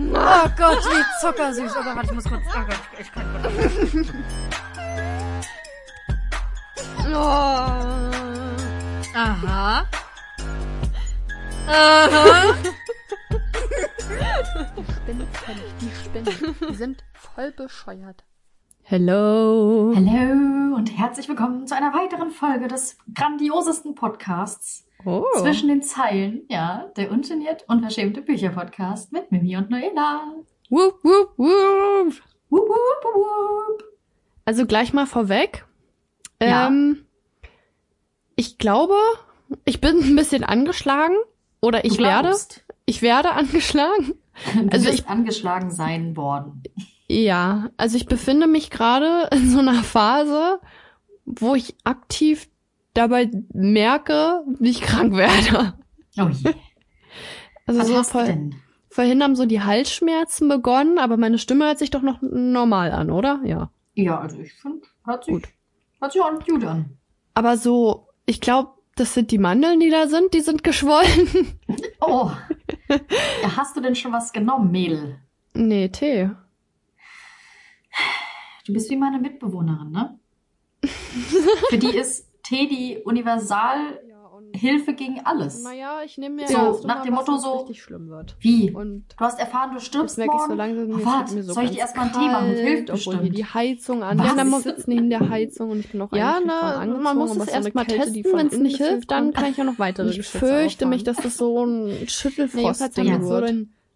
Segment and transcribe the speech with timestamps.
[0.00, 1.72] Oh Gott, wie zuckersüß.
[1.76, 2.42] Oh Gott, ich muss kurz.
[2.54, 3.52] Oh Gott, ich kann kurz.
[7.08, 7.16] Oh.
[9.16, 9.86] Aha.
[11.66, 12.54] Aha.
[14.76, 15.74] Die Spinne völlig.
[15.80, 16.30] Die Spinne.
[16.68, 18.24] Die sind voll bescheuert.
[18.84, 19.92] Hello.
[19.96, 25.24] Hallo und herzlich willkommen zu einer weiteren Folge des grandiosesten Podcasts Oh.
[25.40, 27.64] zwischen den Zeilen, ja, der ungeniert
[28.26, 30.32] Bücher Podcast mit Mimi und Noela.
[30.70, 31.38] Wup, wup.
[31.38, 33.84] Wup, wup, wup, wup.
[34.44, 35.66] Also gleich mal vorweg.
[36.42, 36.66] Ja.
[36.66, 37.04] Ähm,
[38.36, 38.94] ich glaube,
[39.64, 41.16] ich bin ein bisschen angeschlagen.
[41.60, 42.34] Oder ich werde.
[42.86, 44.14] Ich werde angeschlagen.
[44.54, 46.62] Du Also ich- angeschlagen sein worden.
[47.08, 50.60] Ja, also ich befinde mich gerade in so einer Phase,
[51.24, 52.48] wo ich aktiv
[52.98, 55.74] dabei merke, wie ich krank werde.
[56.18, 56.54] Oh je.
[57.66, 58.54] Also Was so denn?
[58.90, 63.10] vorhin haben so die Halsschmerzen begonnen, aber meine Stimme hört sich doch noch normal an,
[63.10, 63.40] oder?
[63.44, 63.70] Ja.
[63.94, 65.48] Ja, also ich finde, hört sich, Gut.
[66.00, 66.96] hört sich auch gut an.
[67.34, 71.58] Aber so, ich glaube, das sind die Mandeln, die da sind, die sind geschwollen.
[72.00, 72.30] Oh.
[72.88, 75.18] ja, hast du denn schon was genommen, Mädel?
[75.52, 76.30] nee, Tee.
[78.66, 80.18] Du bist wie meine Mitbewohnerin, ne?
[81.70, 85.62] Für die ist Tee die Universalhilfe gegen alles.
[85.62, 88.36] Naja, ich nehme mir So, nach dem Motto so- richtig schlimm wird.
[88.40, 88.70] Wie?
[88.70, 91.64] Und Du hast erfahren, du stirbst merke ich so langsam, Oh, warte, wird so soll
[91.64, 92.46] ich dir erstmal einen Tee machen?
[92.54, 93.38] Hilft obwohl hier bestimmt.
[93.38, 94.18] die Heizung an.
[94.18, 94.26] Was?
[94.26, 96.46] Ja, dann sitzen neben der Heizung und ich bin auch Ja, schon
[97.02, 99.32] man muss es so eine erst mal Kälte, die testen, wenn's innen nicht hilft, dann
[99.32, 103.12] kann ich auch noch weitere Ich fürchte mich, dass das so ein Schüttelfrost Nee, Ding
[103.12, 103.40] hat so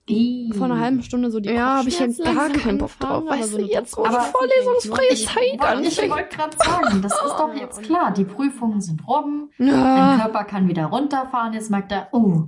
[0.08, 0.52] Ih.
[0.56, 3.24] Vor einer halben Stunde so die Ja, hab ich ja gar keinen Bock drauf.
[3.26, 6.10] Weißt so du, jetzt, Aber- vorlesungsfreie Ich, Zeit wollte- ich anfängt.
[6.12, 8.12] wollte gerade sagen, das ist doch jetzt klar.
[8.12, 9.50] Die Prüfungen sind rum.
[9.58, 10.18] Dein Ja.
[10.22, 11.52] Körper kann wieder runterfahren.
[11.54, 12.44] Jetzt merkt er, oh,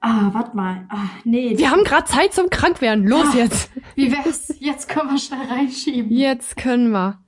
[0.00, 0.84] ah, warte mal.
[0.90, 3.06] Ah, nee, Wir haben gerade Zeit zum Krankwerden.
[3.06, 3.36] Los Ah.
[3.38, 3.70] jetzt.
[3.94, 4.54] wie wär's?
[4.60, 6.12] Jetzt können wir schnell reinschieben.
[6.12, 7.18] Jetzt können wir.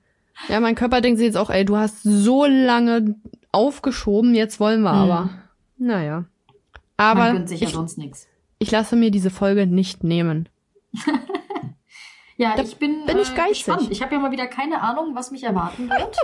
[0.47, 3.15] Ja, mein Körper denkt sich jetzt auch, ey, du hast so lange
[3.51, 4.97] aufgeschoben, jetzt wollen wir Hm.
[5.11, 5.29] aber.
[5.77, 6.25] Naja.
[6.97, 8.27] Man Aber gönnt sich ja ich, sonst nichts.
[8.65, 10.49] Ich lasse mir diese Folge nicht nehmen.
[12.37, 13.87] Ja, Da ich bin, bin ich äh, gespannt.
[13.91, 16.17] Ich habe ja mal wieder keine Ahnung, was mich erwarten wird.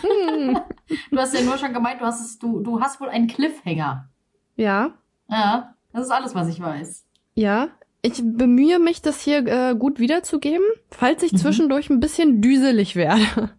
[1.10, 4.08] du hast ja nur schon gemeint, du hast es, du, du hast wohl einen Cliffhanger.
[4.56, 4.92] Ja,
[5.28, 7.04] Ja, das ist alles, was ich weiß.
[7.34, 7.68] ja.
[8.02, 11.36] Ich bemühe mich, das hier äh, gut wiederzugeben, falls ich Mhm.
[11.36, 13.50] zwischendurch ein bisschen düselig werde.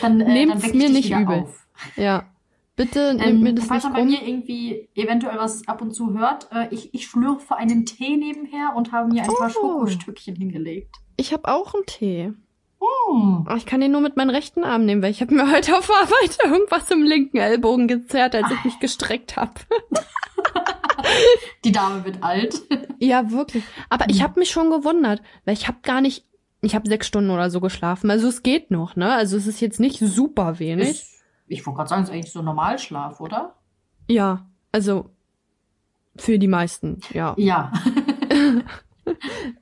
[0.00, 1.40] Dann, äh, weck ich mir nicht übel.
[1.40, 1.66] auf.
[1.96, 2.26] Ja.
[2.78, 5.92] Bitte nehmt Ähm, mir das falls nicht man bei mir irgendwie eventuell was ab und
[5.92, 9.84] zu hört, äh, ich, ich schlürfe einen Tee nebenher und habe mir ein paar Oh.
[9.86, 10.94] Schokostückchen hingelegt.
[11.16, 12.32] Ich habe auch einen Tee.
[13.44, 15.76] Aber ich kann den nur mit meinem rechten Arm nehmen, weil ich habe mir heute
[15.76, 19.52] auf Arbeit irgendwas im linken Ellbogen gezerrt, als ich mich gestreckt habe.
[21.64, 22.62] Die Dame wird alt.
[23.00, 23.64] Ja, wirklich.
[23.88, 26.24] Aber ich habe mich schon gewundert, weil ich habe gar nicht,
[26.60, 28.10] ich habe sechs Stunden oder so geschlafen.
[28.10, 29.12] Also es geht noch, ne?
[29.12, 30.90] Also es ist jetzt nicht super wenig.
[30.90, 31.17] Ist,
[31.48, 33.54] ich wollte gerade sagen, ist eigentlich so Normalschlaf, oder?
[34.08, 35.10] ja, also
[36.16, 37.34] für die meisten, ja.
[37.36, 37.72] Ja.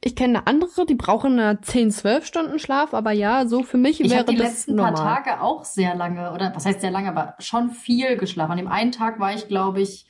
[0.01, 3.79] Ich kenne eine andere, die brauchen eine 10, 12 Stunden Schlaf, aber ja, so für
[3.79, 4.95] mich Ich wäre habe die das letzten normal.
[4.95, 8.51] paar Tage auch sehr lange, oder was heißt sehr lange, aber schon viel geschlafen.
[8.53, 10.07] An dem einen Tag war ich, glaube ich,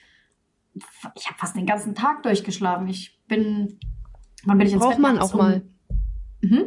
[1.14, 2.88] ich habe fast den ganzen Tag durchgeschlafen.
[2.88, 3.78] Ich bin,
[4.44, 5.02] wann bin ich ins Braucht Bett?
[5.02, 5.62] man auch mal.
[6.42, 6.64] Um, mhm.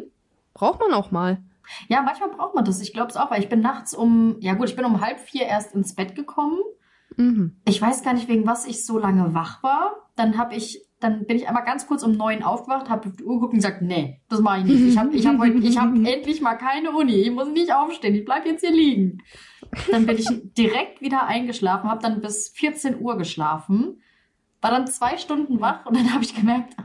[0.53, 1.42] Braucht man auch mal.
[1.88, 2.81] Ja, manchmal braucht man das.
[2.81, 5.19] Ich glaube es auch, weil ich bin nachts um, ja gut, ich bin um halb
[5.19, 6.59] vier erst ins Bett gekommen.
[7.16, 7.57] Mhm.
[7.66, 9.96] Ich weiß gar nicht, wegen was ich so lange wach war.
[10.16, 13.24] Dann habe ich, dann bin ich einmal ganz kurz um neun aufgewacht, habe auf die
[13.24, 14.81] Uhr geguckt und gesagt, nee, das mache ich nicht.
[14.81, 17.16] Ich habe ich hab heute, ich habe endlich mal keine Uni.
[17.16, 18.16] Ich muss nicht aufstehen.
[18.16, 19.19] Ich bleib jetzt hier liegen.
[19.91, 24.01] Dann bin ich direkt wieder eingeschlafen, habe dann bis 14 Uhr geschlafen,
[24.62, 26.75] war dann zwei Stunden wach und dann habe ich gemerkt,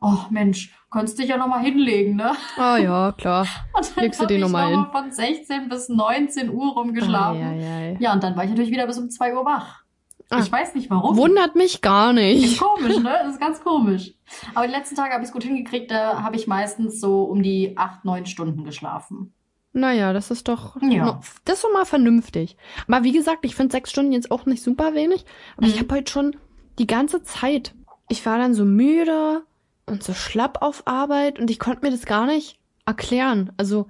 [0.00, 2.32] oh Mensch, könntest dich ja noch mal hinlegen, ne?
[2.56, 3.46] Ah ja, klar.
[3.74, 7.42] Und dann Legst du die ich noch von 16 bis 19 Uhr rumgeschlafen.
[7.42, 7.96] Ei, ei, ei.
[8.00, 9.82] Ja, und dann war ich natürlich wieder bis um 2 Uhr wach.
[10.30, 10.40] Ah.
[10.40, 11.16] Ich weiß nicht warum.
[11.16, 12.60] Wundert mich gar Ist nicht.
[12.60, 13.14] komisch, ne?
[13.22, 14.12] Das ist ganz komisch.
[14.54, 15.90] Aber die letzten Tage habe ich es gut hingekriegt.
[15.90, 19.32] Da habe ich meistens so um die 8, 9 Stunden geschlafen.
[19.72, 21.20] Naja, das ist doch, Ja.
[21.44, 22.56] das ist doch mal vernünftig.
[22.88, 25.24] Aber wie gesagt, ich finde sechs Stunden jetzt auch nicht super wenig.
[25.56, 25.80] Aber ich Mhm.
[25.84, 26.36] habe heute schon
[26.78, 27.74] die ganze Zeit,
[28.08, 29.42] ich war dann so müde
[29.86, 33.52] und so schlapp auf Arbeit und ich konnte mir das gar nicht erklären.
[33.56, 33.88] Also,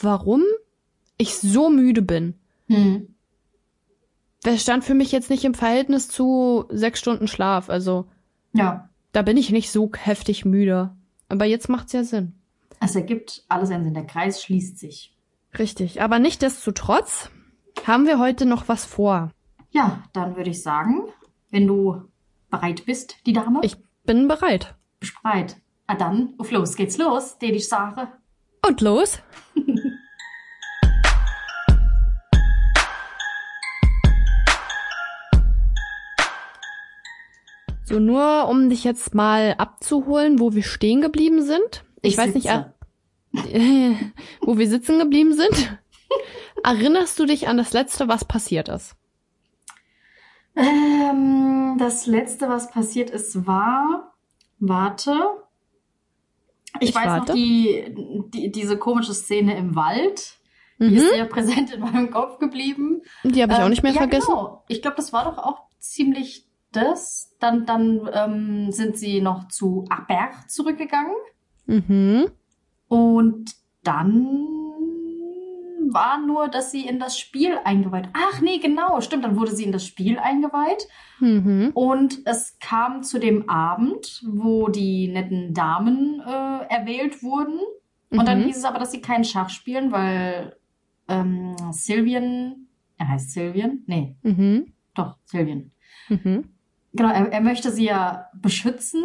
[0.00, 0.42] warum
[1.16, 2.34] ich so müde bin.
[2.68, 3.14] Hm.
[4.42, 7.70] Das stand für mich jetzt nicht im Verhältnis zu sechs Stunden Schlaf.
[7.70, 8.06] Also,
[8.52, 10.94] Ja, da bin ich nicht so heftig müde.
[11.28, 12.34] Aber jetzt macht's ja Sinn.
[12.80, 13.94] es ergibt alles einen Sinn.
[13.94, 15.16] Der Kreis schließt sich.
[15.58, 16.02] Richtig.
[16.02, 17.30] Aber nichtdestotrotz
[17.86, 19.30] haben wir heute noch was vor.
[19.70, 21.02] Ja, dann würde ich sagen,
[21.50, 22.02] wenn du
[22.50, 23.60] bereit bist, die Dame.
[23.62, 24.74] Ich bin bereit.
[25.00, 25.56] Bist bereit?
[25.86, 28.08] Ah dann, auf los geht's los, den ich sage.
[28.66, 29.20] Und los.
[37.84, 41.84] so, nur um dich jetzt mal abzuholen, wo wir stehen geblieben sind.
[42.02, 42.74] Ich, Ich weiß nicht, sitze.
[43.54, 43.94] äh,
[44.40, 45.78] wo wir sitzen geblieben sind.
[46.64, 48.96] Erinnerst du dich an das letzte, was passiert ist?
[50.56, 54.14] Ähm, das letzte, was passiert ist, war.
[54.58, 55.12] Warte.
[56.80, 57.32] Ich, Ich weiß warte.
[57.32, 57.94] noch die,
[58.32, 60.38] die, diese komische Szene im Wald.
[60.78, 60.96] Die Mhm.
[60.96, 63.00] ist sehr präsent in meinem Kopf geblieben.
[63.24, 64.26] Die habe ich auch Ähm, nicht mehr ja, vergessen.
[64.28, 64.64] Genau.
[64.68, 67.34] Ich glaube, das war doch auch ziemlich das.
[67.40, 71.14] Dann, dann ähm, sind sie noch zu Aberg zurückgegangen.
[71.66, 72.30] Mhm.
[72.88, 73.52] Und
[73.84, 74.46] dann
[75.92, 78.08] war nur, dass sie in das Spiel eingeweiht.
[78.12, 79.24] Ach nee, genau, stimmt.
[79.24, 80.86] Dann wurde sie in das Spiel eingeweiht.
[81.20, 81.70] Mhm.
[81.74, 87.58] Und es kam zu dem Abend, wo die netten Damen äh, erwählt wurden.
[88.10, 88.44] Und dann Mhm.
[88.44, 90.56] hieß es aber, dass sie kein Schach spielen, weil
[91.08, 92.66] ähm, Sylvian,
[92.98, 93.82] er heißt Sylvian?
[93.86, 94.72] Nee, Mhm.
[94.94, 95.70] doch, Sylvian.
[96.08, 96.48] Mhm.
[96.92, 99.02] Genau, er, er möchte sie ja beschützen.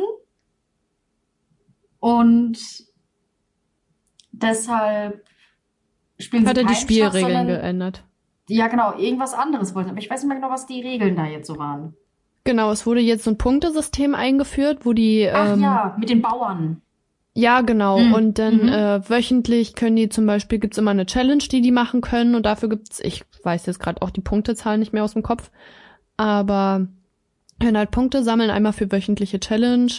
[2.00, 2.58] Und
[4.32, 5.26] deshalb
[6.22, 8.04] spielen Hat er die Schach, Spielregeln sondern, geändert?
[8.48, 9.90] Ja, genau, irgendwas anderes wollten.
[9.92, 11.94] Aber ich weiß nicht mehr genau, was die Regeln da jetzt so waren.
[12.44, 16.22] Genau, es wurde jetzt so ein Punktesystem eingeführt, wo die Ach ähm, ja, mit den
[16.22, 16.82] Bauern.
[17.34, 18.00] Ja, genau.
[18.00, 18.14] Mhm.
[18.14, 18.70] Und dann Mhm.
[18.70, 22.36] äh, wöchentlich können die zum Beispiel, gibt's immer eine Challenge, die die machen können.
[22.36, 25.50] Und dafür gibt's, ich weiß jetzt gerade auch die Punktezahl nicht mehr aus dem Kopf,
[26.18, 26.88] aber
[27.62, 29.92] können halt Punkte sammeln, einmal für wöchentliche Challenge.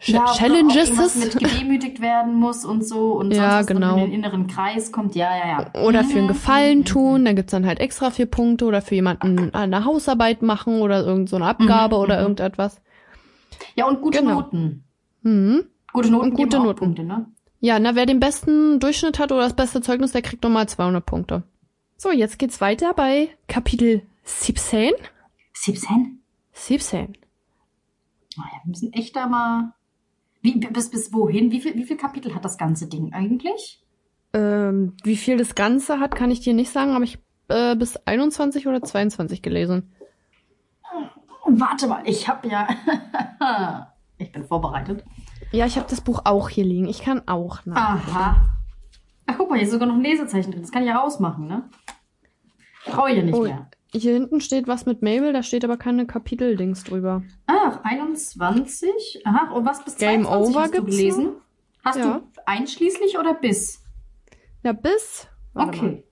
[0.00, 0.76] Ja, Challenges.
[0.90, 3.94] irgendwas mit gedemütigt werden muss und so und Ja, sonst genau.
[3.96, 5.14] in den inneren Kreis kommt.
[5.14, 5.82] Ja, ja, ja.
[5.82, 6.28] Oder für einen Mhm.
[6.28, 10.82] Gefallen tun, dann gibt's dann halt extra vier Punkte oder für jemanden eine Hausarbeit machen
[10.82, 12.22] oder irgend so eine Abgabe Mhm, oder mhm.
[12.22, 12.80] irgendetwas.
[13.76, 14.34] Ja, und gute Genau.
[14.40, 14.84] Noten.
[15.22, 15.64] Mhm.
[15.92, 16.78] Gute Noten Und gute Noten.
[16.78, 17.26] Punkte, ne?
[17.60, 21.06] Ja, na, wer den besten Durchschnitt hat oder das beste Zeugnis, der kriegt nochmal 200
[21.06, 21.44] Punkte.
[21.96, 24.92] So, jetzt geht's weiter bei Kapitel 17.
[25.54, 26.20] 17?
[26.52, 27.16] 17.
[28.36, 29.72] Naja, wir müssen echt da mal.
[30.44, 31.50] Wie, bis, bis wohin?
[31.50, 33.82] Wie viel, wie viel Kapitel hat das ganze Ding eigentlich?
[34.34, 37.18] Ähm, wie viel das Ganze hat, kann ich dir nicht sagen, aber ich
[37.48, 39.94] äh, bis 21 oder 22 gelesen.
[41.46, 42.68] Warte mal, ich habe ja.
[44.18, 45.02] ich bin vorbereitet.
[45.50, 46.88] Ja, ich habe das Buch auch hier liegen.
[46.88, 47.76] Ich kann auch nach.
[47.76, 48.50] Aha.
[49.26, 50.60] Ach, guck mal, hier ist sogar noch ein Lesezeichen drin.
[50.60, 51.70] Das kann ich ja rausmachen, ne?
[52.84, 53.70] Brauche ich ja nicht Oh, mehr.
[53.96, 57.22] Hier hinten steht was mit Mabel, da steht aber keine Kapiteldings drüber.
[57.46, 59.22] Ach, 21.
[59.24, 61.24] Aha, und was bis Game 22 Over hast du gelesen?
[61.24, 61.32] noch?
[61.84, 62.18] Hast Ja.
[62.18, 63.82] du einschließlich oder bis?
[64.62, 65.28] Ja, bis.
[65.52, 65.86] warte mal.
[65.90, 66.04] Okay.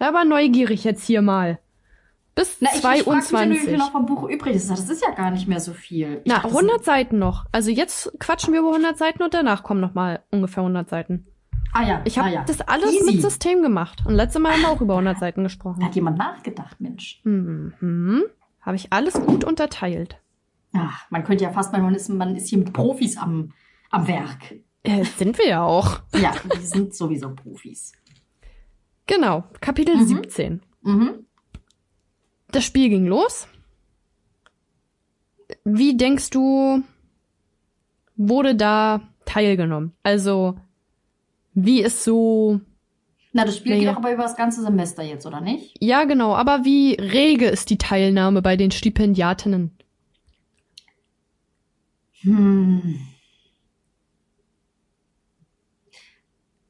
[0.00, 1.58] Ja, aber neugierig jetzt hier mal.
[2.34, 3.60] Bis Na, ich, ich frag mich wie 22.
[3.60, 4.70] viel noch vom Buch übrig ist.
[4.70, 6.14] Das ist ja gar nicht mehr so viel.
[6.24, 7.46] Ich Na, dachte, das 100 Seiten noch.
[7.52, 11.26] Also jetzt quatschen wir über 100 Seiten und danach kommen noch mal ungefähr 100 Seiten.
[11.72, 12.44] Ah ja, Ich habe ah ja.
[12.44, 13.04] das alles Easy.
[13.12, 14.02] mit System gemacht.
[14.04, 15.80] Und letztes Mal haben wir auch über 100 Seiten gesprochen.
[15.80, 17.20] Da hat jemand nachgedacht, Mensch.
[17.24, 18.22] Mhm.
[18.60, 20.18] Habe ich alles gut unterteilt.
[20.72, 23.52] Ach, man könnte ja fast meinen, man ist, man ist hier mit Profis am,
[23.90, 24.54] am Werk.
[24.82, 26.00] Äh, sind wir ja auch.
[26.14, 27.92] Ja, die sind sowieso Profis.
[29.06, 30.06] Genau, Kapitel Mhm.
[30.06, 30.62] 17.
[30.82, 31.26] Mhm.
[32.52, 33.46] Das Spiel ging los.
[35.64, 36.82] Wie denkst du,
[38.16, 39.92] wurde da teilgenommen?
[40.02, 40.56] Also,
[41.64, 42.60] wie ist so,
[43.32, 45.76] Na, das Spiel Ja, geht doch aber über das ganze Semester jetzt, oder nicht?
[45.80, 49.76] ja genau, aber wie rege ist die Teilnahme bei den Stipendiatinnen?
[52.22, 53.00] Hm.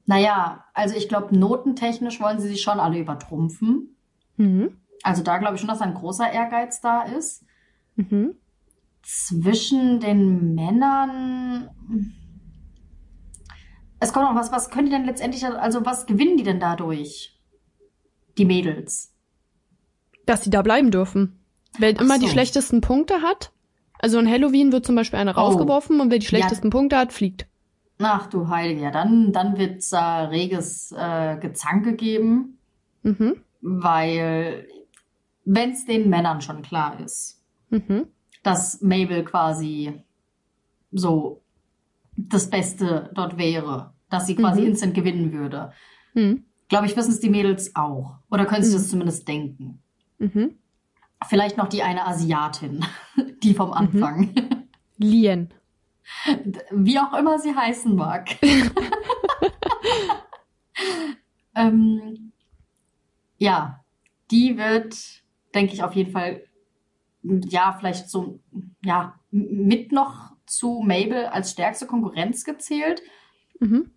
[0.06, 3.96] Naja, also ich glaube, notentechnisch wollen sie sich schon alle übertrumpfen.
[4.36, 4.76] Mhm.
[5.02, 7.44] Also da glaube ich schon, dass ein großer Ehrgeiz da ist.
[7.96, 8.34] Mhm.
[9.02, 11.70] Zwischen den Männern.
[14.00, 17.38] Es kommt noch was, was können die denn letztendlich, also was gewinnen die denn dadurch?
[18.38, 19.12] Die Mädels.
[20.26, 21.44] Dass sie da bleiben dürfen.
[21.78, 22.32] Wer Ach immer die so.
[22.32, 23.52] schlechtesten Punkte hat,
[23.98, 25.40] also in Halloween wird zum Beispiel eine Oh.
[25.40, 26.28] rausgeworfen und wer die Ja.
[26.30, 27.46] schlechtesten Punkte hat, fliegt.
[27.98, 32.58] Ach du Heilige, ja, dann, dann wird's da reges äh, Gezanke geben,
[33.02, 33.36] Mhm.
[33.60, 34.66] weil
[35.44, 38.06] wenn's den Männern schon klar ist, Mhm.
[38.42, 40.02] dass Mabel quasi
[40.92, 41.42] so
[42.28, 44.66] das Beste dort wäre, dass sie quasi Mhm.
[44.68, 45.72] instant gewinnen würde.
[46.14, 46.44] Mhm.
[46.68, 48.18] Glaube ich, wissen es die Mädels auch.
[48.30, 48.74] Oder können sie Mhm.
[48.78, 49.82] das zumindest denken.
[50.18, 50.56] Mhm.
[51.28, 52.84] Vielleicht noch die eine Asiatin,
[53.42, 54.30] die vom Anfang.
[54.96, 55.50] Lien.
[56.70, 58.28] Wie auch immer sie heißen mag.
[61.54, 62.32] ähm,
[63.38, 63.84] ja,
[64.30, 64.96] die wird,
[65.54, 66.42] denke ich, auf jeden Fall,
[67.22, 68.40] ja, vielleicht so,
[68.84, 73.02] ja, mit noch zu Mabel als stärkste Konkurrenz gezählt.
[73.60, 73.90] Mhm.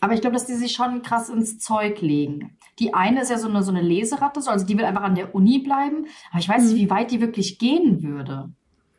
[0.00, 2.58] Aber ich glaube, dass die sich schon krass ins Zeug legen.
[2.80, 5.14] Die eine ist ja so eine, so eine Leseratte, so, also die will einfach an
[5.14, 6.06] der Uni bleiben.
[6.30, 6.78] Aber ich weiß nicht, Mhm.
[6.86, 8.50] wie weit die wirklich gehen würde.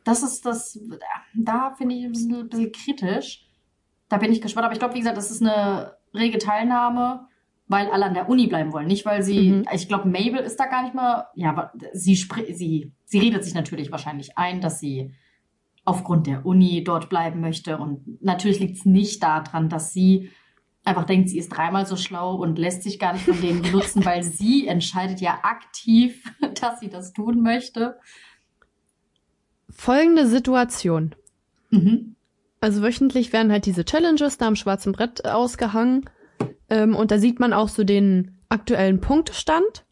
[0.04, 0.78] Das ist das,
[1.34, 3.46] da finde ich ein bisschen, ein bisschen kritisch.
[4.08, 4.64] Da bin ich gespannt.
[4.64, 7.26] Aber ich glaube, wie gesagt, das ist eine rege Teilnahme,
[7.68, 8.86] weil alle an der Uni bleiben wollen.
[8.86, 9.64] Nicht, weil sie, Mhm.
[9.74, 13.54] ich glaube, Mabel ist da gar nicht mal, ja, aber sie, sie, sie redet sich
[13.54, 15.12] natürlich wahrscheinlich ein, dass sie
[15.84, 17.78] aufgrund der Uni dort bleiben möchte.
[17.78, 20.30] Und natürlich liegt es nicht daran, dass sie
[20.84, 24.04] einfach denkt, sie ist dreimal so schlau und lässt sich gar nicht von denen benutzen,
[24.04, 26.22] weil sie entscheidet ja aktiv,
[26.60, 27.98] dass sie das tun möchte.
[29.70, 31.14] Folgende Situation.
[31.70, 32.16] Mhm.
[32.60, 36.08] Also wöchentlich werden halt diese Challenges da am schwarzen Brett ausgehangen.
[36.70, 39.84] Ähm, und da sieht man auch so den aktuellen Punktestand.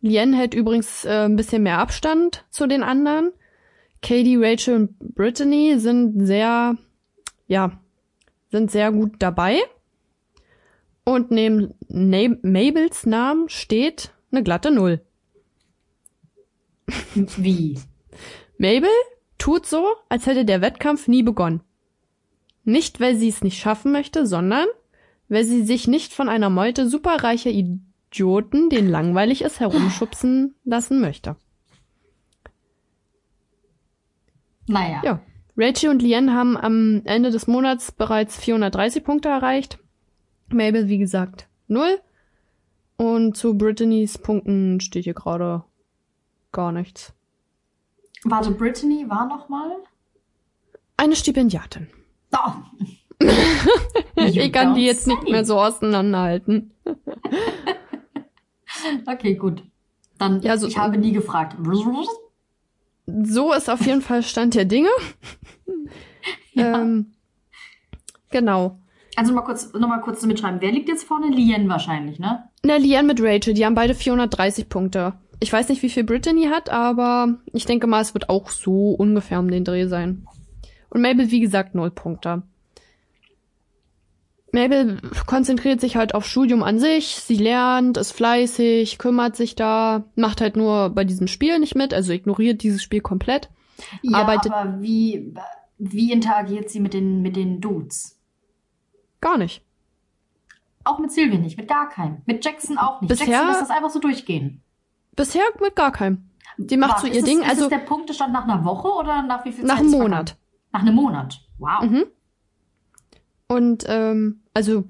[0.00, 3.30] Lien hält übrigens äh, ein bisschen mehr Abstand zu den anderen.
[4.02, 6.76] Katie, Rachel und Brittany sind sehr,
[7.46, 7.80] ja,
[8.50, 9.58] sind sehr gut dabei.
[11.04, 15.00] Und neben Na Mabels Namen steht eine glatte Null.
[17.14, 17.78] Wie?
[18.58, 18.90] Mabel
[19.38, 21.62] tut so, als hätte der Wettkampf nie begonnen.
[22.64, 24.66] Nicht, weil sie es nicht schaffen möchte, sondern
[25.28, 31.36] weil sie sich nicht von einer Meute superreicher Idioten, denen langweilig ist, herumschubsen lassen möchte.
[34.68, 35.00] Naja.
[35.04, 35.20] Ja.
[35.56, 39.78] Rachel und Lien haben am Ende des Monats bereits 430 Punkte erreicht.
[40.50, 41.98] Mabel, wie gesagt, null.
[42.96, 45.64] Und zu Brittany's Punkten steht hier gerade
[46.52, 47.12] gar nichts.
[48.24, 49.70] Warte, Brittany war noch mal?
[50.96, 51.88] Eine Stipendiatin.
[52.36, 52.52] Oh.
[54.16, 56.72] Ich kann die jetzt nicht mehr so auseinanderhalten.
[59.06, 59.62] Okay, gut.
[60.18, 61.56] Dann, Ja, so- ich habe nie gefragt.
[63.10, 64.90] So ist auf jeden Fall Stand der Dinge.
[66.52, 66.80] Ja.
[66.80, 67.12] Ähm,
[68.30, 68.80] genau.
[69.14, 70.60] Also mal kurz, noch mal kurz mitschreiben.
[70.60, 71.28] Wer liegt jetzt vorne?
[71.28, 72.48] Lien wahrscheinlich, ne?
[72.64, 75.14] Na, Lian mit Rachel, die haben beide 430 Punkte.
[75.38, 78.90] Ich weiß nicht, wie viel Brittany hat, aber ich denke mal, es wird auch so
[78.90, 80.26] ungefähr um den Dreh sein.
[80.90, 82.42] Und Mabel, wie gesagt, null Punkte.
[84.52, 90.04] Mabel konzentriert sich halt auf Studium an sich, sie lernt, ist fleißig, kümmert sich da,
[90.14, 93.50] macht halt nur bei diesem Spiel nicht mit, also ignoriert dieses Spiel komplett.
[94.02, 95.34] Ja, Arbeitet- aber wie,
[95.78, 98.18] wie interagiert sie mit den, mit den Dudes?
[99.20, 99.62] Gar nicht.
[100.84, 102.22] Auch mit Sylvie nicht, mit gar keinem.
[102.24, 103.10] Mit Jackson auch nicht.
[103.10, 104.62] Bisher- Jackson lässt das einfach so durchgehen.
[105.14, 106.30] Bisher mit gar keinem.
[106.56, 108.64] Die macht Warte, so ihr ist Ding, Es, ist also es der Punktestand nach einer
[108.64, 109.78] Woche oder nach wie viel nach Zeit?
[109.80, 110.10] einem ist vergangen?
[110.10, 110.36] Monat.
[110.72, 111.40] Nach einem Monat.
[111.58, 111.82] Wow.
[111.82, 112.04] Mhm.
[113.48, 114.84] Und ähm, also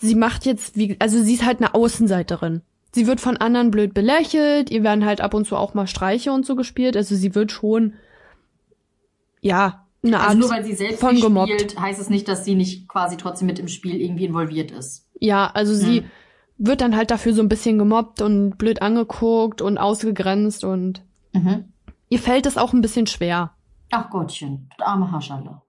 [0.00, 2.62] sie macht jetzt wie also sie ist halt eine Außenseiterin.
[2.94, 6.32] Sie wird von anderen blöd belächelt, ihr werden halt ab und zu auch mal Streiche
[6.32, 7.94] und so gespielt, also sie wird schon
[9.40, 11.50] ja, eine Art Also nur weil sie selbst von nicht gemobbt.
[11.52, 15.06] spielt, heißt es nicht, dass sie nicht quasi trotzdem mit im Spiel irgendwie involviert ist.
[15.20, 16.10] ja, also sie Mhm.
[16.58, 21.02] wird dann halt dafür so ein bisschen gemobbt und blöd angeguckt und ausgegrenzt und
[21.32, 21.64] Mhm.
[22.08, 23.52] ihr fällt es auch ein bisschen schwer.
[23.90, 25.60] Ach Gottchen, arme Hascherle.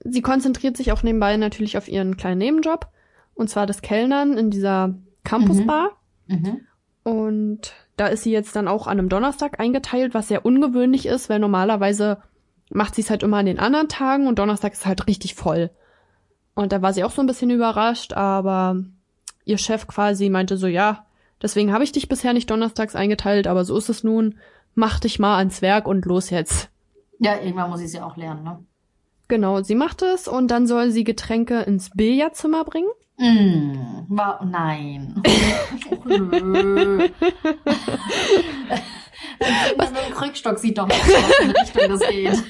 [0.00, 2.88] Sie konzentriert sich auch nebenbei natürlich auf ihren kleinen Nebenjob
[3.34, 5.90] und zwar das Kellnern in dieser Campusbar.
[6.26, 6.60] Mhm.
[7.04, 11.28] Und da ist sie jetzt dann auch an einem Donnerstag eingeteilt, was sehr ungewöhnlich ist,
[11.28, 12.18] weil normalerweise
[12.70, 15.70] macht sie es halt immer an den anderen Tagen und Donnerstag ist halt richtig voll.
[16.54, 18.82] Und da war sie auch so ein bisschen überrascht, aber
[19.44, 21.06] ihr Chef quasi meinte so, ja,
[21.40, 24.34] deswegen habe ich dich bisher nicht donnerstags eingeteilt, aber so ist es nun.
[24.74, 26.68] Mach dich mal ans Werk und los jetzt.
[27.18, 28.58] Ja, irgendwann muss ich sie auch lernen, ne?
[29.28, 32.88] Genau, sie macht es und dann soll sie Getränke ins Billardzimmer bringen.
[33.18, 35.22] Mm, war, nein.
[39.76, 42.42] Das mit dem Krückstock sieht doch nicht aus, was in Richtung das geht.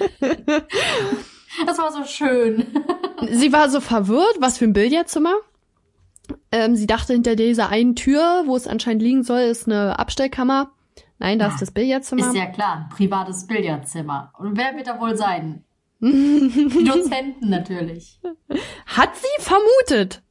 [1.67, 2.67] Das war so schön.
[3.31, 5.35] Sie war so verwirrt, was für ein Billardzimmer.
[6.53, 10.71] Ähm, sie dachte, hinter dieser einen Tür, wo es anscheinend liegen soll, ist eine Abstellkammer.
[11.19, 12.29] Nein, da Ja, ist das Billardzimmer.
[12.29, 14.33] Ist ja klar, ein privates Billardzimmer.
[14.39, 15.65] Und wer wird da wohl sein?
[16.01, 18.21] Die Dozenten natürlich.
[18.87, 20.23] Hat sie vermutet.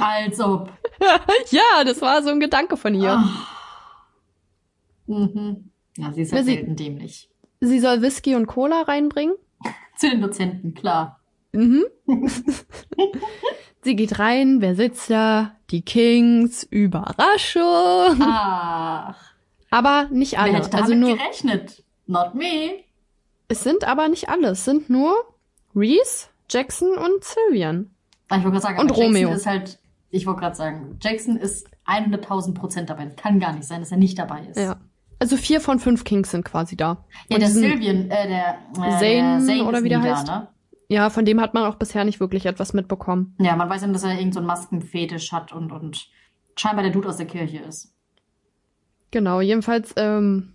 [0.00, 0.70] Als ob.
[1.50, 3.12] ja, das war so ein Gedanke von ihr.
[3.12, 3.46] Ah.
[5.06, 5.70] Mhm.
[5.96, 7.28] Ja, sie ist ja selten dämlich.
[7.60, 9.34] Sie soll Whisky und Cola reinbringen.
[9.96, 11.20] Zu den Dozenten, klar.
[11.52, 11.84] Mhm.
[13.82, 15.56] sie geht rein, wer sitzt da?
[15.70, 18.20] Die Kings, Überraschung.
[18.20, 19.16] Ach,
[19.70, 20.52] Aber nicht wer alle.
[20.54, 21.82] hätte damit Also nur, gerechnet?
[22.06, 22.84] Not me.
[23.48, 24.48] Es sind aber nicht alle.
[24.50, 25.14] Es sind nur
[25.74, 27.90] Reese, Jackson und Sylvian.
[28.28, 29.34] Ah, Ich wollte gerade sagen, Und aber Jackson Romeo.
[29.36, 29.78] ist halt,
[30.10, 33.06] ich wollte gerade sagen, Jackson ist 100.000 Prozent dabei.
[33.06, 34.58] Kann gar nicht sein, dass er nicht dabei ist.
[34.58, 34.76] Ja.
[35.20, 37.04] Also vier von fünf Kings sind quasi da.
[37.28, 40.26] Ja, Und der Sylvian, äh, der, äh, Zane der oder wie der nie da, heißt.
[40.28, 40.48] Ne?
[40.90, 43.34] Ja, von dem hat man auch bisher nicht wirklich etwas mitbekommen.
[43.40, 46.08] Ja, man weiß ja, dass er irgendeinen so einen Maskenfetisch hat und, und
[46.56, 47.92] scheinbar der Dude aus der Kirche ist.
[49.10, 50.54] Genau, jedenfalls, ähm,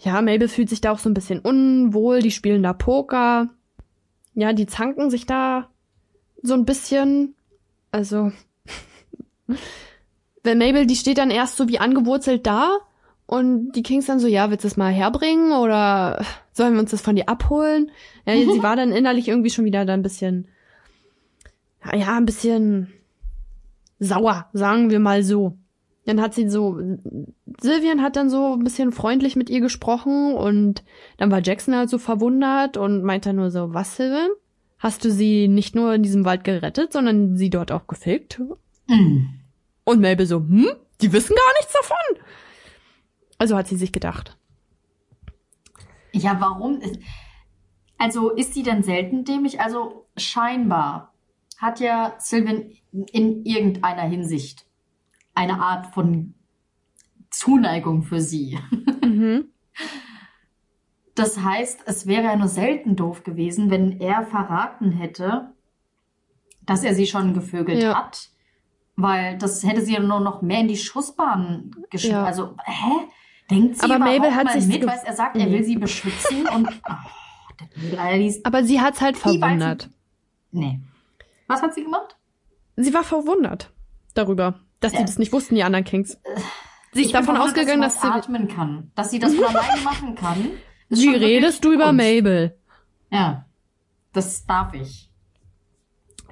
[0.00, 3.48] ja, Mabel fühlt sich da auch so ein bisschen unwohl, die spielen da Poker.
[4.34, 5.68] Ja, die zanken sich da
[6.42, 7.34] so ein bisschen.
[7.90, 8.30] Also,
[10.42, 12.78] wenn Mabel, die steht dann erst so wie angewurzelt da
[13.26, 16.92] und die Kings dann so, ja, willst du es mal herbringen oder sollen wir uns
[16.92, 17.90] das von dir abholen?
[18.24, 20.46] Ja, sie war dann innerlich irgendwie schon wieder da ein bisschen,
[21.92, 22.92] ja, ein bisschen
[23.98, 25.56] sauer, sagen wir mal so.
[26.08, 26.80] Dann hat sie so,
[27.60, 30.82] Sylvian hat dann so ein bisschen freundlich mit ihr gesprochen und
[31.18, 34.30] dann war Jackson halt so verwundert und meinte nur so, was, Sylvian?
[34.78, 38.40] Hast du sie nicht nur in diesem Wald gerettet, sondern sie dort auch gefickt?
[38.86, 39.26] Mm.
[39.84, 40.70] Und Mabel so, hm?
[41.02, 42.24] Die wissen gar nichts davon.
[43.36, 44.38] Also hat sie sich gedacht.
[46.12, 46.80] Ja, warum?
[47.98, 49.60] Also ist sie denn selten dämlich?
[49.60, 51.12] Also scheinbar
[51.58, 52.72] hat ja Sylvian
[53.12, 54.67] in irgendeiner Hinsicht
[55.38, 56.34] eine Art von
[57.30, 58.58] Zuneigung für sie.
[59.04, 59.44] Mhm.
[61.14, 65.52] Das heißt, es wäre ja nur selten doof gewesen, wenn er verraten hätte,
[66.62, 67.94] dass er sie schon gevögelt Ja.
[67.96, 68.30] hat.
[68.96, 72.12] Weil das hätte sie ja nur noch mehr in die Schussbahn geschickt.
[72.12, 72.24] Ja.
[72.24, 72.92] Also, hä?
[73.50, 76.68] Denkt sie Aber Mabel hat sich mit, weil er sagt, er will sie beschützen und
[76.88, 77.96] oh,
[78.44, 79.88] Aber sie hat's halt verwundert.
[80.50, 80.80] nee.
[81.46, 82.16] Was hat sie gemacht?
[82.76, 83.72] Sie war verwundert
[84.14, 85.04] darüber, dass die Ja.
[85.04, 86.18] das nicht wussten, die anderen Kings.
[86.92, 88.90] Sie ist davon ausgegangen, dass dass sie atmen kann.
[88.94, 90.50] Dass sie das von alleine machen kann.
[90.88, 92.02] Wie redest du über Kunst.
[92.04, 92.56] Mabel?
[93.10, 93.44] Ja.
[94.12, 95.10] Das darf ich.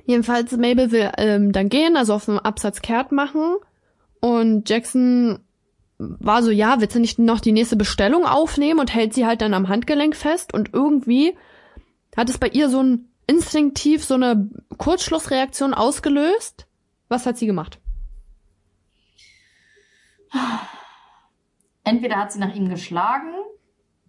[0.06, 3.56] Jedenfalls, Mabel will ähm, dann gehen, also auf dem Absatz kehrt machen.
[4.20, 5.40] Und Jackson
[5.98, 9.40] war so, ja, willst du nicht noch die nächste Bestellung aufnehmen und hält sie halt
[9.42, 10.54] dann am Handgelenk fest.
[10.54, 11.36] Und irgendwie
[12.16, 14.48] hat es bei ihr so ein instinktiv so eine
[14.78, 16.66] Kurzschlussreaktion ausgelöst.
[17.08, 17.78] Was hat sie gemacht?
[21.84, 23.32] Entweder hat sie nach ihm geschlagen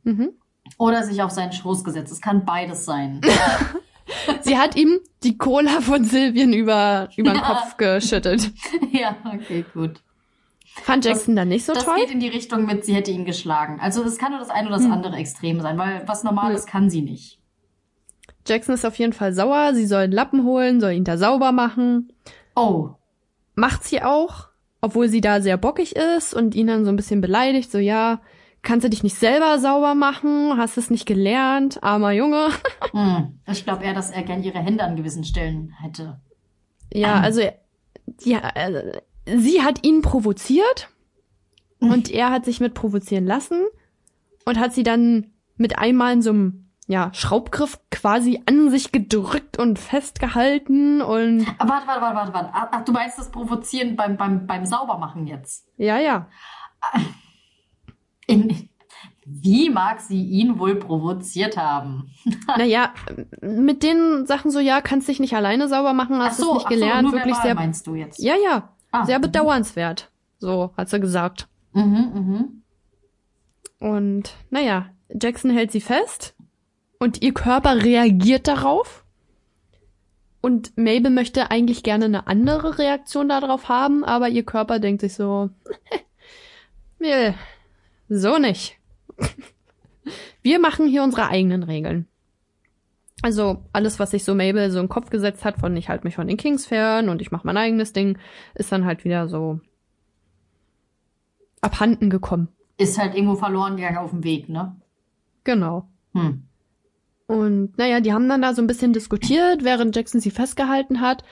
[0.04, 0.34] Mhm.
[0.78, 2.12] oder sich auf seinen Schoß gesetzt.
[2.12, 3.22] Es kann beides sein.
[4.42, 7.42] Sie hat ihm die Cola von Sylvian über, über den Ja.
[7.42, 8.52] Kopf geschüttelt.
[8.92, 10.02] ja, okay, gut.
[10.84, 11.96] Fand Jackson dann nicht so das toll?
[11.98, 13.80] geht in die Richtung mit, sie hätte ihn geschlagen.
[13.82, 14.94] Also es kann nur das eine oder das Hm.
[14.94, 17.40] andere Extrem sein, weil was Normales kann sie nicht.
[18.48, 19.74] Jackson ist auf jeden Fall sauer.
[19.74, 22.14] Sie soll einen Lappen holen, soll ihn da sauber machen.
[22.56, 22.92] Oh,
[23.56, 24.48] macht sie auch,
[24.82, 28.22] obwohl sie da sehr bockig ist und ihn dann so ein bisschen beleidigt, so ja,
[28.62, 32.50] kannst du dich nicht selber sauber machen, hast es nicht gelernt, armer Junge.
[32.92, 33.40] hm.
[33.50, 36.20] ich glaube eher, dass er gern ihre Hände an gewissen Stellen hätte.
[36.94, 37.42] Ja, also
[38.22, 40.90] ja, äh, sie hat ihn provoziert
[41.80, 43.66] und er hat sich mit provozieren lassen
[44.46, 49.60] und hat sie dann mit einmal in so einem ja, Schraubgriff quasi an sich gedrückt
[49.60, 52.50] und festgehalten und warte, warte, warte, warte, warte.
[52.54, 55.68] Ach, du meinst das Provozieren beim, beim, beim Saubermachen jetzt?
[55.78, 56.28] ja, ja.
[58.28, 58.70] In,
[59.26, 62.10] wie mag sie ihn wohl provoziert haben?
[62.58, 62.94] Naja,
[63.42, 67.04] mit den Sachen so, ja, kannst dich nicht alleine sauber machen, hast es nicht gelernt,
[67.04, 68.20] nur wirklich verbal sehr, meinst du jetzt?
[68.20, 69.24] ja, ja, Ah, sehr mhm.
[69.24, 70.10] bedauernswert.
[70.40, 71.50] So, hat sie gesagt.
[71.74, 72.64] Mhm, mhm.
[73.80, 76.36] Und, naja, Jackson hält sie fest
[77.00, 79.04] und ihr Körper reagiert darauf.
[80.42, 85.16] Und Mabel möchte eigentlich gerne eine andere Reaktion darauf haben, aber ihr Körper denkt sich
[85.16, 85.50] so,
[87.00, 87.34] nee,
[88.08, 88.78] so nicht.
[90.42, 92.08] Wir machen hier unsere eigenen Regeln.
[93.24, 96.16] Also alles, was sich so Mabel so den Kopf gesetzt hat, von ich halte mich
[96.16, 98.18] von den Kings fern und ich mache mein eigenes Ding,
[98.54, 99.60] ist dann halt wieder so
[101.62, 102.50] abhanden gekommen.
[102.78, 104.76] Ist halt irgendwo verloren gegangen auf dem Weg, ne?
[105.44, 105.90] Genau.
[106.14, 106.47] Hm.
[107.28, 111.24] Und naja, die haben dann da so ein bisschen diskutiert, während Jackson sie festgehalten hat.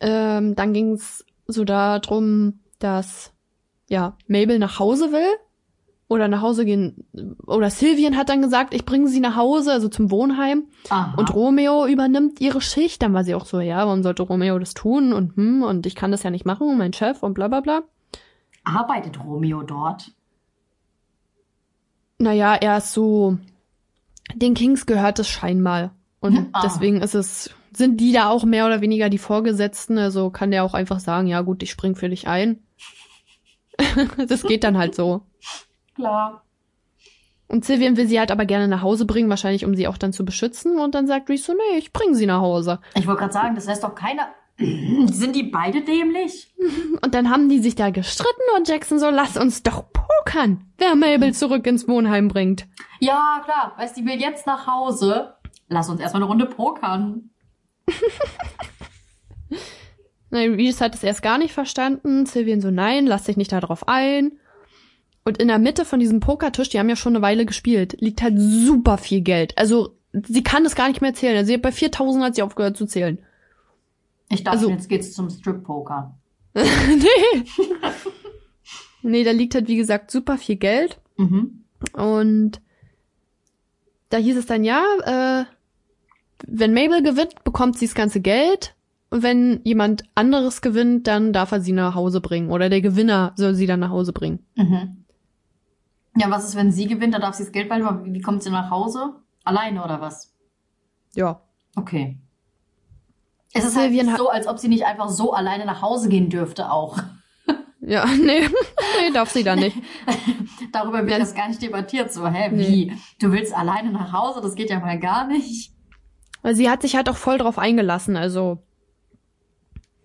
[0.00, 3.32] Ähm, dann ging es so darum, dass
[3.88, 5.28] ja Mabel nach Hause will
[6.08, 7.06] oder nach Hause gehen.
[7.46, 10.68] Oder Sylvian hat dann gesagt, ich bringe sie nach Hause, also zum Wohnheim.
[10.88, 11.14] Aha.
[11.16, 13.02] Und Romeo übernimmt ihre Schicht.
[13.02, 15.12] Dann war sie auch so, ja, warum sollte Romeo das tun?
[15.12, 17.82] Und hm, und ich kann das ja nicht machen, mein Chef und bla bla bla.
[18.64, 20.12] Arbeitet Romeo dort?
[22.18, 23.38] Naja, er ist so.
[24.34, 25.94] Den Kings gehört es scheinbar.
[26.20, 26.60] Und Ah.
[26.64, 29.98] deswegen ist es, sind die da auch mehr oder weniger die Vorgesetzten.
[29.98, 32.60] Also kann der auch einfach sagen, ja gut, ich spring für dich ein.
[34.28, 35.22] das geht dann halt so.
[35.94, 36.42] Klar.
[37.48, 40.12] Und Sylvian will sie halt aber gerne nach Hause bringen, wahrscheinlich um sie auch dann
[40.12, 40.80] zu beschützen.
[40.80, 42.80] Und dann sagt Reese so, nee, ich bring sie nach Hause.
[42.94, 44.28] Ich wollte gerade sagen, das lässt doch keiner.
[44.58, 46.52] Sind die beide dämlich?
[47.02, 50.96] Und dann haben die sich da gestritten und Jackson so, lass uns doch pokern, wer
[50.96, 52.66] Mabel zurück ins Wohnheim bringt.
[53.00, 53.74] Ja, klar.
[53.76, 55.34] Weißt du, die will jetzt nach Hause.
[55.68, 57.30] Lass uns erstmal eine Runde pokern.
[60.30, 62.26] Na, Reese hat es erst gar nicht verstanden.
[62.26, 64.38] Sylvian so, nein, lass dich nicht darauf ein.
[65.24, 68.22] Und in der Mitte von diesem Pokertisch, die haben ja schon eine Weile gespielt, liegt
[68.22, 69.58] halt super viel Geld.
[69.58, 71.36] Also, sie kann das gar nicht mehr zählen.
[71.36, 73.18] Also, sie hat bei 4000 hat sie aufgehört zu zählen.
[74.28, 76.16] Ich dachte, Also- jetzt geht's zum Strip-Poker.
[76.54, 77.44] nee.
[79.02, 81.00] nee, da liegt halt, wie gesagt, super viel Geld.
[81.16, 81.64] Mhm.
[81.92, 82.60] Und
[84.08, 85.44] da hieß es dann, ja, äh,
[86.46, 88.74] wenn Mabel gewinnt, bekommt sie das ganze Geld.
[89.10, 92.50] Und wenn jemand anderes gewinnt, dann darf er sie nach Hause bringen.
[92.50, 94.44] Oder der Gewinner soll sie dann nach Hause bringen.
[94.56, 95.04] Mhm.
[96.16, 97.14] Ja, was ist, wenn sie gewinnt?
[97.14, 99.14] Dann darf sie das Geld behalten, aber wie kommt sie nach Hause?
[99.44, 100.32] Alleine oder was?
[101.14, 101.40] Ja.
[101.76, 102.18] Okay.
[103.58, 106.28] Es ist halt hat- so, als ob sie nicht einfach so alleine nach Hause gehen
[106.30, 106.98] dürfte auch.
[107.88, 109.76] Ja, nee, nee, darf sie dann nicht.
[110.72, 111.18] Darüber wird Ja.
[111.20, 112.12] das gar nicht debattiert.
[112.12, 112.66] So, hä, Nee.
[112.66, 112.92] wie?
[113.20, 114.40] Du willst alleine nach Hause?
[114.40, 115.72] Das geht ja mal gar nicht.
[116.42, 118.16] Sie hat sich halt auch voll drauf eingelassen.
[118.16, 118.58] Also,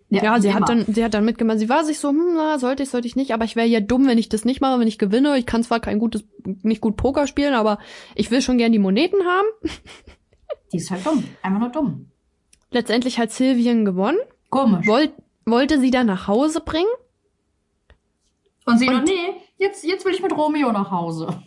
[0.10, 1.58] ja, sie wie hat dann, sie hat dann mitgemacht.
[1.58, 3.34] Sie war sich so, hm, na, sollte ich, sollte ich nicht.
[3.34, 5.38] Aber ich wäre ja dumm, wenn ich das nicht mache, wenn ich gewinne.
[5.40, 6.24] Ich kann zwar kein gutes,
[6.62, 7.80] nicht gut Poker spielen, aber
[8.14, 9.48] ich will schon gern die Moneten haben.
[10.72, 11.24] Die ist halt dumm.
[11.42, 12.11] Einfach nur dumm.
[12.72, 14.18] Letztendlich hat Sylvian gewonnen.
[14.50, 14.88] Komisch.
[14.88, 15.14] Wollt,
[15.46, 16.90] wollte sie dann nach Hause bringen.
[18.66, 21.42] Und sie Und- nee, jetzt, jetzt will ich mit Romeo nach Hause.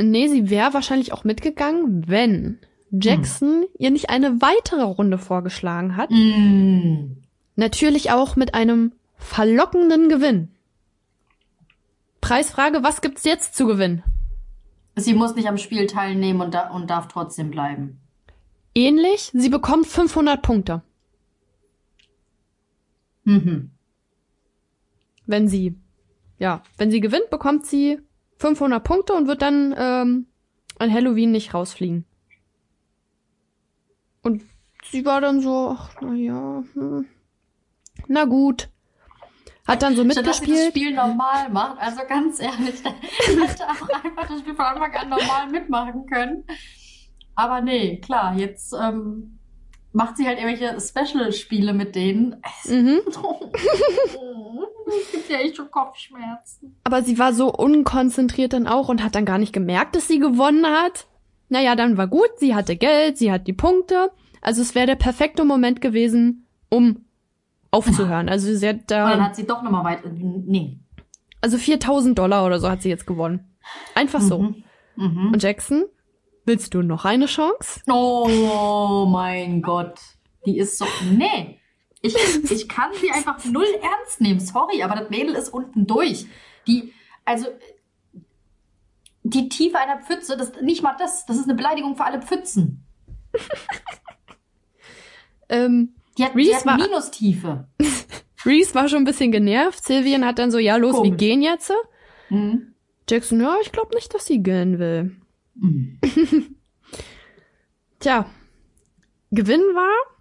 [0.00, 2.58] Nee, sie wäre wahrscheinlich auch mitgegangen, wenn
[2.90, 6.10] Jackson ihr nicht eine weitere Runde vorgeschlagen hat.
[6.10, 7.22] Mm.
[7.54, 10.48] Natürlich auch mit einem verlockenden Gewinn.
[12.20, 14.02] Preisfrage, was gibt's jetzt zu gewinnen?
[14.96, 18.00] Sie muss nicht am Spiel teilnehmen und, da, und darf trotzdem bleiben.
[18.74, 20.82] Ähnlich, sie bekommt 500 Punkte,
[23.24, 23.70] Mhm.
[25.26, 25.76] wenn sie,
[26.38, 28.00] ja, wenn sie gewinnt, bekommt sie
[28.38, 30.26] 500 Punkte und wird dann ähm,
[30.78, 32.04] an Halloween nicht rausfliegen.
[34.22, 34.42] Und
[34.90, 37.06] sie war dann so, ach, na ja, hm,
[38.08, 38.68] na gut.
[39.66, 40.70] Hat dann so Statt dass sie das mitgespielt.
[40.70, 45.48] Spiel normal macht, also ganz ehrlich, hätte auch einfach das Spiel von Anfang an normal
[45.50, 46.44] mitmachen können.
[47.34, 49.38] Aber nee, klar, jetzt ähm,
[49.92, 52.36] macht sie halt irgendwelche Special-Spiele mit denen.
[52.66, 53.00] Mhm.
[55.04, 56.76] Es gibt ja echt schon Kopfschmerzen.
[56.84, 60.18] Aber sie war so unkonzentriert dann auch und hat dann gar nicht gemerkt, dass sie
[60.18, 61.06] gewonnen hat.
[61.48, 64.10] Naja, dann war gut, sie hatte Geld, sie hat die Punkte.
[64.42, 67.04] Also es wäre der perfekte Moment gewesen, um
[67.70, 68.28] aufzuhören.
[68.28, 70.10] Also sie hat Und dann da, hat sie doch nochmal weiter.
[70.10, 70.78] Nee.
[71.40, 73.50] also 4000 Dollar oder so hat sie jetzt gewonnen.
[73.94, 74.40] Einfach so.
[74.40, 74.64] Mhm.
[74.96, 75.30] Mhm.
[75.32, 75.84] Und Jackson,
[76.44, 77.80] willst du noch eine Chance?
[77.90, 79.98] Oh mein Gott.
[80.46, 80.86] Die ist so.
[81.10, 81.58] Nee.
[82.00, 82.16] Ich,
[82.50, 84.40] ich kann sie einfach null ernst nehmen.
[84.40, 86.26] Sorry, aber das Mädel ist unten durch.
[86.66, 86.92] Die,
[87.24, 87.46] also,
[89.22, 92.84] die Tiefe einer Pfütze, das nicht mal das, das ist eine Beleidigung für alle Pfützen.
[95.48, 97.68] Ähm, Die hat, die Reese hat war- Minustiefe.
[98.46, 99.84] Reese war schon ein bisschen genervt.
[99.84, 101.16] Sylvian hat dann so, ja los, wir Komisch.
[101.18, 101.72] gehen jetzt.
[102.30, 102.74] Mhm.
[103.08, 105.16] Jackson, ja, ich glaube nicht, dass sie gehen will.
[105.54, 105.98] Mhm.
[107.98, 108.26] Tja,
[109.30, 110.16] Gewinn war,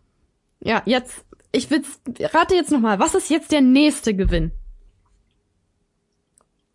[0.60, 4.52] ja, jetzt, ich will's, rate jetzt nochmal, was ist jetzt der nächste Gewinn?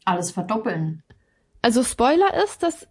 [0.04, 1.02] Alles verdoppeln.
[1.62, 2.86] Also Spoiler ist, dass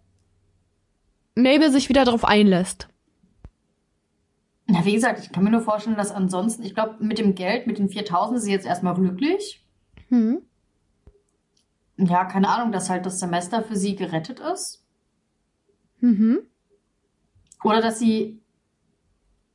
[1.34, 2.88] Mabel sich wieder darauf einlässt.
[4.66, 7.66] Na, wie gesagt, ich kann mir nur vorstellen, dass ansonsten, ich glaube, mit dem Geld,
[7.66, 9.64] mit den 4000 ist sie jetzt erstmal glücklich.
[10.08, 10.42] Hm.
[11.98, 14.85] Ja, keine Ahnung, dass halt das Semester für sie gerettet ist.
[16.06, 16.38] Mhm.
[17.64, 18.38] Oder dass sie,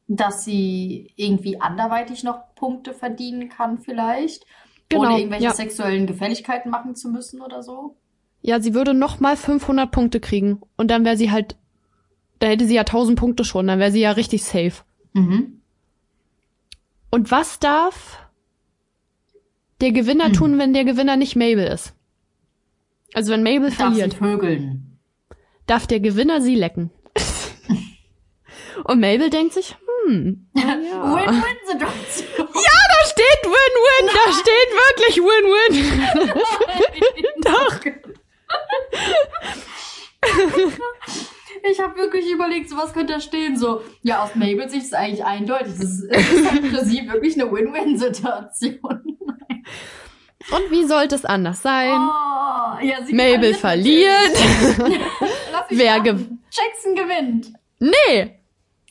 [0.08, 4.46] dass sie irgendwie anderweitig noch Punkte verdienen kann, vielleicht.
[4.90, 5.54] Genau, Ohne irgendwelche ja.
[5.54, 7.96] sexuellen Gefälligkeiten machen zu müssen oder so.
[8.42, 10.62] Ja, sie würde nochmal 500 Punkte kriegen.
[10.76, 11.56] Und dann wäre sie halt,
[12.40, 14.84] da hätte sie ja 1000 Punkte schon, dann wäre sie ja richtig safe.
[15.14, 15.62] Mhm.
[17.12, 18.20] Und was darf
[19.80, 20.34] der Gewinner Hm.
[20.34, 21.94] tun, wenn der Gewinner nicht Mabel ist?
[23.14, 24.91] Also wenn Mabel Darf sie verliert, vögeln.
[25.68, 26.92] Darf der Gewinner sie lecken.
[28.84, 31.16] Und Mabel denkt sich, hm, na ja.
[31.16, 32.48] Win-Win-Situation.
[32.48, 35.76] Da steht Win-Win, da steht wirklich Win-Win.
[37.44, 37.80] Doch.
[41.70, 43.56] Ich habe wirklich überlegt, so was könnte da stehen.
[43.56, 45.74] So, ja, aus Mabels Sicht ist eigentlich eindeutig.
[45.78, 49.18] Das ist, es ist halt für sie wirklich eine Win-Win-Situation.
[50.50, 51.92] Und wie sollte es anders sein?
[51.98, 54.32] Oh, ja, Mabel verliert.
[55.70, 56.04] Wer raten.
[56.04, 57.54] gew- Jackson gewinnt.
[57.80, 58.38] Nee,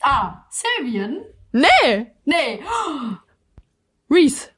[0.01, 1.17] Ah, Sylvian?
[1.51, 2.07] nee.
[2.25, 2.59] Nee.
[4.09, 4.49] Reese.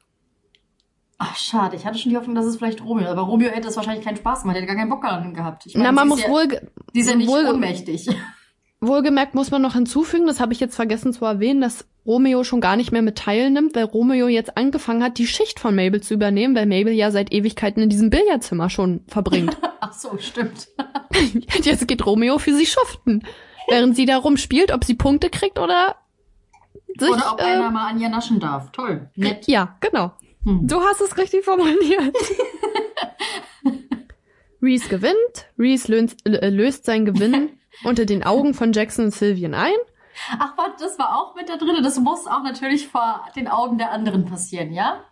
[1.18, 1.76] Ach, schade.
[1.76, 3.08] Ich hatte schon die Hoffnung, dass es vielleicht Romeo.
[3.08, 4.56] Aber Romeo hätte es wahrscheinlich keinen Spaß gemacht.
[4.56, 5.66] Er hätte gar keinen Bock daran gehabt.
[5.66, 6.48] Ich Na, man muss ja, wohl,
[6.92, 8.08] Sie ist ja nicht wohl- ohnmächtig.
[8.86, 12.60] Wohlgemerkt muss man noch hinzufügen, das habe ich jetzt vergessen zu erwähnen, dass Romeo schon
[12.60, 16.14] gar nicht mehr mit teilnimmt, weil Romeo jetzt angefangen hat, die Schicht von Mabel zu
[16.14, 19.56] übernehmen, weil Mabel ja seit Ewigkeiten in diesem Billardzimmer schon verbringt.
[19.80, 20.68] Ach so, stimmt.
[21.62, 23.24] Jetzt geht Romeo für sie schuften,
[23.68, 25.96] während sie da rumspielt, ob sie Punkte kriegt oder
[26.98, 28.70] sich, Oder ob äh, einer mal an ihr naschen darf.
[28.72, 29.10] Toll.
[29.16, 29.46] Nett.
[29.46, 30.12] Ja, genau.
[30.44, 30.66] Hm.
[30.66, 32.14] Du hast es richtig formuliert.
[34.62, 35.46] Reese gewinnt.
[35.58, 37.50] Reese löst, äh, löst seinen Gewinn
[37.82, 39.74] unter den Augen von Jackson und Sylvian ein.
[40.38, 41.82] Ach, warte, das war auch mit da drin.
[41.82, 45.02] Das muss auch natürlich vor den Augen der anderen passieren, ja?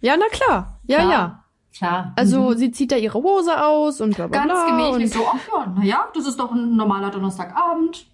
[0.00, 0.80] Ja, na klar.
[0.86, 1.10] Ja, Klar.
[1.10, 1.38] ja.
[1.78, 2.12] Klar.
[2.16, 2.56] Also Mhm.
[2.58, 4.66] sie zieht da ihre Hose aus und bla bla ganz bla.
[4.66, 8.06] gemächlich Und so, ach ja, naja, das ist doch ein normaler Donnerstagabend.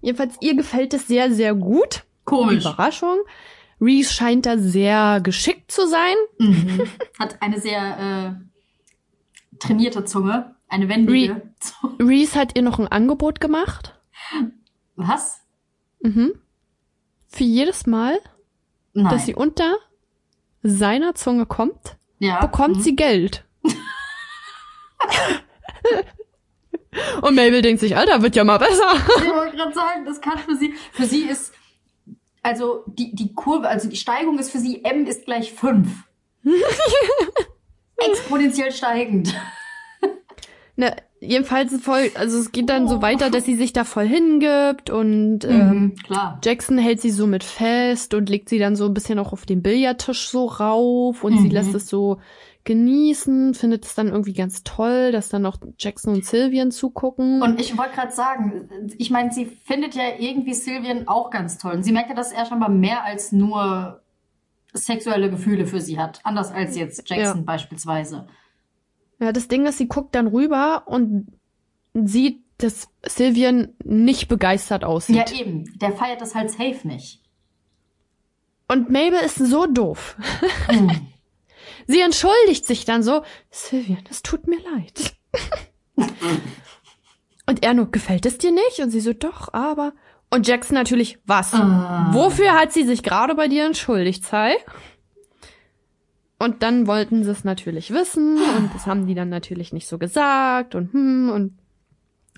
[0.00, 2.04] jedenfalls, ihr gefällt es sehr, sehr gut.
[2.24, 2.64] Komisch.
[2.64, 3.18] Überraschung.
[3.80, 6.14] Reese scheint da sehr geschickt zu sein.
[6.38, 6.82] Mhm.
[7.18, 10.54] Hat eine sehr äh, trainierte Zunge.
[10.70, 11.96] Eine wendige Zunge.
[11.98, 13.98] Reese hat ihr noch ein Angebot gemacht.
[14.94, 15.40] Was?
[16.00, 16.32] Mhm.
[17.26, 18.18] Für jedes Mal,
[18.92, 19.12] Nein.
[19.12, 19.76] dass sie unter
[20.62, 22.40] seiner Zunge kommt, ja.
[22.40, 22.80] bekommt Mhm.
[22.82, 23.44] sie Geld.
[27.22, 28.92] Und Mabel denkt sich, Alter, wird ja mal besser.
[29.18, 31.52] Ich wollte gerade sagen, das kann für sie, für sie ist,
[32.42, 35.88] also die, die Kurve, also die Steigung ist für sie M ist gleich 5.
[37.96, 39.34] Exponentiell steigend.
[40.80, 44.88] Na, jedenfalls voll, also es geht dann so weiter, dass sie sich da voll hingibt
[44.88, 46.40] und ähm, Mhm, klar.
[46.42, 49.44] Jackson hält sie so mit fest und legt sie dann so ein bisschen auch auf
[49.44, 51.52] den Billardtisch so rauf und sie Mhm.
[51.54, 52.18] lässt es so
[52.64, 57.42] genießen, findet es dann irgendwie ganz toll, dass dann auch Jackson und Sylvian zugucken.
[57.42, 61.72] Und ich wollte gerade sagen, ich meine, sie findet ja irgendwie Sylvian auch ganz toll.
[61.74, 64.00] Und sie merkt ja, dass er scheinbar mehr als nur
[64.72, 66.20] sexuelle Gefühle für sie hat.
[66.22, 68.26] Anders als jetzt Jackson beispielsweise.
[69.20, 71.26] Ja, das Ding ist, sie guckt dann rüber und
[71.94, 75.30] sieht, dass Sylvian nicht begeistert aussieht.
[75.30, 75.78] Ja, eben.
[75.78, 77.22] Der feiert das halt safe nicht.
[78.68, 80.16] Und Mabel ist so doof.
[80.70, 81.08] Mhm.
[81.86, 85.16] Sie entschuldigt sich dann so, Sylvian, es tut mir leid.
[87.46, 88.78] und er nur, gefällt es dir nicht?
[88.78, 89.92] Und sie so, doch, aber.
[90.30, 91.52] Und Jackson natürlich, was?
[91.52, 92.10] Ah.
[92.12, 94.56] Wofür hat sie sich gerade bei dir entschuldigt, Sei?
[96.40, 99.98] Und dann wollten sie es natürlich wissen und das haben die dann natürlich nicht so
[99.98, 101.58] gesagt und hm und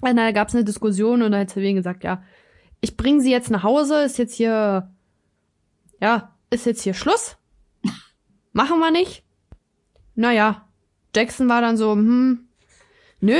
[0.02, 2.20] dann gab es eine Diskussion und da hat Sylvian gesagt, ja,
[2.80, 4.90] ich bringe sie jetzt nach Hause, ist jetzt hier,
[6.00, 7.36] ja, ist jetzt hier Schluss.
[8.52, 9.22] Machen wir nicht.
[10.16, 10.66] Naja,
[11.14, 12.48] Jackson war dann so, hm,
[13.20, 13.38] nö.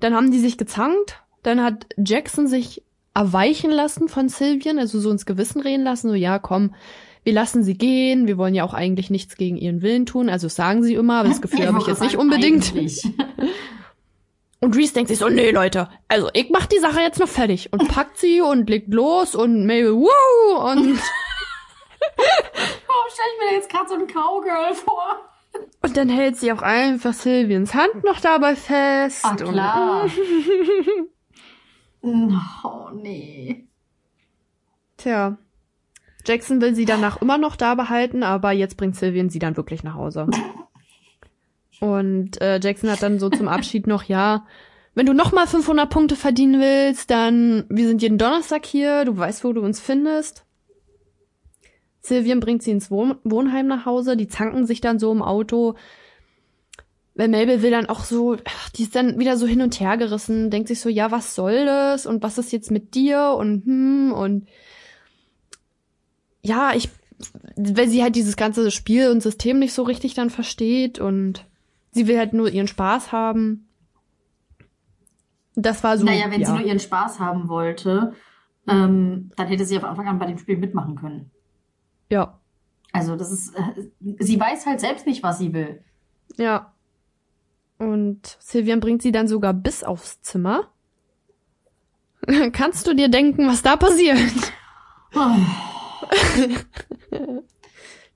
[0.00, 1.22] Dann haben die sich gezankt.
[1.42, 6.14] Dann hat Jackson sich erweichen lassen von Sylvian, also so ins Gewissen reden lassen, so,
[6.14, 6.74] ja, komm,
[7.24, 10.48] wir lassen sie gehen, wir wollen ja auch eigentlich nichts gegen ihren Willen tun, also
[10.48, 12.72] sagen sie immer, aber das Gefühl habe ich jetzt nicht unbedingt.
[14.60, 17.72] Und Reese denkt sich so, nee, Leute, also ich mach die Sache jetzt noch fertig
[17.72, 20.98] und packt sie und legt los und Mabel, wow, und,
[22.16, 25.20] Warum stelle ich mir jetzt gerade so ein Cowgirl vor?
[25.82, 29.24] und dann hält sie auch einfach Sylvians Hand noch dabei fest.
[29.24, 30.08] Ah, und- klar.
[32.02, 33.66] oh, nee.
[34.96, 35.36] Tja.
[36.24, 39.82] Jackson will sie danach immer noch da behalten, aber jetzt bringt Sylvian sie dann wirklich
[39.82, 40.28] nach Hause.
[41.80, 44.46] Und äh, Jackson hat dann so zum Abschied noch, ja,
[44.94, 49.16] wenn du noch mal 500 Punkte verdienen willst, dann, wir sind jeden Donnerstag hier, du
[49.16, 50.44] weißt, wo du uns findest.
[52.02, 55.74] Sylvian bringt sie ins Wohn Wohnheim nach Hause, die zanken sich dann so im Auto.
[57.14, 59.96] Weil Mabel will dann auch so, ach, die ist dann wieder so hin und her
[59.96, 62.06] gerissen, denkt sich so, ja, was soll das?
[62.06, 63.34] Und was ist jetzt mit dir?
[63.38, 64.48] Und hm, und
[66.42, 66.90] ja, ich,
[67.56, 71.46] weil sie halt dieses ganze Spiel und System nicht so richtig dann versteht und
[71.92, 73.68] sie will halt nur ihren Spaß haben.
[75.54, 76.04] Das war so.
[76.04, 76.46] naja, wenn ja.
[76.46, 78.14] sie nur ihren Spaß haben wollte,
[78.66, 81.30] ähm, dann hätte sie auf Anfang an bei dem Spiel mitmachen können.
[82.10, 82.38] Ja,
[82.92, 85.82] Also das ist, äh, sie weiß halt selbst nicht, was sie will.
[86.36, 86.72] ja.
[87.78, 90.68] Und Sylvian bringt sie dann sogar bis aufs Zimmer.
[92.52, 94.52] Kannst du dir denken, was da passiert?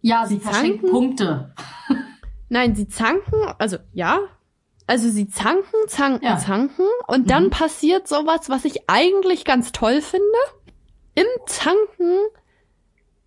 [0.02, 0.90] Ja, sie Sie verschenkt zanken?
[0.90, 1.54] Punkte.
[2.48, 4.20] Nein, sie zanken, also ja.
[4.86, 6.36] Also sie zanken, zanken, Ja.
[6.38, 7.50] zanken und dann Mhm.
[7.50, 10.22] passiert sowas, was ich eigentlich ganz toll finde.
[11.16, 12.18] Im Zanken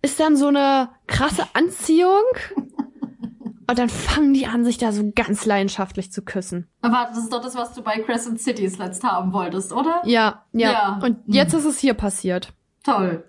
[0.00, 2.22] ist dann so eine krasse Anziehung
[3.68, 6.66] und dann fangen die an, sich da so ganz leidenschaftlich zu küssen.
[6.80, 10.00] Aber das ist doch das, was du bei Crescent Cities letzt haben wolltest, oder?
[10.06, 10.70] Ja, ja.
[10.72, 11.00] Ja.
[11.02, 12.54] Und jetzt ist es hier passiert.
[12.84, 13.28] Toll.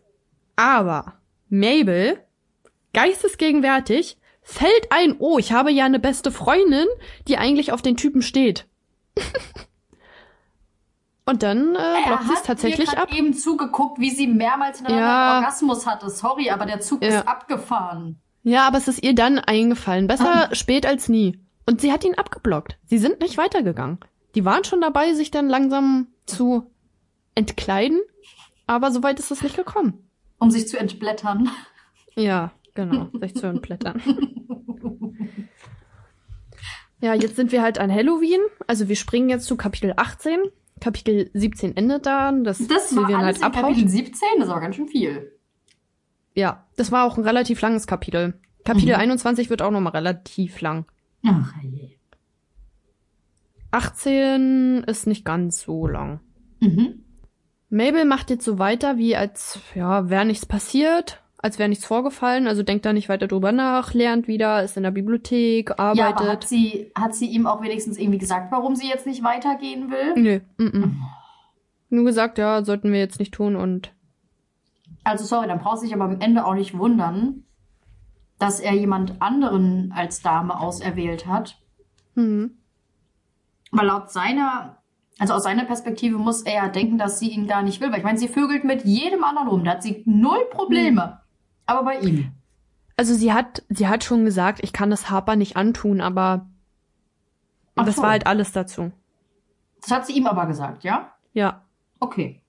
[0.55, 1.15] Aber
[1.51, 2.19] Mabel
[2.93, 6.87] geistesgegenwärtig, fällt ein, oh, ich habe ja eine beste Freundin,
[7.27, 8.65] die eigentlich auf den Typen steht.
[11.25, 13.13] Und dann äh, Er blockt sie es tatsächlich mir grad ab.
[13.17, 15.35] eben zugeguckt, wie sie mehrmals hintereinander Ja.
[15.37, 16.09] Orgasmus hatte.
[16.09, 17.19] Sorry, aber der Zug Ja.
[17.19, 18.19] ist abgefahren.
[18.43, 20.07] Ja, aber es ist ihr dann eingefallen.
[20.07, 20.55] Besser Ah.
[20.55, 21.39] spät als nie.
[21.67, 22.77] Und sie hat ihn abgeblockt.
[22.85, 23.99] Sie sind nicht weitergegangen.
[24.33, 26.65] Die waren schon dabei, sich dann langsam zu
[27.35, 28.01] entkleiden,
[28.65, 30.09] aber soweit ist es nicht gekommen.
[30.41, 31.49] Um sich zu entblättern.
[32.15, 34.01] Ja, genau, sich zu entblättern.
[37.03, 38.41] Ja, jetzt sind wir halt an Halloween.
[38.67, 40.37] Also wir springen jetzt zu Kapitel 18.
[40.79, 43.71] Kapitel 17 endet dann, dass Das war Sylvian alles halt abhaut.
[43.71, 45.31] Kapitel 17, das war ganz schön viel.
[46.35, 48.35] Ja, das war auch ein relativ langes Kapitel.
[48.65, 48.99] Kapitel Mhm.
[49.01, 50.85] 21 wird auch nochmal relativ lang.
[51.25, 51.97] Ach je.
[53.71, 56.19] 18 ist nicht ganz so lang.
[56.59, 57.03] Mhm.
[57.71, 62.47] Mabel macht jetzt so weiter, wie als ja, wäre nichts passiert, als wäre nichts vorgefallen,
[62.47, 66.03] also denkt da nicht weiter drüber nach, lernt wieder, ist in der Bibliothek, Ja, aber
[66.03, 66.49] hat arbeitet.
[66.49, 70.13] sie, hat sie ihm auch wenigstens irgendwie gesagt, warum sie jetzt nicht weitergehen will?
[70.21, 70.91] Nö, mm -mm.
[71.89, 73.93] Nur gesagt, ja, sollten wir jetzt nicht tun und
[75.03, 77.45] Also sorry, dann brauchst du dich aber am Ende auch nicht wundern,
[78.37, 81.57] dass er jemand anderen als Dame auserwählt hat.
[82.15, 82.57] hm,
[83.71, 84.80] Weil laut seiner,
[85.21, 87.91] also aus seiner Perspektive muss er ja denken, dass sie ihn gar nicht will.
[87.91, 89.63] Weil ich meine, sie vögelt mit jedem anderen rum.
[89.63, 91.21] Da hat sie null Probleme.
[91.67, 92.31] Aber bei ihm.
[92.97, 96.49] also sie hat sie hat schon gesagt, ich kann das Harper nicht antun, aber
[97.75, 98.01] Ach das so.
[98.01, 98.91] war halt alles dazu.
[99.81, 101.13] Das hat sie ihm aber gesagt, ja?
[101.33, 101.61] Ja.
[101.99, 102.41] Okay.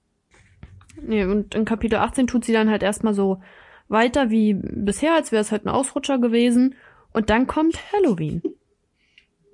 [0.98, 3.42] Nee, und in Kapitel 18 tut sie dann halt erstmal so
[3.88, 6.74] weiter wie bisher, als wäre es halt ein Ausrutscher gewesen.
[7.12, 8.40] Und dann kommt Halloween.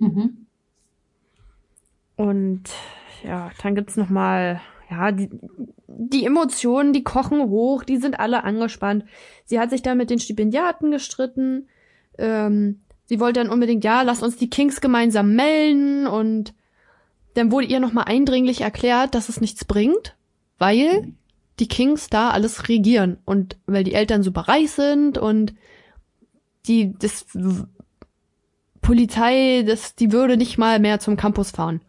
[0.01, 0.47] Mhm.
[2.15, 2.71] Und
[3.25, 5.29] ja, dann gibt's noch mal, ja, die,
[5.87, 9.05] die Emotionen, die kochen hoch, die sind alle angespannt.
[9.45, 11.69] Sie hat sich dann mit den Stipendiaten gestritten.
[12.17, 16.07] Ähm, sie wollte dann unbedingt, ja, lass uns die Kings gemeinsam melden.
[16.07, 16.55] Und
[17.35, 20.17] dann wurde ihr noch mal eindringlich erklärt, dass es nichts bringt,
[20.59, 21.13] weil
[21.59, 25.55] die Kings da alles regieren und weil die Eltern super reich sind und
[26.67, 27.27] die das
[28.81, 31.81] Polizei, das die würde nicht mal mehr zum Campus fahren.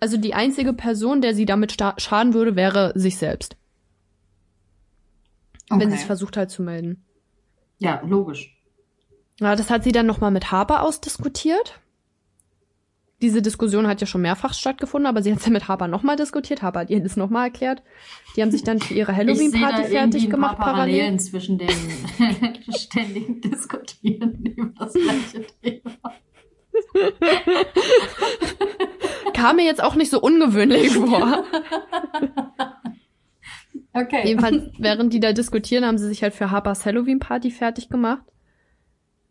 [0.00, 3.56] Also die einzige Person, der sie damit schaden würde, wäre sich selbst,
[5.70, 5.80] okay.
[5.80, 7.04] wenn sie es versucht hat zu melden.
[7.78, 8.56] Ja, logisch.
[9.40, 11.80] Ja, das hat sie dann noch mal mit Harper ausdiskutiert.
[13.22, 16.02] Diese Diskussion hat ja schon mehrfach stattgefunden, aber sie hat es ja mit Harper noch
[16.02, 16.62] mal diskutiert.
[16.62, 17.82] Harper hat ihr das noch mal erklärt.
[18.36, 20.94] Die haben sich dann für ihre Halloween-Party fertig gemacht paar parallel.
[20.98, 21.70] Parallelen zwischen den
[22.76, 26.12] ständigen Diskutieren über das gleiche Thema.
[29.36, 31.44] Kam mir jetzt auch nicht so ungewöhnlich vor.
[33.92, 34.26] Okay.
[34.26, 38.22] Jedenfalls, während die da diskutieren, haben sie sich halt für Harpers Halloween-Party fertig gemacht.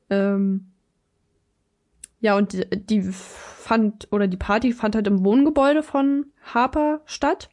[0.09, 0.71] Ähm,
[2.19, 7.49] ja, und die, die fand, oder die Party fand halt im Wohngebäude von Harper statt.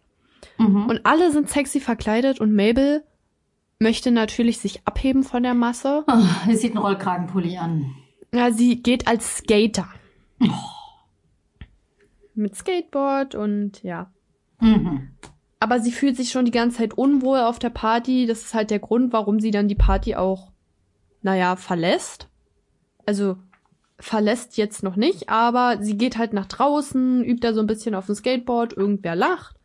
[0.59, 0.87] Mhm.
[0.87, 3.03] Und alle sind sexy verkleidet und Mabel
[3.79, 6.05] möchte natürlich sich abheben von der Masse.
[6.07, 7.95] Oh, sie sieht einen Rollkragenpulli an.
[8.35, 9.89] Ja, sie geht als Skater.
[12.35, 14.11] Mit Skateboard und ja.
[14.61, 15.11] Mhm.
[15.61, 18.27] Aber sie fühlt sich schon die ganze Zeit unwohl auf der Party.
[18.27, 20.51] Das ist halt der Grund, warum sie dann die Party auch,
[21.21, 22.29] naja, verlässt.
[23.07, 23.37] Also
[23.99, 27.95] verlässt jetzt noch nicht, aber sie geht halt nach draußen, übt da so ein bisschen
[27.95, 29.57] auf dem Skateboard, irgendwer lacht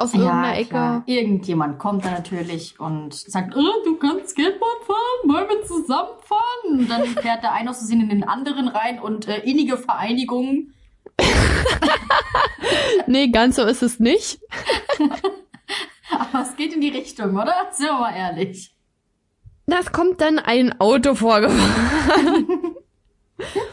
[0.00, 0.68] aus irgendeiner Ecke.
[0.70, 1.02] klar.
[1.06, 6.78] Irgendjemand kommt da natürlich und sagt, oh, du kannst Skateboard fahren, wollen wir zusammen fahren?
[6.80, 10.72] Und dann fährt der eine aus Versehen in den anderen rein und äh, innige Vereinigung.
[13.06, 14.40] Nee, ganz so ist es nicht.
[16.10, 17.54] Aber es geht in die Richtung, oder?
[17.72, 18.72] Sind wir mal ehrlich.
[19.66, 22.46] Das kommt dann ein Auto vorgefahren.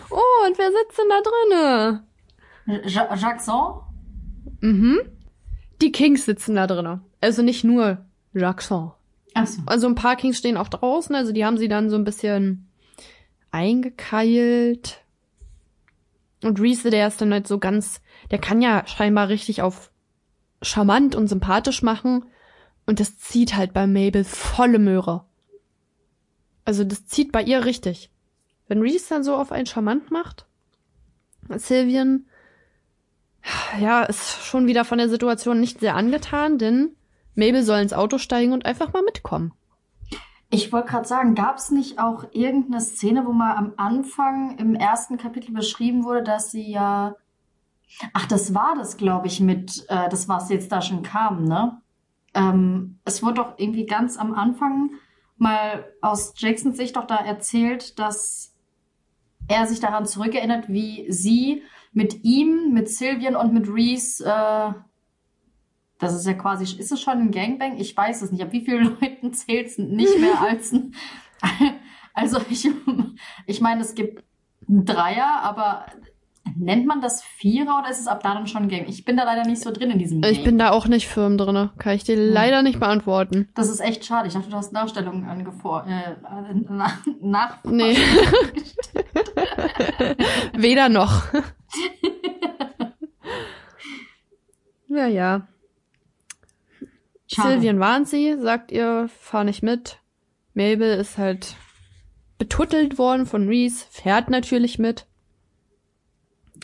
[0.10, 2.04] oh, und wer sitzt denn da drinne?
[2.88, 3.82] Ja Jackson?
[4.62, 5.00] Mhm.
[5.82, 7.02] Die Kings sitzen da drinne.
[7.22, 8.92] Also nicht nur Jackson.
[9.34, 9.62] Achso.
[9.68, 12.68] Also ein paar Kings stehen auch draußen, also die haben sie dann so ein bisschen
[13.52, 15.04] eingekeilt.
[16.48, 18.02] Und Reese, der ist dann halt so ganz,
[18.32, 19.92] der kann ja scheinbar richtig auf
[20.62, 22.24] charmant und sympathisch machen.
[22.86, 25.26] Und das zieht halt bei Mabel volle Möhre.
[26.64, 28.12] Also das zieht bei ihr richtig.
[28.70, 30.46] Wenn Reese dann so auf einen charmant macht,
[31.50, 32.28] Sylvian,
[33.82, 36.96] ja, ist schon wieder von der Situation nicht sehr angetan, denn
[37.36, 39.52] Mabel soll ins Auto steigen und einfach mal mitkommen.
[40.50, 44.76] Ich wollte gerade sagen, gab es nicht auch irgendeine Szene, wo mal am Anfang im
[44.76, 47.16] ersten Kapitel beschrieben wurde, dass sie ja.
[48.14, 51.82] Ach, das war das, glaube ich, mit äh, das, was jetzt da schon kam, ne?
[52.34, 54.92] Ähm, es wurde doch irgendwie ganz am Anfang,
[55.38, 58.54] mal aus Jacksons Sicht doch da erzählt, dass
[59.48, 64.74] er sich daran zurückerinnert, wie sie mit ihm, mit Sylvian und mit Reese, äh,
[66.00, 67.78] das ist ja quasi, ist es schon ein Gangbang?
[67.78, 68.44] Ich weiß es nicht.
[68.44, 70.94] Ab wie vielen Leuten zählt es nicht mehr als ein,
[72.14, 72.68] also ich,
[73.46, 74.24] ich meine, es gibt
[74.68, 75.86] einen Dreier, aber
[76.56, 78.86] nennt man das Vierer oder ist es ab da dann schon Gang?
[78.88, 80.32] Ich bin da leider nicht so drin in diesem Game.
[80.32, 81.70] Ich bin da auch nicht firm drin.
[81.78, 82.34] Kann ich dir Hm.
[82.34, 83.50] leider nicht beantworten.
[83.54, 84.28] Das ist echt schade.
[84.28, 87.96] Ich dachte, du hast Nachstellungen angefor äh, äh, nach, nach Nee.
[90.56, 91.24] Weder noch.
[94.88, 95.48] ja, ja.
[97.28, 97.54] Schade.
[97.56, 100.00] Sylvian warnt sie, sagt ihr, fahr nicht mit.
[100.54, 101.56] Mabel ist halt
[102.38, 105.06] betuttelt worden von Reese, fährt natürlich mit.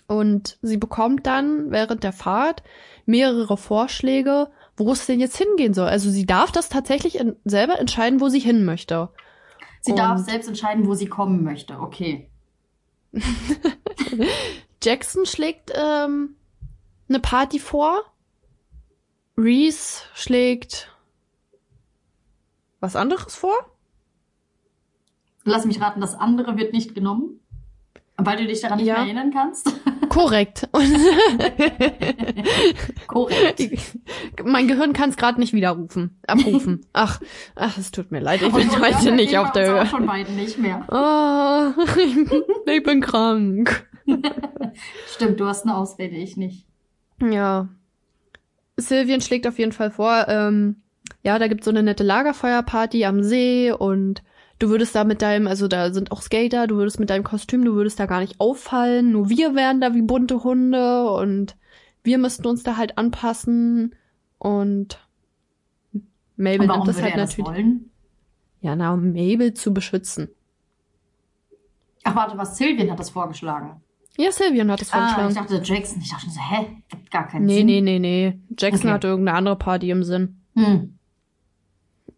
[0.07, 2.64] Und sie bekommt dann während der Fahrt
[3.05, 5.88] mehrere Vorschläge, wo es denn jetzt hingehen soll.
[5.88, 9.09] Also sie darf das tatsächlich in, selber entscheiden, wo sie hin möchte.
[9.82, 11.80] Sie darf Und- selbst entscheiden, wo sie kommen möchte.
[11.80, 12.30] Okay.
[14.82, 16.36] Jackson schlägt ähm,
[17.09, 18.01] eine Party vor.
[19.38, 20.90] Reese schlägt
[22.80, 23.54] was anderes vor.
[25.46, 27.40] Lass mich raten, das andere wird nicht genommen.
[28.16, 28.94] Weil du dich daran nicht Ja.
[28.96, 29.68] mehr erinnern kannst.
[30.10, 30.70] Korrekt.
[33.08, 33.98] Korrekt.
[34.44, 36.86] mein Gehirn kann es gerade nicht widerrufen, abrufen.
[36.94, 37.20] Ach,
[37.56, 39.86] ach, es tut mir leid, ich bin heute nicht auf der Höhe.
[39.88, 40.86] von beiden nicht mehr.
[40.92, 41.72] Oh,
[42.68, 43.88] ich bin krank.
[45.08, 46.68] Stimmt, du hast eine Ausrede, ich nicht.
[47.20, 47.70] Ja.
[48.78, 50.82] Sylvian schlägt auf jeden Fall vor, ähm,
[51.21, 54.24] ja, da gibt's so eine nette Lagerfeuerparty am See und
[54.59, 57.65] du würdest da mit deinem, also da sind auch Skater, du würdest mit deinem Kostüm,
[57.65, 61.55] du würdest da gar nicht auffallen, nur wir wären da wie bunte Hunde und
[62.03, 63.95] wir müssten uns da halt anpassen
[64.38, 64.99] und
[66.36, 67.45] Mabel nimmt das halt das natürlich.
[67.45, 67.89] wollen?
[68.61, 70.30] Ja, na, um Mabel zu beschützen.
[72.03, 73.83] Ach, warte, was Sylvian hat das vorgeschlagen.
[74.18, 75.47] Ja, Sylvian hat es Ah, ich vorgeschlagen.
[75.49, 76.01] dachte Jackson.
[76.01, 76.68] Ich dachte schon so, hä?
[76.89, 77.66] Gibt gar keinen nee, Sinn.
[77.66, 78.39] nee, nee, nee.
[78.57, 78.93] Jackson Okay.
[78.93, 80.41] hatte irgendeine andere Party im Sinn.
[80.55, 80.97] Hm.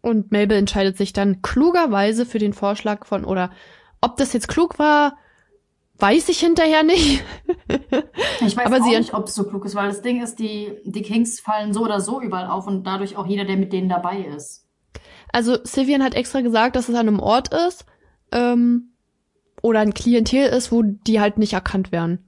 [0.01, 3.49] Und Mabel entscheidet sich dann klugerweise für den Vorschlag von, oder
[4.01, 5.17] ob das jetzt klug war,
[5.97, 7.23] weiß ich hinterher nicht.
[8.45, 10.73] Ich weiß Aber auch nicht, ob es so klug ist, weil das Ding ist, die,
[10.83, 13.87] die Kings fallen so oder so überall auf und dadurch auch jeder, der mit denen
[13.89, 14.67] dabei ist.
[15.31, 17.85] Also Sylvian hat extra gesagt, dass es an einem Ort ist,
[18.33, 18.91] ähm,
[19.65, 22.19] oder ein Klientel ist, wo die halt nicht erkannt werden.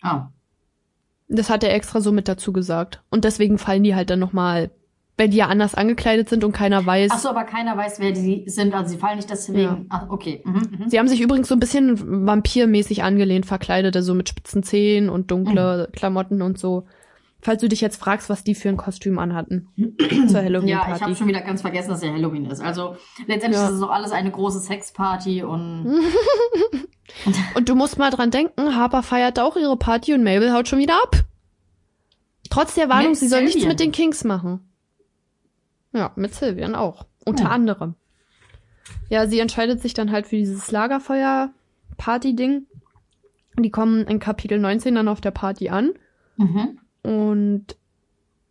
[0.00, 0.28] Ah.
[1.28, 3.02] Das hat er extra so mit dazu gesagt.
[3.10, 4.70] Und deswegen fallen die halt dann nochmal,
[5.18, 7.10] wenn die ja anders angekleidet sind und keiner weiß.
[7.12, 8.72] Ach so, aber keiner weiß, wer die sind.
[8.72, 9.58] Also sie fallen nicht deswegen.
[9.58, 9.80] Ja.
[9.90, 10.42] Ach, okay.
[10.46, 10.88] Mhm, mhm.
[10.88, 15.30] Sie haben sich übrigens so ein bisschen vampirmäßig angelehnt, verkleidet, also mit spitzen Zähnen und
[15.30, 16.86] dunkle Klamotten und so.
[17.44, 21.00] Falls du dich jetzt fragst, was die für ein Kostüm anhatten zur Ja, ich Halloween-Party.
[21.00, 22.60] habe schon wieder ganz vergessen, dass ja Halloween ist.
[22.60, 23.66] Also letztendlich Ja.
[23.68, 26.02] ist es doch alles eine große Sexparty und
[27.54, 30.78] Und du musst mal dran denken, Harper feiert auch ihre Party und Mabel haut schon
[30.78, 31.16] wieder ab.
[32.48, 33.68] Trotz der Warnung, Mit sie soll nichts Sylvian.
[33.70, 34.60] mit den Kings machen.
[35.92, 37.04] Ja, mit Sylvian auch.
[37.26, 37.50] Unter Hm.
[37.50, 37.94] anderem.
[39.10, 42.66] Ja, sie entscheidet sich dann halt für dieses Lagerfeuer-Party-Ding.
[43.58, 45.92] Die kommen in Kapitel 19 dann auf der Party an.
[46.36, 46.78] mhm.
[47.02, 47.76] Und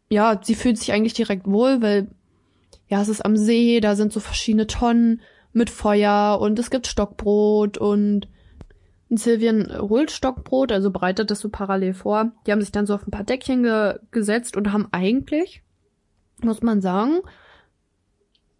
[0.10, 2.10] ja, sie fühlt sich eigentlich direkt wohl, weil
[2.88, 5.22] ja, es ist am See, da sind so verschiedene Tonnen
[5.54, 8.28] mit Feuer und es gibt Stockbrot und
[9.10, 12.32] Sylvian holt Stockbrot, also bereitet das so parallel vor.
[12.45, 15.64] Die haben sich dann so auf ein paar Deckchen ge gesetzt und haben eigentlich,
[16.41, 17.20] muss man sagen,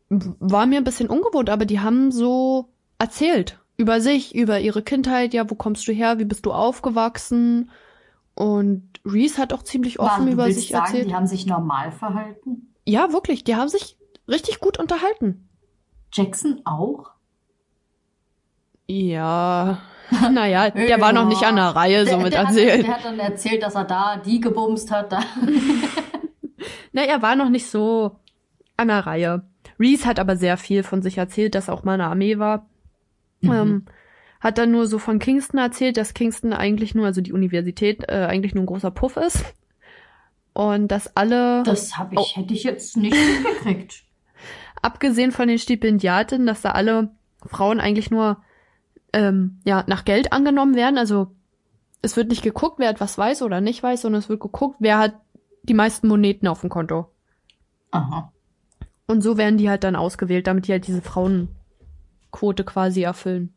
[0.10, 5.34] war mir ein bisschen ungewohnt, aber die haben so erzählt über sich, über ihre Kindheit,
[5.34, 7.72] ja, wo kommst du her, wie bist du aufgewachsen?
[8.36, 11.10] Und Reese hat auch ziemlich offen du über sich sagen, erzählt.
[11.10, 12.74] die haben sich normal verhalten?
[12.86, 15.50] Ja, wirklich, die haben sich richtig gut unterhalten.
[16.14, 17.12] Jackson auch?
[18.88, 19.80] Ja,
[20.32, 22.88] naja, der war noch nicht an der Reihe so mit der, erzählt.
[22.88, 25.12] Hat, der hat dann erzählt, dass er da die gebumst hat.
[25.12, 25.20] Da.
[26.92, 28.18] Na, er war noch nicht so
[28.78, 29.44] an der Reihe.
[29.80, 32.38] Reese hat aber sehr viel von sich erzählt, dass er auch mal in der Armee
[32.38, 32.68] war.
[33.42, 33.52] Mhm.
[33.52, 33.86] Ähm,
[34.42, 38.26] hat dann nur so von Kingston erzählt, dass Kingston eigentlich nur, also die Universität, äh,
[38.28, 39.46] eigentlich nur ein großer Puff ist.
[40.54, 42.26] Und dass alle, Das hab ich, Oh.
[42.36, 44.04] hätte ich jetzt nicht mitgekriegt.
[44.82, 47.12] abgesehen von den Stipendiaten, dass da alle
[47.46, 48.42] Frauen eigentlich nur
[49.14, 50.98] ähm, ja nach Geld angenommen werden.
[50.98, 51.28] Also
[52.02, 54.98] es wird nicht geguckt, wer etwas weiß oder nicht weiß, sondern es wird geguckt, wer
[54.98, 55.14] hat
[55.64, 57.08] die meisten Moneten auf dem Konto.
[57.92, 58.32] Aha.
[59.06, 63.54] Und so werden die halt dann ausgewählt, damit die halt diese Frauenquote quasi erfüllen.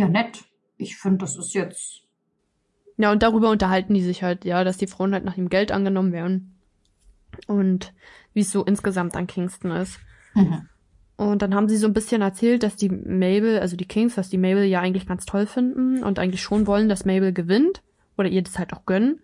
[0.00, 0.44] Ja, nett.
[0.78, 2.04] Ich finde, das ist jetzt.
[2.96, 5.72] Ja, und darüber unterhalten die sich halt, ja, dass die Frauen halt nach dem Geld
[5.72, 6.58] angenommen werden.
[7.46, 7.92] Und
[8.32, 9.98] wie es so insgesamt an Kingston ist.
[10.32, 10.68] Mhm.
[11.16, 14.30] Und dann haben sie so ein bisschen erzählt, dass die Mabel, also die Kings, dass
[14.30, 17.82] die Mabel ja eigentlich ganz toll finden und eigentlich schon wollen, dass Mabel gewinnt
[18.16, 19.20] oder ihr das halt auch gönnen.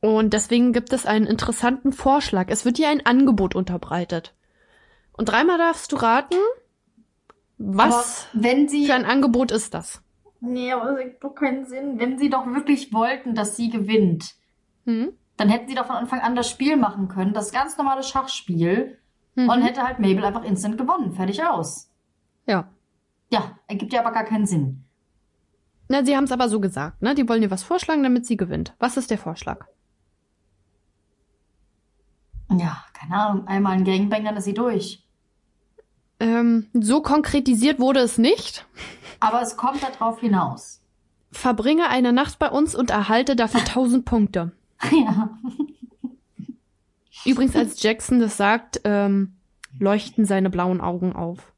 [0.00, 2.48] Und deswegen gibt es einen interessanten Vorschlag.
[2.50, 4.34] Es wird ihr ein Angebot unterbreitet.
[5.12, 6.36] Und dreimal darfst du raten,
[7.64, 8.26] was
[8.68, 8.86] sie.
[8.86, 10.02] für ein Angebot ist das?
[10.40, 11.98] Nee, aber das ergibt doch keinen Sinn.
[11.98, 14.34] Wenn sie doch wirklich wollten, dass sie gewinnt,
[14.86, 15.12] Hm?
[15.36, 18.98] dann hätten sie doch von Anfang an das Spiel machen können, das ganz normale Schachspiel,
[19.34, 19.48] Mhm.
[19.48, 21.12] und hätte halt Mabel einfach instant gewonnen.
[21.12, 21.90] Fertig aus.
[22.46, 22.68] Ja.
[23.30, 24.84] Ja, ergibt ja aber gar keinen Sinn.
[25.88, 27.14] Na, sie haben es aber so gesagt, ne?
[27.14, 28.74] Die wollen ihr was vorschlagen, damit sie gewinnt.
[28.78, 29.66] Was ist der Vorschlag?
[32.50, 35.01] Ja, keine Ahnung, einmal ein Gangbang, dann ist sie durch.
[36.22, 38.64] Ähm, so konkretisiert wurde es nicht.
[39.18, 40.80] Aber es kommt darauf hinaus.
[41.32, 44.52] Verbringe eine Nacht bei uns und erhalte dafür 1000 Punkte.
[44.90, 45.38] Ja.
[47.24, 49.36] Übrigens, als Jackson das sagt, ähm,
[49.78, 51.52] leuchten seine blauen Augen auf.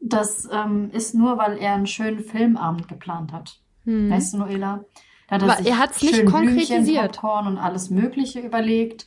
[0.00, 3.58] Das ähm, ist nur, weil er einen schönen Filmabend geplant hat.
[3.84, 4.10] Hm.
[4.10, 4.84] Weißt du, Noela?
[5.28, 6.78] Da hat sich er hat's nicht schön konkretisiert.
[6.78, 9.06] Blümchen, Popcorn und alles Mögliche überlegt.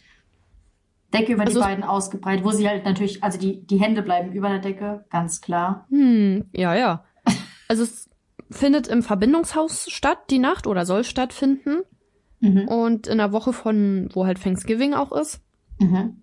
[1.20, 4.32] Decke über Also die beiden ausgebreitet, wo sie halt natürlich, also die, die Hände bleiben
[4.34, 5.86] über der Decke, ganz klar.
[5.89, 7.03] Hm, ja, ja.
[7.68, 8.07] Also es
[8.51, 11.80] findet im Verbindungshaus statt, die Nacht, oder soll stattfinden.
[12.39, 12.68] Mhm.
[12.68, 15.41] Und in der Woche von, wo halt Thanksgiving auch ist.
[15.80, 16.22] Mhm.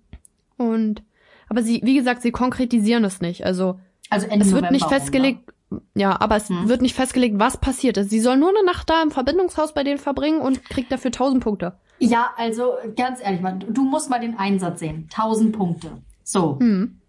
[0.57, 1.03] Und,
[1.49, 3.45] aber sie, wie gesagt, sie konkretisieren es nicht.
[3.45, 4.99] Also, Also Ende es wird November nicht rum, ne?
[4.99, 5.53] festgelegt,
[5.95, 6.69] ja, aber es Hm.
[6.69, 8.11] wird nicht festgelegt, was passiert ist.
[8.11, 11.43] Sie soll nur eine Nacht da im Verbindungshaus bei denen verbringen und kriegt dafür 1000
[11.43, 11.79] Punkte.
[11.99, 15.09] Ja, also ganz ehrlich, mal, du musst mal den Einsatz sehen.
[15.11, 16.03] 1000 Punkte.
[16.25, 17.01] So, Hm.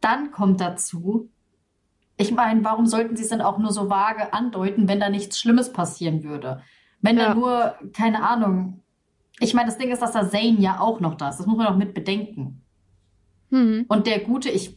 [0.00, 1.28] dann kommt dazu,
[2.16, 5.38] ich meine, warum sollten sie es dann auch nur so vage andeuten, wenn da nichts
[5.40, 6.62] Schlimmes passieren würde?
[7.00, 7.28] Wenn Ja.
[7.28, 8.82] da nur, keine Ahnung.
[9.40, 11.38] Ich meine, das Ding ist, dass da Zane ja auch noch da ist.
[11.38, 12.62] Das muss man auch mit bedenken.
[13.50, 13.86] Hm.
[13.88, 14.76] Und der Gute, ich,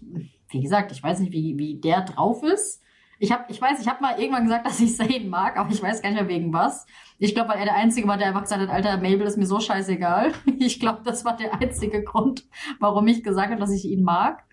[0.49, 2.80] wie gesagt, ich weiß nicht, wie, wie der drauf ist.
[3.21, 5.81] Ich hab, ich weiß, ich habe mal irgendwann gesagt, dass ich Zane mag, aber ich
[5.81, 6.87] weiß gar nicht mehr wegen was.
[7.19, 9.45] Ich glaube, weil er der Einzige war, der einfach gesagt hat, Alter, Mabel ist mir
[9.45, 10.31] so scheißegal.
[10.57, 12.45] Ich glaube, das war der einzige Grund,
[12.79, 14.43] warum ich gesagt habe, dass ich ihn mag.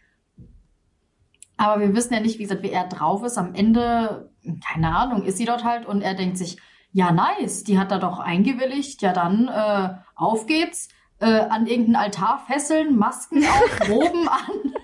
[1.56, 3.38] Aber wir wissen ja nicht, wie gesagt, wie er drauf ist.
[3.38, 4.30] Am Ende,
[4.70, 6.58] keine Ahnung, ist sie dort halt und er denkt sich,
[6.92, 9.00] ja, nice, die hat da doch eingewilligt.
[9.00, 10.88] Ja, dann äh, auf geht's.
[11.20, 14.74] Äh, an irgendeinen Altar fesseln, Masken auf, Roben an.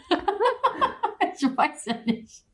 [1.34, 2.44] ich weiß ja nicht.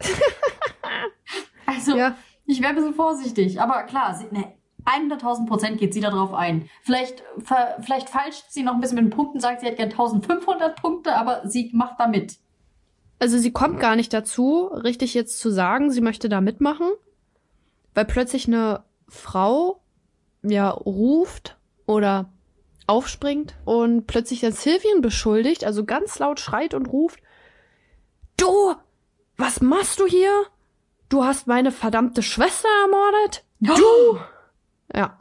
[1.66, 2.16] also, Ja.
[2.46, 3.60] ich wäre ein bisschen vorsichtig.
[3.60, 4.52] Aber klar, sie, ne,
[4.84, 6.68] 100.000 Prozent geht sie da drauf ein.
[6.82, 9.90] Vielleicht, ver, vielleicht falscht sie noch ein bisschen mit den Punkten, sagt, sie hat gern
[9.90, 12.36] 1500 Punkte, aber sie macht da mit.
[13.18, 16.88] Also sie kommt gar nicht dazu, richtig jetzt zu sagen, sie möchte da mitmachen,
[17.94, 19.82] weil plötzlich eine Frau
[20.42, 22.32] ja ruft oder
[22.86, 27.20] aufspringt und plötzlich dann Sylvian beschuldigt, also ganz laut schreit und ruft,
[28.38, 28.74] du,
[29.40, 30.30] was machst du hier?
[31.08, 33.44] Du hast meine verdammte Schwester ermordet?
[33.60, 34.18] Du!
[34.94, 35.16] Ja.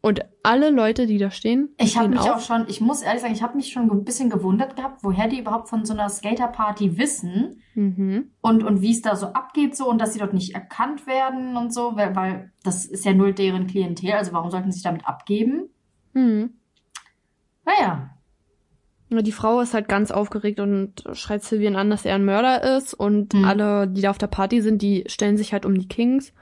[0.00, 2.28] Und alle Leute, die da stehen, Ich habe mich auf.
[2.28, 5.28] auch schon, ich muss ehrlich sagen, ich habe mich schon ein bisschen gewundert gehabt, woher
[5.28, 8.30] die überhaupt von so einer Skaterparty wissen Mhm.
[8.42, 11.56] und, und wie es da so abgeht so und dass sie dort nicht erkannt werden
[11.56, 14.84] und so, weil, weil das ist ja null deren Klientel, also warum sollten sie sich
[14.84, 15.70] damit abgeben?
[16.12, 16.52] Mhm.
[17.64, 18.10] Naja, Ja,
[19.22, 22.94] Die Frau ist halt ganz aufgeregt und schreit Sylvian an, dass er ein Mörder ist
[22.94, 23.44] und Hm.
[23.44, 26.32] alle, die da auf der Party sind, die stellen sich halt um die Kings.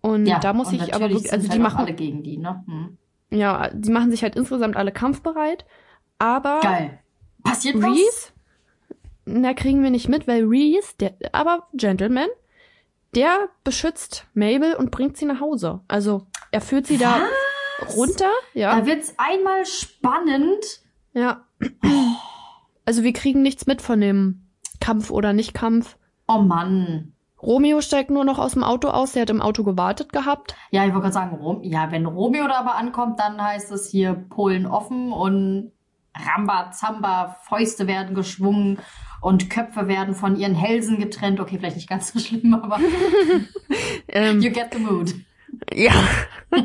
[0.00, 0.38] Und ja.
[0.38, 2.62] da muss und ich aber wirklich, also die halt auch machen, alle gegen die, ne?
[2.66, 2.98] Hm.
[3.30, 5.64] ja, die machen sich halt insgesamt alle kampfbereit.
[6.18, 6.98] Aber Geil.
[7.42, 7.90] Passiert was?
[7.90, 8.32] Reese,
[9.26, 12.28] na, kriegen wir nicht mit, weil Reese, der, aber Gentleman,
[13.14, 15.80] der beschützt Mabel und bringt sie nach Hause.
[15.88, 17.16] Also, er führt sie da
[17.96, 18.78] runter, ja.
[18.78, 20.82] Da wird's einmal spannend.
[21.12, 21.44] Ja.
[22.84, 24.42] Also wir kriegen nichts mit von dem
[24.80, 25.96] Kampf oder Nicht-Kampf.
[26.28, 27.12] Oh Mann.
[27.42, 30.54] Romeo steigt nur noch aus dem Auto aus, der hat im Auto gewartet gehabt.
[30.70, 33.90] Ja, ich wollte gerade sagen, Rom ja, wenn Romeo da aber ankommt, dann heißt es
[33.90, 35.72] hier Polen offen und
[36.16, 38.78] Ramba, Zamba, Fäuste werden geschwungen
[39.20, 41.40] und Köpfe werden von ihren Hälsen getrennt.
[41.40, 42.78] Okay, vielleicht nicht ganz so schlimm, aber
[44.08, 45.14] Ähm, you get the mood.
[45.72, 45.92] ja.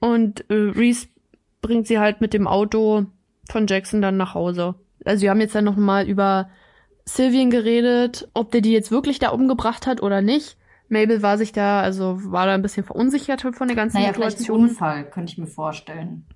[0.00, 1.08] Und äh, Reese
[1.60, 3.06] bringt sie halt mit dem Auto
[3.50, 4.74] von Jackson dann nach Hause.
[5.04, 6.50] Also wir haben jetzt dann noch mal über
[7.04, 10.56] Sylvian geredet, ob der die jetzt wirklich da umgebracht hat oder nicht.
[10.88, 14.36] Mabel war sich da, also war da ein bisschen verunsichert von der ganzen Naja, vielleicht
[14.36, 14.68] ein Situation.
[14.68, 16.26] Unfall, könnte ich mir vorstellen.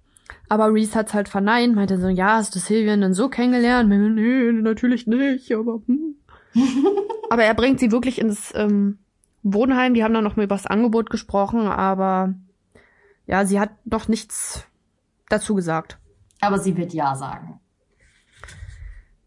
[0.48, 3.88] Aber Reese hat's halt verneint, meinte so, ja, hast du Sylvian denn so kennengelernt?
[3.88, 6.16] Mabel, Nee, natürlich nicht, aber hm.
[7.30, 8.98] Aber er bringt sie wirklich ins ähm,
[9.42, 9.94] Wohnheim.
[9.94, 12.34] Die haben dann noch mal über das Angebot gesprochen, aber
[13.26, 14.64] ja, sie hat noch nichts
[15.28, 15.98] dazu gesagt.
[16.46, 17.60] Aber sie wird ja sagen.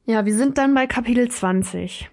[0.06, 2.10] Ja, wir sind dann bei Kapitel 20.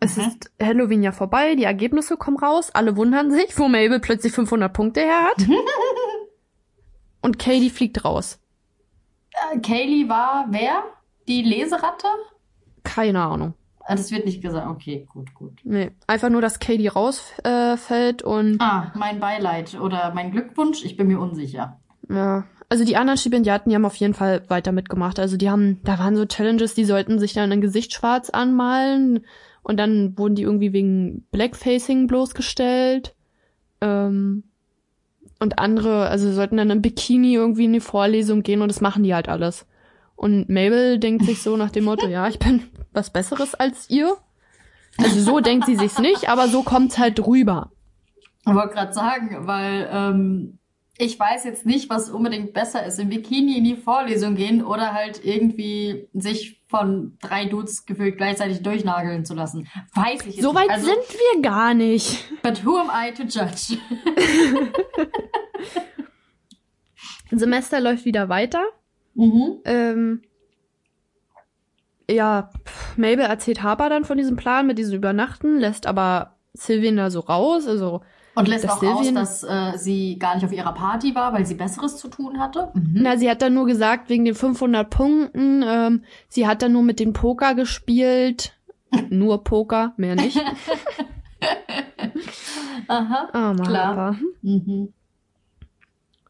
[0.00, 0.22] Es Mhm.
[0.24, 4.72] ist Halloween ja vorbei, die Ergebnisse kommen raus, alle wundern sich, wo Mabel plötzlich 500
[4.72, 5.46] Punkte her hat.
[7.22, 8.38] Und Katie fliegt raus.
[9.52, 10.82] Äh, Kaylee war wer?
[11.26, 12.06] Die Leseratte?
[12.82, 13.54] Keine Ahnung.
[13.80, 14.66] Ah, Das wird nicht gesagt.
[14.66, 15.58] Okay, gut, gut.
[15.64, 20.96] Nee, einfach nur, dass Katie rausfällt äh, und Ah, mein Beileid oder mein Glückwunsch, ich
[20.96, 21.80] bin mir unsicher.
[22.08, 22.44] ja.
[22.68, 25.18] Also die anderen Stipendiaten, die haben auf jeden Fall weiter mitgemacht.
[25.18, 29.24] Also die haben, da waren so Challenges, die sollten sich dann ein Gesicht schwarz anmalen
[29.62, 33.14] und dann wurden die irgendwie wegen Blackfacing bloßgestellt.
[33.80, 34.44] Ähm,
[35.40, 39.02] und andere, also sollten dann im Bikini irgendwie in die Vorlesung gehen und das machen
[39.02, 39.66] die halt alles.
[40.16, 42.62] Und Mabel denkt sich so nach dem Motto, ja, ich bin
[42.92, 44.16] was Besseres als ihr.
[44.98, 47.72] Also so denkt sie sich's nicht, aber so kommt's halt rüber.
[48.46, 50.58] Ich wollte gerade sagen, weil ähm,
[50.96, 54.92] ich weiß jetzt nicht, was unbedingt besser ist, im Bikini in die Vorlesung gehen oder
[54.92, 59.68] halt irgendwie sich von drei Dudes gefühlt gleichzeitig durchnageln zu lassen.
[59.94, 60.62] Weiß ich jetzt So nicht.
[60.62, 60.96] weit Also, sind
[61.34, 62.24] wir gar nicht.
[62.42, 63.78] But who am I to judge?
[67.30, 68.62] Semester läuft wieder weiter.
[69.14, 69.60] mhm.
[69.64, 70.22] Ähm,
[72.08, 72.50] ja,
[72.96, 77.20] Mabel erzählt Harper dann von diesem Plan mit diesem Übernachten, lässt aber Sylvian da so
[77.20, 77.66] raus.
[77.66, 78.02] Also,
[78.34, 81.46] Und lässt auch aus, Sylvien- dass äh, sie gar nicht auf ihrer Party war, weil
[81.46, 82.70] sie Besseres zu tun hatte.
[82.74, 82.94] Mhm.
[82.94, 86.82] na, sie hat dann nur gesagt, wegen den 500 Punkten, ähm, sie hat dann nur
[86.82, 88.56] mit den Poker gespielt.
[89.10, 90.38] nur Poker, mehr nicht.
[92.88, 93.28] Aha.
[93.32, 94.16] Oh, Mann, Klar.
[94.42, 94.92] Mhm.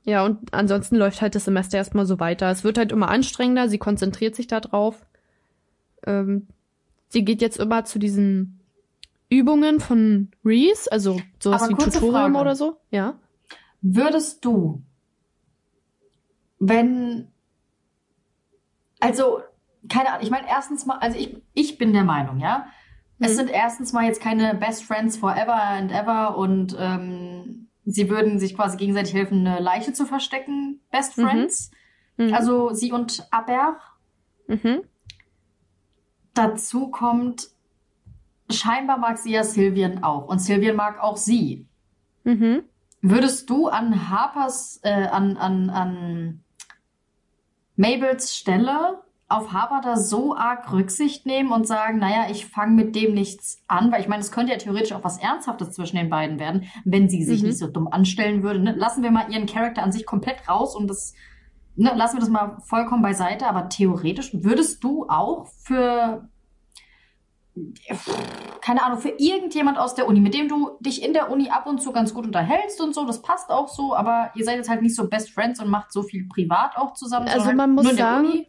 [0.05, 2.51] Ja, und ansonsten läuft halt das Semester erstmal so weiter.
[2.51, 5.07] Es wird halt immer anstrengender, sie konzentriert sich da drauf.
[6.07, 6.47] Ähm,
[7.09, 8.54] sie geht jetzt immer zu diesen
[9.39, 12.39] Übungen von Reese, also sowas Aber wie Tutorium Frage.
[12.39, 12.77] oder so.
[12.91, 13.19] Ja.
[13.83, 14.83] Würdest du,
[16.59, 17.29] wenn,
[19.01, 19.41] also,
[19.89, 22.67] keine Ahnung, ich meine, erstens mal, also ich, ich bin der Meinung, ja,
[23.21, 23.37] es Mhm.
[23.37, 28.57] sind erstens mal jetzt keine Best Friends forever and ever und ähm, sie würden sich
[28.57, 31.23] quasi gegenseitig helfen, eine Leiche zu verstecken, Best Mhm.
[31.23, 31.71] Friends.
[32.17, 32.33] Mhm.
[32.35, 33.77] Also sie und Aber.
[34.47, 34.83] Mhm.
[36.33, 37.49] Dazu kommt,
[38.51, 41.67] scheinbar mag sie ja Sylvian auch und Sylvian mag auch sie.
[42.25, 42.63] Mhm.
[43.03, 46.41] Würdest du an Harpers, äh, an, an, an
[47.77, 52.95] Mabels Stelle auf Harper da so arg Rücksicht nehmen und sagen, naja, ich fange mit
[52.95, 56.11] dem nichts an, weil ich meine, es könnte ja theoretisch auch was Ernsthaftes zwischen den
[56.11, 57.49] beiden werden, wenn sie sich Mhm.
[57.49, 58.61] nicht so dumm anstellen würde.
[58.61, 58.75] Ne?
[58.77, 61.15] Lassen wir mal ihren Charakter an sich komplett raus und das,
[61.75, 66.29] ne, lassen wir das mal vollkommen beiseite, aber theoretisch würdest du auch für
[68.61, 71.67] keine Ahnung, für irgendjemand aus der Uni, mit dem du dich in der Uni ab
[71.67, 74.69] und zu ganz gut unterhältst und so, das passt auch so, aber ihr seid jetzt
[74.69, 77.29] halt nicht so Best Friends und macht so viel privat auch zusammen.
[77.29, 78.47] Also man halt muss der sagen.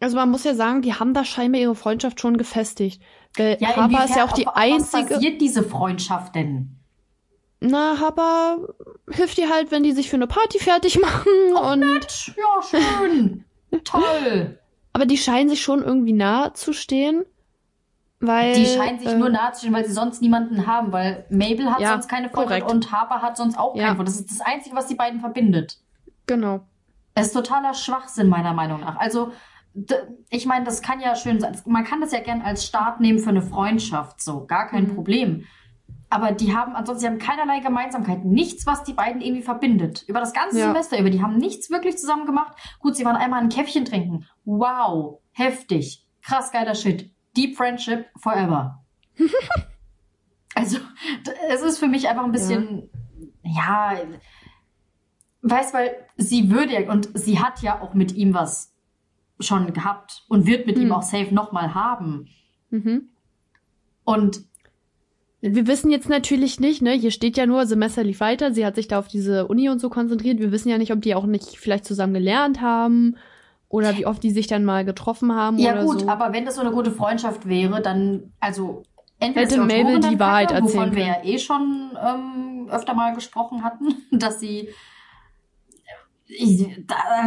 [0.00, 3.00] Also man muss ja sagen, die haben da scheinbar ihre Freundschaft schon gefestigt.
[3.36, 5.14] Weil Ja, Harper ist ja auch die auf- auf Was einzige.
[5.14, 6.76] basiert diese Freundschaft denn?
[7.60, 8.58] Na, Harper
[9.08, 12.34] hilft ihr halt, wenn die sich für eine Party fertig machen und.
[12.36, 13.44] Ja, schön.
[13.84, 14.58] Toll.
[14.92, 17.24] Aber die scheinen sich schon irgendwie nahe zu stehen.
[18.22, 18.54] Weil.
[18.54, 21.70] Die scheinen sich äh, nur nahe zu stehen, weil sie sonst niemanden haben, weil Mabel
[21.70, 23.86] hat Ja, sonst keine Freundin und Harper hat sonst auch Ja.
[23.88, 24.08] keinen Freund.
[24.08, 25.78] Das ist das Einzige, was die beiden verbindet.
[26.26, 26.60] Genau.
[27.14, 28.96] Es ist totaler Schwachsinn, meiner Meinung nach.
[28.96, 29.32] Also,
[30.30, 31.56] ich meine, das kann ja schön sein.
[31.66, 34.46] Man kann das ja gern als Start nehmen für eine Freundschaft, so.
[34.46, 34.94] Gar kein Mhm.
[34.94, 35.44] Problem.
[36.10, 38.30] Aber die haben, ansonsten, sie haben keinerlei Gemeinsamkeiten.
[38.30, 40.04] Nichts, was die beiden irgendwie verbindet.
[40.06, 40.66] Über das ganze Ja.
[40.68, 41.08] Semester über.
[41.10, 42.52] Die haben nichts wirklich zusammen gemacht.
[42.80, 44.26] Gut, sie waren einmal ein Käffchen trinken.
[44.44, 45.20] Wow.
[45.32, 46.06] Heftig.
[46.22, 47.10] Krass geiler Shit.
[47.36, 48.82] Deep Friendship forever.
[50.54, 50.78] also,
[51.50, 52.90] es ist für mich einfach ein bisschen,
[53.42, 53.96] ja,
[55.42, 58.74] weiß, weil sie würde ja, und sie hat ja auch mit ihm was
[59.40, 60.82] schon gehabt und wird mit Hm.
[60.86, 62.28] ihm auch safe nochmal haben.
[62.70, 63.08] Mhm.
[64.04, 64.42] Und
[65.40, 66.92] Wir wissen jetzt natürlich nicht, ne?
[66.92, 69.80] Hier steht ja nur, Semester lief weiter, sie hat sich da auf diese Uni und
[69.80, 70.38] so konzentriert.
[70.38, 73.16] Wir wissen ja nicht, ob die auch nicht vielleicht zusammen gelernt haben
[73.72, 76.08] oder wie oft die sich dann mal getroffen haben ja oder gut, so.
[76.08, 78.82] aber wenn das so eine gute Freundschaft wäre, dann, also
[79.18, 83.14] entweder Hätte Mabel die Wahrheit Kacke, erzählen wovon wir ja eh schon ähm, öfter mal
[83.14, 84.68] gesprochen hatten, dass sie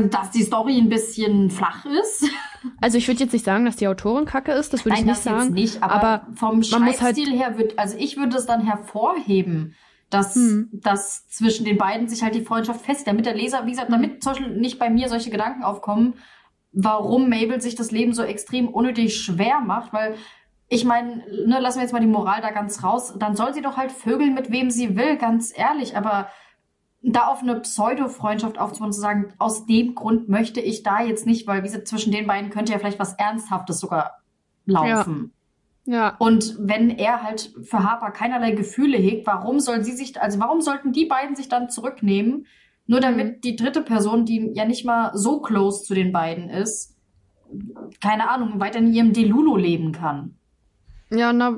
[0.09, 2.25] dass die Story ein bisschen flach ist.
[2.81, 5.21] Also ich würde jetzt nicht sagen, dass die Autorin kacke ist, das würde ich nicht
[5.21, 5.53] sagen.
[5.53, 9.75] nicht, aber, aber vom halt- Schreibstil her wird, also ich würde es dann hervorheben,
[10.09, 10.69] dass, Hm.
[10.73, 14.23] dass zwischen den beiden sich halt die Freundschaft fest, damit der Leser, wie gesagt, damit
[14.23, 16.15] zum Beispiel nicht bei mir solche Gedanken aufkommen,
[16.75, 20.15] warum Mabel sich das Leben so extrem unnötig schwer macht, weil
[20.67, 23.61] ich meine, ne, lassen wir jetzt mal die Moral da ganz raus, dann soll sie
[23.61, 26.27] doch halt vögeln, mit wem sie will, ganz ehrlich, aber
[27.01, 31.27] da auf eine Pseudo-Freundschaft aufzubauen und zu sagen, aus dem Grund möchte ich da jetzt
[31.27, 34.23] nicht, weil wie gesagt, zwischen den beiden könnte ja vielleicht was Ernsthaftes sogar
[34.65, 35.31] laufen.
[35.85, 36.15] Ja.
[36.17, 40.61] Und wenn er halt für Harper keinerlei Gefühle hegt, warum soll sie sich, also warum
[40.61, 42.47] sollten die beiden sich dann zurücknehmen,
[42.87, 43.41] nur damit Mhm.
[43.41, 46.95] die dritte Person, die ja nicht mal so close zu den beiden ist,
[48.01, 50.35] keine Ahnung, weiter in ihrem Delulu leben kann.
[51.11, 51.55] Ja, na.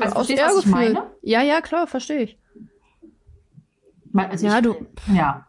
[0.00, 1.10] Also verstehst du, was ich meine?
[1.22, 2.38] Ja, ja, klar, verstehe ich.
[4.14, 4.74] Also Ja, ich, du-
[5.14, 5.44] Ja.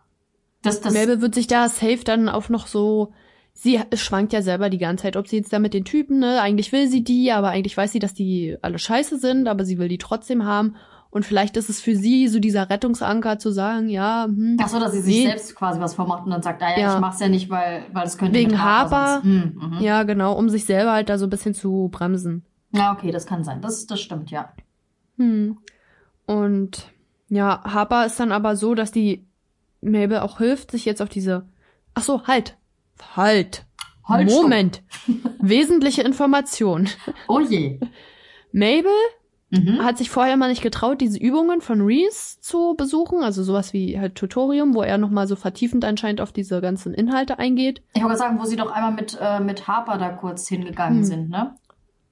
[0.62, 3.14] Das, das, Melbe wird sich da safe dann auch noch so.
[3.54, 6.42] Sie schwankt ja selber die ganze Zeit, ob sie jetzt da mit den Typen, ne,
[6.42, 9.78] eigentlich will sie die, aber eigentlich weiß sie, dass die alle scheiße sind, aber sie
[9.78, 10.76] will die trotzdem haben.
[11.12, 14.80] Und vielleicht ist es für sie so dieser Rettungsanker zu sagen, ja, hm, Ach so,
[14.80, 15.26] dass sie sich Nee.
[15.28, 16.94] selbst quasi was vormacht und dann sagt, ah ja, Ja.
[16.96, 19.78] ich mach's ja nicht, weil, weil es könnte Wegen sonst- Hm, mhm.
[19.80, 22.46] ja, genau, um sich selber halt da so ein bisschen zu bremsen.
[22.72, 23.60] Ja, okay, das kann sein.
[23.62, 24.54] Das, das stimmt, ja.
[25.18, 25.58] Hm.
[26.28, 26.92] Und
[27.30, 29.26] ja, Harper ist dann aber so, dass die
[29.82, 31.48] Mabel auch hilft, sich jetzt auf diese.
[31.96, 32.56] Ach so, halt.
[33.16, 33.66] Halt.
[34.08, 34.30] Halt.
[34.30, 34.84] Moment.
[35.42, 36.88] Wesentliche Information.
[37.28, 37.80] Oh je.
[38.52, 38.92] Mabel
[39.52, 39.84] Mhm.
[39.84, 44.00] hat sich vorher mal nicht getraut, diese Übungen von Reese zu besuchen, also sowas wie
[44.00, 47.82] halt Tutorium, wo er nochmal so vertiefend anscheinend auf diese ganzen Inhalte eingeht.
[47.94, 51.04] Ich wollte sagen, wo sie doch einmal mit, äh, mit Harper da kurz hingegangen Hm.
[51.04, 51.56] sind, ne?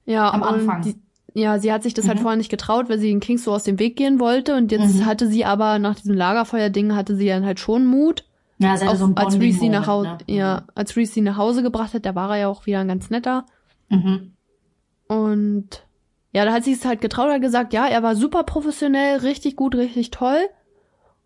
[0.04, 0.82] Ja, Am Anfang.
[0.82, 0.96] Die,
[1.34, 2.22] ja, sie hat sich das halt Mhm.
[2.22, 4.96] vorher nicht getraut, weil sie den Kings so aus dem Weg gehen wollte und jetzt
[4.96, 5.06] Mhm.
[5.06, 8.24] hatte sie aber nach diesem Lagerfeuer-Ding hatte sie dann halt schon Mut.
[8.58, 10.18] Ja, sie hatte Auf, so ein als Reese sie nach Hause, ne?
[10.26, 12.88] ja, als Reese sie nach Hause gebracht hat, da war er ja auch wieder ein
[12.88, 13.46] ganz netter.
[13.90, 14.32] Mhm.
[15.06, 15.86] Und
[16.38, 19.56] ja, da hat sie es halt getraut, hat gesagt, ja, er war super professionell, richtig
[19.56, 20.48] gut, richtig toll.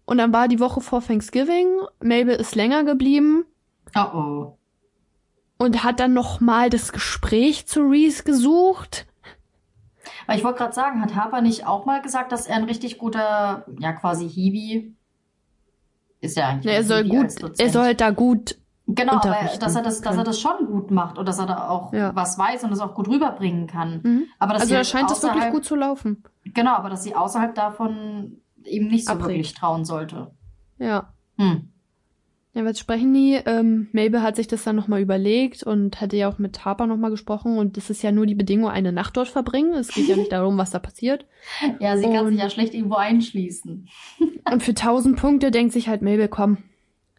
[0.06, 1.68] Und dann war die Woche vor Thanksgiving,
[2.00, 3.44] Mabel ist länger geblieben
[3.94, 4.58] Oh oh.
[5.58, 9.06] und hat dann noch mal das Gespräch zu Reese gesucht.
[10.26, 12.96] Weil ich wollte gerade sagen, hat Harper nicht auch mal gesagt, dass er ein richtig
[12.96, 14.94] guter, ja quasi Hiwi
[16.22, 18.56] ist ja eigentlich Ja, er soll Hiwi gut, er soll da gut,
[18.86, 21.68] genau, aber dass er das, dass er das schon gut macht und dass er da
[21.68, 22.14] auch Ja.
[22.14, 24.00] was weiß und das auch gut rüberbringen kann.
[24.02, 24.24] mhm.
[24.38, 26.22] Aber dass also da scheint es wirklich gut zu laufen.
[26.44, 29.28] Genau, aber dass sie außerhalb davon ihm nicht so Abrät.
[29.28, 30.30] wirklich trauen sollte.
[30.78, 31.12] Ja.
[31.38, 31.68] Hm.
[32.54, 33.32] Ja, was sprechen die?
[33.46, 37.10] Ähm, Mabel hat sich das dann nochmal überlegt und hatte ja auch mit Harper nochmal
[37.10, 39.72] gesprochen und das ist ja nur die Bedingung, eine Nacht dort verbringen.
[39.72, 41.24] Es geht ja nicht darum, was da passiert.
[41.80, 43.88] Ja, sie kann Und- sich ja schlecht irgendwo einschließen.
[44.52, 46.58] Und für 1000 Punkte denkt sich halt Mabel, komm,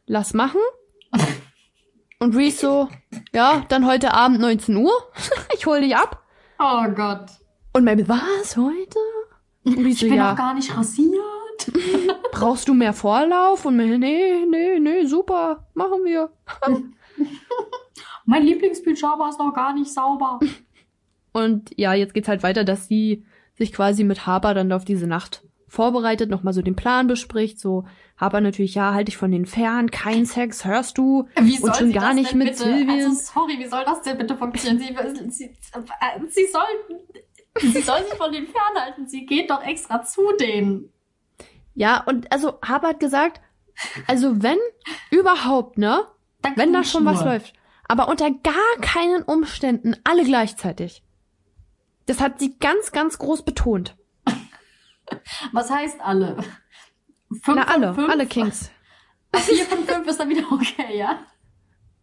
[0.05, 0.59] lass machen.
[2.24, 2.89] Und Reese so,
[3.34, 4.93] ja, dann heute Abend 19 Uhr.
[5.57, 6.24] ich hol dich ab.
[6.57, 7.26] Oh Gott.
[7.74, 8.97] Und Mabel, was, heute?
[9.65, 11.19] Und Reese Ich bin ja, auch gar nicht rasiert.
[12.32, 13.65] brauchst du mehr Vorlauf?
[13.65, 16.32] Und Mabel, nee, nee, nee, super, machen wir.
[18.26, 20.39] Mein Lieblingspyjama ist noch gar nicht sauber.
[21.34, 25.07] Und ja, jetzt geht's halt weiter, dass sie sich quasi mit Harper dann auf diese
[25.07, 25.43] Nacht
[25.74, 27.59] vorbereitet, nochmal so den Plan bespricht.
[27.59, 27.86] So,
[28.17, 31.28] Harper natürlich, ja, halt dich von den fern, kein Sex, hörst du?
[31.39, 32.65] Wie soll Und schon gar das nicht mit bitte?
[32.65, 34.80] Also sorry, wie soll das denn bitte funktionieren?
[35.32, 35.55] Sie, sie,
[36.30, 37.01] sie soll,
[37.59, 39.07] sie soll sich von denen fernhalten.
[39.07, 40.89] Sie geht doch extra zu denen.
[41.74, 43.41] Ja, und also Harper hat gesagt,
[44.07, 44.59] also wenn
[45.09, 46.05] überhaupt, ne?
[46.43, 47.32] Dann Wenn da schon was nur.
[47.32, 47.53] läuft.
[47.88, 51.03] Aber unter gar keinen Umständen alle gleichzeitig.
[52.05, 53.95] Das hat sie ganz, ganz groß betont.
[55.51, 56.38] Was heißt alle?
[57.41, 58.09] Fünf Na, alle, fünf?
[58.09, 58.70] alle Kings.
[59.36, 61.20] Vier von fünf ist dann wieder okay, ja?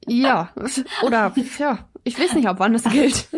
[0.06, 0.52] Ja.
[1.02, 3.28] Oder, ja, ich weiß nicht, ab wann das gilt.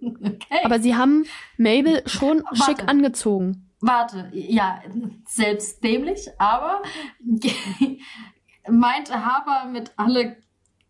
[0.00, 0.60] Okay.
[0.64, 1.24] Aber sie haben
[1.56, 2.62] Mabel schon Warte.
[2.62, 3.70] schick angezogen.
[3.80, 4.80] Warte, ja,
[5.26, 6.82] selbst dämlich, aber
[8.68, 10.36] meinte Haber mit alle,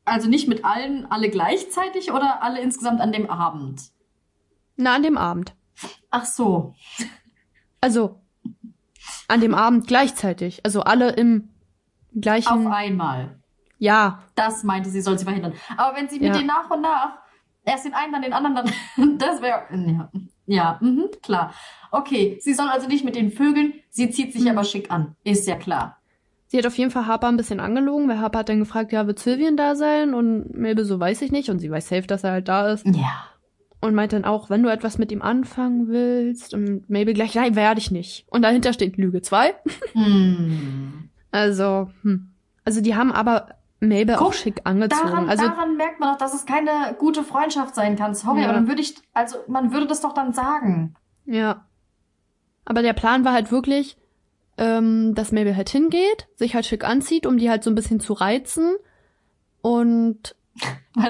[0.05, 3.81] also nicht mit allen, alle gleichzeitig oder alle insgesamt an dem Abend?
[4.77, 5.55] Na, an dem Abend.
[6.11, 6.75] Ach so.
[7.87, 8.21] Also,
[9.29, 10.61] an dem Abend gleichzeitig.
[10.65, 11.51] Also alle im
[12.15, 12.67] Auf gleichen.
[12.67, 13.39] einmal.
[13.79, 15.53] Ja, Das meinte sie, soll sie verhindern.
[15.77, 16.35] Aber wenn sie mit Ja.
[16.35, 17.19] denen nach und nach
[17.65, 18.57] erst den einen, dann den anderen,
[18.97, 20.11] dann das wäre ja,
[20.47, 21.53] ja mhm, klar.
[21.93, 24.49] Okay, sie soll also nicht mit den Vögeln, sie zieht sich Mhm.
[24.51, 25.99] aber schick an, ist ja klar.
[26.49, 29.07] Sie hat auf jeden Fall Harper ein bisschen angelogen, weil Harper hat dann gefragt, ja,
[29.07, 30.13] wird Sylvian da sein?
[30.15, 31.51] Und Mabel so, weiß ich nicht.
[31.51, 32.85] Und sie weiß safe, dass er halt da ist.
[32.87, 33.27] Ja.
[33.81, 36.55] Und meint dann auch, wenn du etwas mit ihm anfangen willst.
[36.55, 38.25] Und Mabel gleich, nein, werde ich nicht.
[38.31, 39.55] Und dahinter steht Lüge 2.
[39.93, 41.11] Hm.
[41.31, 42.29] Also, hm.
[42.65, 43.49] Also die haben aber
[43.81, 45.07] Mabel Guck, auch schick angezogen.
[45.11, 48.15] Daran, also, daran merkt man doch, dass es keine gute Freundschaft sein kann.
[48.15, 48.47] Sorry, Ja.
[48.47, 50.95] aber dann würde ich, also man würde das doch dann sagen.
[51.27, 51.65] ja.
[52.69, 53.97] Aber der Plan war halt wirklich,
[54.59, 58.01] ähm, dass Mabel halt hingeht, sich halt schick anzieht, um die halt so ein bisschen
[58.01, 58.75] zu reizen.
[59.63, 60.35] Und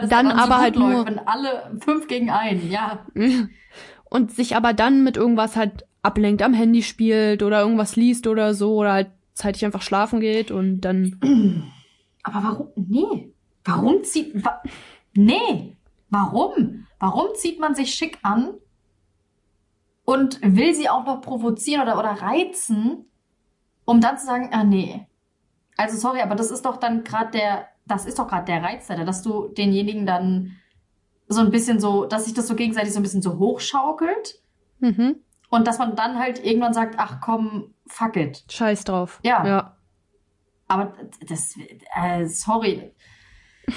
[0.09, 3.07] Dann so aber halt läuft, nur- wenn alle fünf gegen einen, ja.
[4.05, 8.55] und sich aber dann mit irgendwas halt ablenkt, am Handy spielt oder irgendwas liest oder
[8.55, 11.21] so oder halt zeitig einfach schlafen geht und dann.
[12.23, 12.69] Aber warum?
[12.75, 13.33] Nee.
[13.65, 14.45] Warum zieht.
[14.45, 14.61] Wa
[15.15, 15.77] nee.
[16.11, 16.87] Warum?
[16.99, 18.55] Warum zieht man sich schick an
[20.05, 23.05] und will sie auch noch provozieren oder, oder reizen,
[23.85, 25.07] um dann zu sagen, ah nee.
[25.77, 28.87] Also sorry, aber das ist doch dann gerade der, das ist doch gerade der Reiz
[28.87, 30.53] da, dass du denjenigen dann
[31.29, 34.41] so ein bisschen so, dass sich das so gegenseitig so ein bisschen so hochschaukelt
[34.79, 35.17] Mhm.
[35.51, 38.45] und dass man dann halt irgendwann sagt, ach komm, fuck it.
[38.51, 39.21] Scheiß drauf.
[39.25, 39.47] Ja.
[39.47, 39.77] Ja.
[40.69, 40.93] Aber
[41.29, 41.55] das,
[41.95, 42.93] äh, sorry.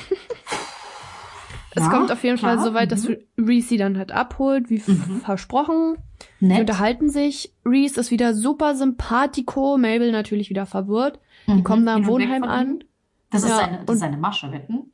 [1.76, 3.18] Es Ja, kommt auf jeden klar, Fall so weit, dass mhm.
[3.38, 5.22] Reese sie dann halt abholt, wie Mhm.
[5.24, 5.97] versprochen.
[6.39, 6.62] Sie Nett.
[6.62, 7.54] unterhalten sich.
[7.64, 9.78] Reese ist wieder super sympathico.
[9.78, 11.20] Mabel natürlich wieder verwirrt.
[11.58, 12.84] Die kommen da im Wohnheim an.
[13.32, 14.91] Das ist, Ja, seine, das ist seine Masche, wetten?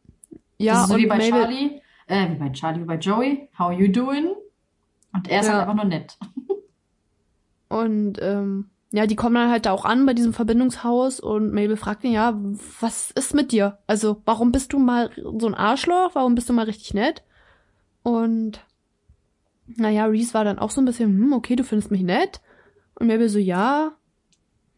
[0.58, 2.97] Ja, das ist so und wie bei Mabel, Charlie, äh, wie bei Charlie, wie bei
[2.97, 3.49] Joey.
[3.58, 4.28] How you doing?
[5.14, 5.53] Und er ist Ja.
[5.53, 6.18] halt einfach nur nett.
[7.68, 11.76] Und ähm, ja, die kommen dann halt da auch an bei diesem Verbindungshaus und Mabel
[11.76, 12.39] fragt ihn, ja,
[12.80, 13.80] was ist mit dir?
[13.88, 16.12] Also, warum bist du mal so ein Arschloch?
[16.14, 17.24] Warum bist du mal richtig nett?
[18.03, 18.64] Und
[19.68, 22.39] naja, Reese war dann auch so ein bisschen, hm, okay, du findest mich nett.
[22.93, 23.93] Und Mabel so, ja,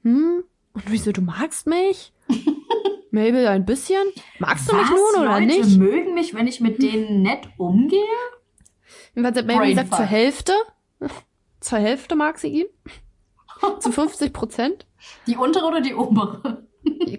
[0.03, 0.43] hm.
[0.77, 2.13] Und Reese so, du magst mich?
[3.11, 4.03] Mabel ein bisschen?
[4.37, 4.91] Magst du mich Was?
[5.15, 5.77] nun oder Leute nicht?
[5.79, 7.99] mögen mich, wenn ich mit denen nett umgehe?
[9.15, 10.05] Jedenfalls hat Mabel gesagt, zur.
[10.05, 10.53] Hälfte.
[11.59, 12.65] Zur Hälfte mag sie ihn.
[13.79, 14.85] Zu 50 Prozent.
[15.25, 16.67] Die untere oder die obere?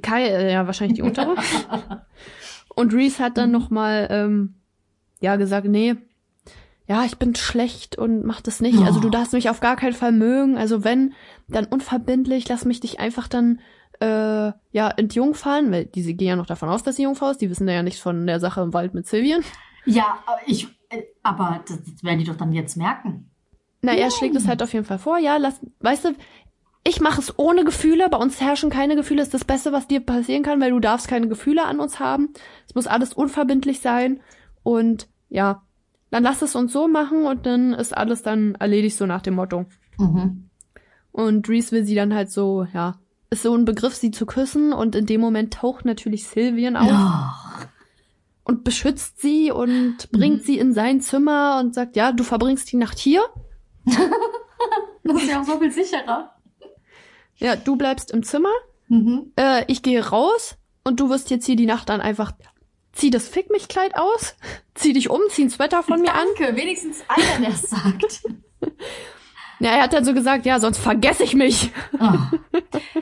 [0.03, 1.35] Kai, äh, ja, wahrscheinlich die untere.
[2.77, 4.55] Und Reese hat dann noch mal ähm,
[5.21, 5.97] ja gesagt, nee,
[6.87, 8.79] ja, ich bin schlecht und mach das nicht.
[8.79, 9.11] Also du Oh.
[9.11, 10.57] darfst mich auf gar keinen Fall mögen.
[10.57, 11.13] Also wenn,
[11.49, 13.61] dann unverbindlich, lass mich dich einfach dann
[14.01, 17.41] äh, ja entjungfern, weil diese gehen ja noch davon aus, dass sie Jungfrau ist.
[17.41, 19.43] Die wissen ja nichts von der Sache im Wald mit Sylvien.
[19.85, 23.31] Ja, aber ich, äh, aber das, das werden die doch dann jetzt merken.
[23.81, 25.19] Na, er schlägt es halt auf jeden Fall vor.
[25.19, 26.15] Ja, lass, weißt du,
[26.85, 28.09] ich mache es ohne Gefühle.
[28.09, 29.23] Bei uns herrschen keine Gefühle.
[29.23, 32.31] Ist das Beste, was dir passieren kann, weil du darfst keine Gefühle an uns haben.
[32.67, 34.21] Es muss alles unverbindlich sein.
[34.63, 35.63] Und ja,
[36.11, 39.35] dann lass es uns so machen und dann ist alles dann erledigt, so nach dem
[39.35, 39.67] Motto.
[39.99, 40.48] Mhm.
[41.19, 42.97] Und Reese will sie dann halt so, ja,
[43.31, 44.73] ist so ein Begriff, sie zu küssen.
[44.73, 47.67] Und in dem Moment taucht natürlich Sylvian auf Oh.
[48.45, 50.45] und beschützt sie und bringt Mhm.
[50.45, 53.23] sie in sein Zimmer und sagt, ja, du verbringst die Nacht hier.
[55.05, 56.35] Das ist ja auch so viel sicherer.
[57.37, 58.51] Ja, du bleibst im Zimmer.
[58.89, 59.33] Mhm.
[59.37, 62.33] äh, ich gehe raus und du wirst jetzt hier die Nacht dann einfach
[62.93, 64.35] zieh das Fick mich Kleid aus,
[64.75, 66.27] zieh dich um, zieh ein Sweater von mir an.
[66.39, 68.23] Danke, wenigstens einer, der es sagt.
[69.61, 71.73] Ja, er hat dann so gesagt, ja, sonst vergesse ich mich.
[71.99, 72.31] Ah.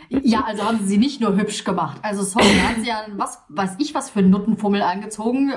[0.08, 1.98] Ja, also haben sie sie nicht nur hübsch gemacht.
[2.02, 5.52] Also sorry, da hat sie ja was, weiß ich was für einen Nuttenfummel angezogen,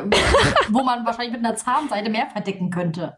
[0.70, 3.18] wo man wahrscheinlich mit einer Zahnseite mehr verdecken könnte.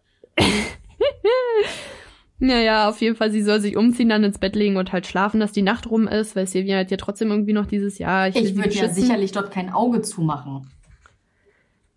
[2.44, 5.40] Naja, auf jeden Fall, sie soll sich umziehen, dann ins Bett legen und halt schlafen,
[5.40, 8.30] dass die Nacht rum ist, weil Silvia hat ja trotzdem irgendwie noch dieses Jahr.
[8.30, 10.68] Ich, Ich würde ja sicherlich dort kein Auge zumachen.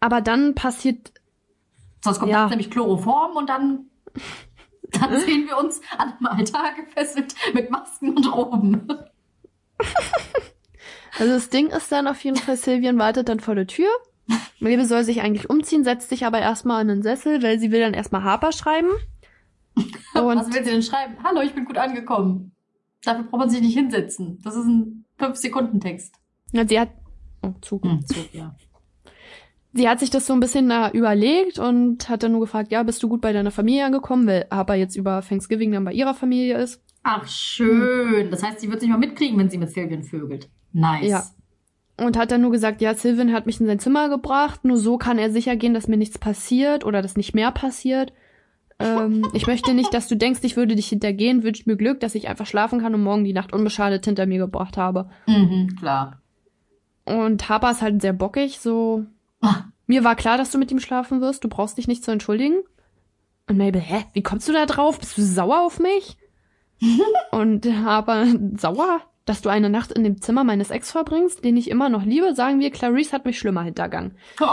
[0.01, 1.12] Aber dann passiert,
[2.03, 2.47] Sonst kommt Ja.
[2.49, 3.87] nämlich Chloroform und dann,
[5.01, 8.88] dann sehen wir uns an einem Altar gefesselt mit Masken und Roben.
[11.18, 13.88] also das Ding ist dann auf jeden Fall, Silvian wartet dann vor der Tür.
[14.61, 17.80] Mabel soll sich eigentlich umziehen, setzt sich aber erstmal in den Sessel, weil sie will
[17.80, 18.88] dann erstmal Harper schreiben.
[19.76, 21.16] Und Was will sie denn schreiben?
[21.22, 22.53] Hallo, ich bin gut angekommen.
[23.03, 24.40] Dafür braucht man sich nicht hinsetzen.
[24.42, 26.14] Das ist ein 5-Sekunden-Text.
[26.53, 26.90] ja, sie hat,
[27.42, 27.84] oh, Zug.
[27.84, 28.57] Hm, so, ja.
[29.77, 32.83] Sie hat sich das so ein bisschen da überlegt und hat dann nur gefragt, ja,
[32.85, 36.14] bist du gut bei deiner Familie angekommen, weil Harper jetzt über Thanksgiving dann bei ihrer
[36.14, 36.81] Familie ist.
[37.03, 38.31] Ach, schön.
[38.31, 40.49] Das heißt, sie wird sich mal mitkriegen, wenn sie mit Sylvian vögelt.
[40.72, 41.09] Nice.
[41.09, 41.25] Ja.
[41.97, 44.97] Und hat dann nur gesagt, ja, Sylvan hat mich in sein Zimmer gebracht, nur so
[44.97, 48.12] kann er sicher gehen, dass mir nichts passiert oder dass nicht mehr passiert.
[48.81, 52.14] Ähm, ich möchte nicht, dass du denkst, ich würde dich hintergehen, wünscht mir Glück, dass
[52.14, 55.09] ich einfach schlafen kann und morgen die Nacht unbeschadet hinter mir gebracht habe.
[55.27, 56.20] Mhm, klar.
[57.05, 59.05] Und Harper ist halt sehr bockig, so,
[59.86, 62.62] mir war klar, dass du mit ihm schlafen wirst, du brauchst dich nicht zu entschuldigen.
[63.49, 64.99] Und Mabel, hä, wie kommst du da drauf?
[64.99, 66.16] Bist du sauer auf mich?
[67.30, 68.26] und Harper,
[68.57, 69.01] sauer?
[69.26, 72.34] Dass du eine Nacht in dem Zimmer meines Ex verbringst, den ich immer noch liebe,
[72.34, 74.16] sagen wir, Clarice hat mich schlimmer hintergangen.
[74.40, 74.47] Oh!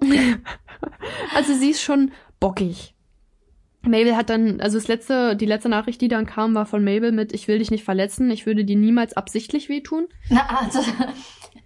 [1.34, 2.94] Also sie ist schon bockig.
[3.82, 7.12] Mabel hat dann, also das letzte, die letzte Nachricht, die dann kam, war von Mabel
[7.12, 10.06] mit, ich will dich nicht verletzen, ich würde dir niemals absichtlich wehtun.
[10.28, 10.80] Na, also,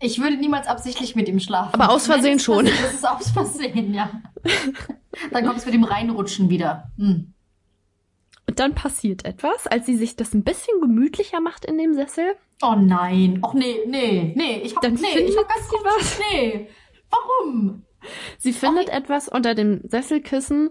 [0.01, 1.75] ich würde niemals absichtlich mit ihm schlafen.
[1.75, 2.67] Aber aus Versehen schon.
[2.67, 4.11] Das ist aus Versehen, ja.
[5.31, 6.91] Dann kommt es mit dem Reinrutschen wieder.
[6.99, 7.33] Hm.
[8.47, 12.37] Und dann passiert etwas, als sie sich das ein bisschen gemütlicher macht in dem Sessel.
[12.63, 13.41] Oh nein.
[13.43, 14.61] Och nee, nee, nee.
[14.63, 16.21] Ich hab, Dann nee, ich hab ganz kurz, was.
[16.31, 16.69] Nee.
[17.11, 17.83] Warum?
[18.39, 20.71] Sie findet etwas unter dem Sesselkissen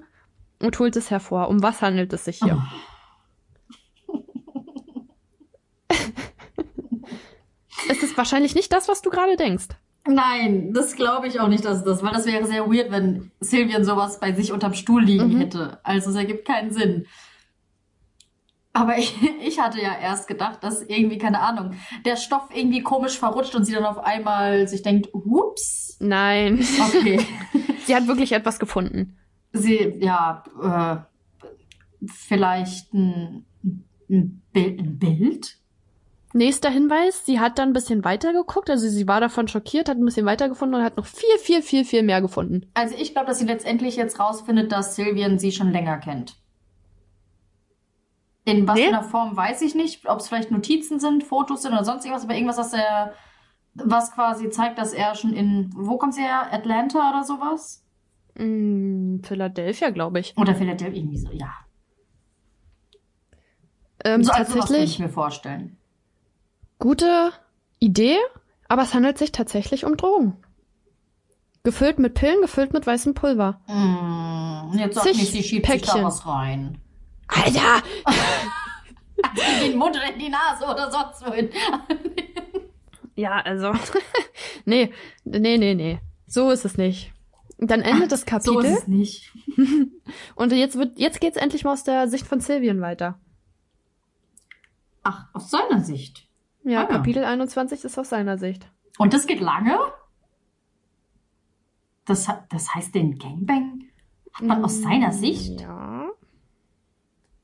[0.62, 1.50] und holt es hervor.
[1.50, 2.54] Um was handelt es sich hier?
[2.54, 2.93] ist
[7.90, 9.68] es wahrscheinlich nicht das, was du gerade denkst.
[10.06, 13.32] Nein, das glaube ich auch nicht, dass es das, weil das wäre sehr weird, wenn
[13.40, 15.38] Sylvian sowas bei sich unterm Stuhl liegen Mhm.
[15.38, 15.80] hätte.
[15.84, 17.06] Also es ergibt keinen Sinn.
[18.74, 19.16] Aber ich,
[19.46, 21.76] ich hatte ja erst gedacht, dass irgendwie, keine Ahnung,
[22.06, 26.66] der Stoff irgendwie komisch verrutscht und sie dann auf einmal sich denkt, ups, Nein.
[26.82, 27.26] okay.
[27.86, 29.18] Sie hat wirklich etwas gefunden.
[29.52, 33.46] sie, ja, äh, vielleicht ein,
[34.10, 35.58] ein, Bild, ein Bild?
[36.36, 39.98] Nächster Hinweis, sie hat dann ein bisschen weiter geguckt, also sie war davon schockiert, hat
[39.98, 42.66] ein bisschen weiter gefunden und hat noch viel, viel, viel, viel mehr gefunden.
[42.74, 46.36] Also ich glaube, dass sie letztendlich jetzt rausfindet, dass Sylvian sie schon länger kennt.
[48.46, 48.84] In was Nee.
[48.86, 52.04] für einer Form weiß ich nicht, ob es vielleicht Notizen sind, Fotos sind oder sonst
[52.04, 53.14] irgendwas, aber irgendwas, was er,
[53.76, 56.52] was quasi zeigt, dass er schon in, wo kommt sie her?
[56.52, 57.86] Atlanta oder sowas?
[58.36, 60.36] Hm, Philadelphia, glaube ich.
[60.36, 61.54] Oder Philadelphia, irgendwie so, ja.
[64.04, 65.78] Ähm, so als sowas könnte ich tatsächlich mir vorstellen.
[66.84, 67.32] Gute
[67.80, 68.18] Idee,
[68.68, 70.36] aber es handelt sich tatsächlich um Drogen.
[71.64, 73.62] Gefüllt mit Pillen, gefüllt mit weißem Pulver.
[73.68, 76.04] Mm, jetzt sag nicht, sie schiebt sich da Päckchen.
[76.04, 76.82] was rein.
[77.30, 77.82] Alter!
[79.64, 81.50] In den Mund oder in die Nase oder sonst wohin.
[83.16, 83.72] Ja, also.
[84.66, 84.92] nee,
[85.24, 86.00] nee, nee, nee.
[86.26, 87.14] So ist es nicht.
[87.60, 89.32] Dann endet das So Kapitel ist es nicht.
[90.36, 93.20] und jetzt wird, jetzt geht's endlich mal aus der Sicht von Sylvian weiter.
[95.04, 96.28] Ach, aus seiner Sicht.
[96.64, 96.86] Ja, Ah.
[96.86, 98.68] Kapitel 21 ist aus seiner Sicht.
[98.98, 99.78] Und das geht lange?
[102.06, 103.84] Das, das heißt, den Gangbang
[104.34, 105.62] hat man aus seiner Sicht?
[105.62, 106.10] Ja.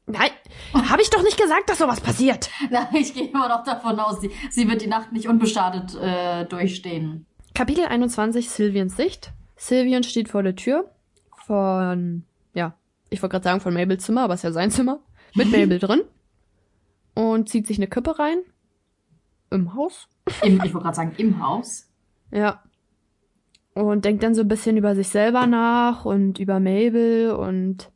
[0.06, 0.32] Nein,
[0.74, 2.50] habe ich doch nicht gesagt, dass sowas passiert.
[2.72, 6.46] Na, ich gehe immer noch davon aus, sie, sie wird die Nacht nicht unbeschadet äh,
[6.46, 7.26] durchstehen.
[7.54, 9.32] Kapitel 21, Sylvians Sicht.
[9.56, 10.90] Sylvian steht vor der Tür
[11.46, 12.74] von, ja,
[13.10, 15.00] ich wollte gerade sagen von Mabels Zimmer, aber es ist ja sein Zimmer,
[15.36, 16.02] mit Mabel drin
[17.14, 18.40] und zieht sich eine Kippe rein.
[19.52, 20.08] Im Haus.
[20.44, 21.88] Im, ich wollte gerade sagen, im Haus.
[22.32, 22.62] Ja.
[23.74, 27.90] Und denkt dann so ein bisschen über sich selber nach und über Mabel und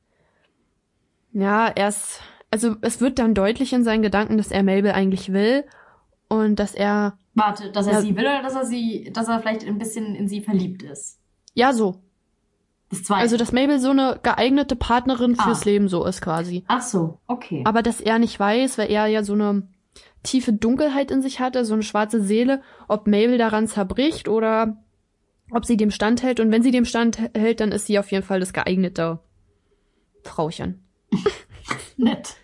[1.34, 5.34] ja, er ist, also es wird dann deutlich in seinen Gedanken, dass er Mabel eigentlich
[5.34, 5.66] will
[6.30, 8.02] und dass er, Warte, dass er Ja.
[8.02, 11.20] sie will oder dass er sie, dass er vielleicht ein bisschen in sie verliebt ist?
[11.56, 12.02] ja so,
[12.90, 13.22] Das zweite.
[13.22, 15.44] also dass Mabel so eine geeignete Partnerin Ah.
[15.44, 16.64] fürs Leben so ist quasi.
[16.68, 17.64] Ach so, okay.
[17.66, 19.68] Aber dass er nicht weiß, weil er ja so eine
[20.24, 24.78] tiefe Dunkelheit in sich hatte, so eine schwarze Seele, ob Mabel daran zerbricht oder
[25.52, 26.40] ob sie dem standhält.
[26.40, 29.20] Und wenn sie dem standhält, dann ist sie auf jeden Fall das geeignete
[30.24, 30.84] Frauchen.
[31.98, 32.36] Nett.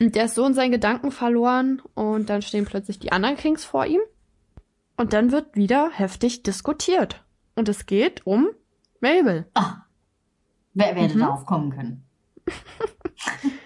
[0.00, 3.64] Und der ist so in seinen Gedanken verloren und dann stehen plötzlich die anderen Kings
[3.64, 4.00] vor ihm.
[4.96, 7.24] Und dann wird wieder heftig diskutiert.
[7.54, 8.48] Und es geht um
[9.00, 9.46] Mabel.
[9.54, 9.82] Ah.
[10.74, 11.20] Wer, wer hätte Mhm.
[11.20, 12.04] darauf kommen können?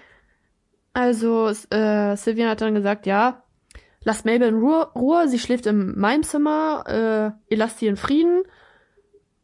[0.97, 3.43] Also, äh, Sylvian hat dann gesagt, ja,
[4.03, 7.97] lasst Mabel in Ruhe, Ruhe, sie schläft in meinem Zimmer, äh, ihr lasst sie in
[7.97, 8.41] Frieden.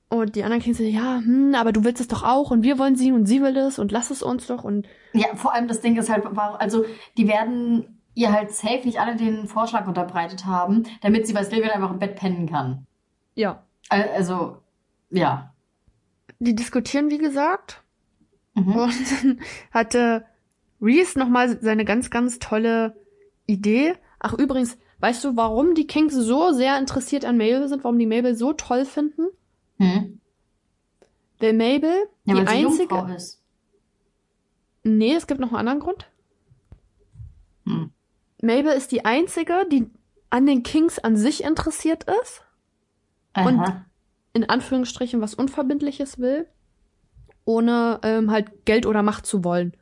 [0.09, 2.79] Und die anderen Kings sagen, ja, hm, aber du willst es doch auch und wir
[2.79, 5.67] wollen sie und sie will es und lass es uns doch und Ja, vor allem
[5.67, 6.85] das Ding ist halt, war- also
[7.17, 11.69] die werden ihr halt safe nicht alle den Vorschlag unterbreitet haben, damit sie bei Sylvian
[11.71, 12.87] einfach im Bett pennen kann.
[13.35, 13.63] ja.
[13.89, 14.57] Al- Also,
[15.11, 15.53] ja.
[16.39, 17.83] Die diskutieren, wie gesagt.
[18.55, 18.75] Mhm.
[18.75, 18.93] Und
[19.23, 19.39] dann
[19.71, 20.25] hatte
[20.83, 22.95] Reese nochmal seine ganz, ganz tolle
[23.47, 23.93] Idee.
[24.19, 28.05] Ach, übrigens, weißt du, warum die Kings so sehr interessiert an Mabel sind, warum die
[28.05, 29.27] Mabel so toll finden?
[29.77, 30.19] Hm?
[31.39, 31.93] Weil Mabel
[32.25, 32.93] Ja, die einzige.
[32.95, 33.41] Jungfrau ist.
[34.83, 36.07] Nee, es gibt noch einen anderen Grund.
[37.65, 37.91] Hm.
[38.41, 39.89] Mabel ist die einzige, die
[40.29, 42.43] an den Kings an sich interessiert ist,
[43.35, 43.85] Und- Aha.
[44.33, 46.47] in Anführungsstrichen was Unverbindliches will,
[47.45, 49.75] ohne ähm, halt Geld oder Macht zu wollen.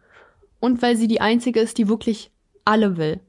[0.61, 2.31] Und weil sie die einzige ist, die wirklich
[2.63, 3.19] alle will.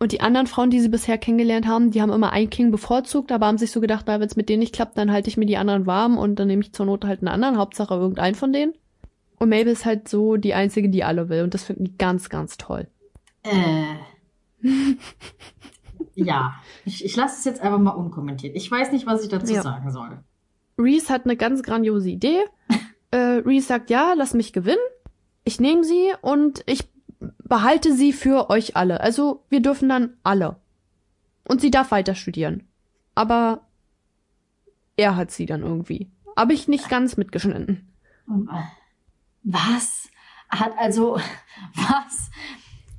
[0.00, 3.30] Und die anderen Frauen, die sie bisher kennengelernt haben, die haben immer einen King bevorzugt,
[3.30, 5.36] aber haben sich so gedacht, na, wenn es mit denen nicht klappt, dann halte ich
[5.36, 8.34] mir die anderen warm und dann nehme ich zur Not halt einen anderen, Hauptsache irgendeinen
[8.34, 8.72] von denen.
[9.38, 11.42] Und Mabel ist halt so die einzige, die alle will.
[11.42, 12.88] Und das finden die ganz, ganz toll.
[13.44, 13.84] Äh.
[16.14, 16.54] ja.
[16.84, 18.56] Ich, ich lasse es jetzt einfach mal unkommentiert.
[18.56, 19.62] Ich weiß nicht, was ich dazu Ja.
[19.62, 20.18] sagen soll.
[20.78, 22.40] Reese hat eine ganz grandiose Idee.
[23.10, 24.78] äh, Reese sagt, ja, lass mich gewinnen.
[25.44, 26.88] Ich nehme sie und ich
[27.44, 29.00] behalte sie für euch alle.
[29.00, 30.56] Also wir dürfen dann alle.
[31.48, 32.68] Und sie darf weiter studieren.
[33.14, 33.62] Aber
[34.96, 36.10] er hat sie dann irgendwie.
[36.36, 37.92] Aber ich nicht ganz mitgeschnitten.
[39.42, 40.08] Was?
[40.48, 41.16] Hat also,
[41.74, 42.30] was?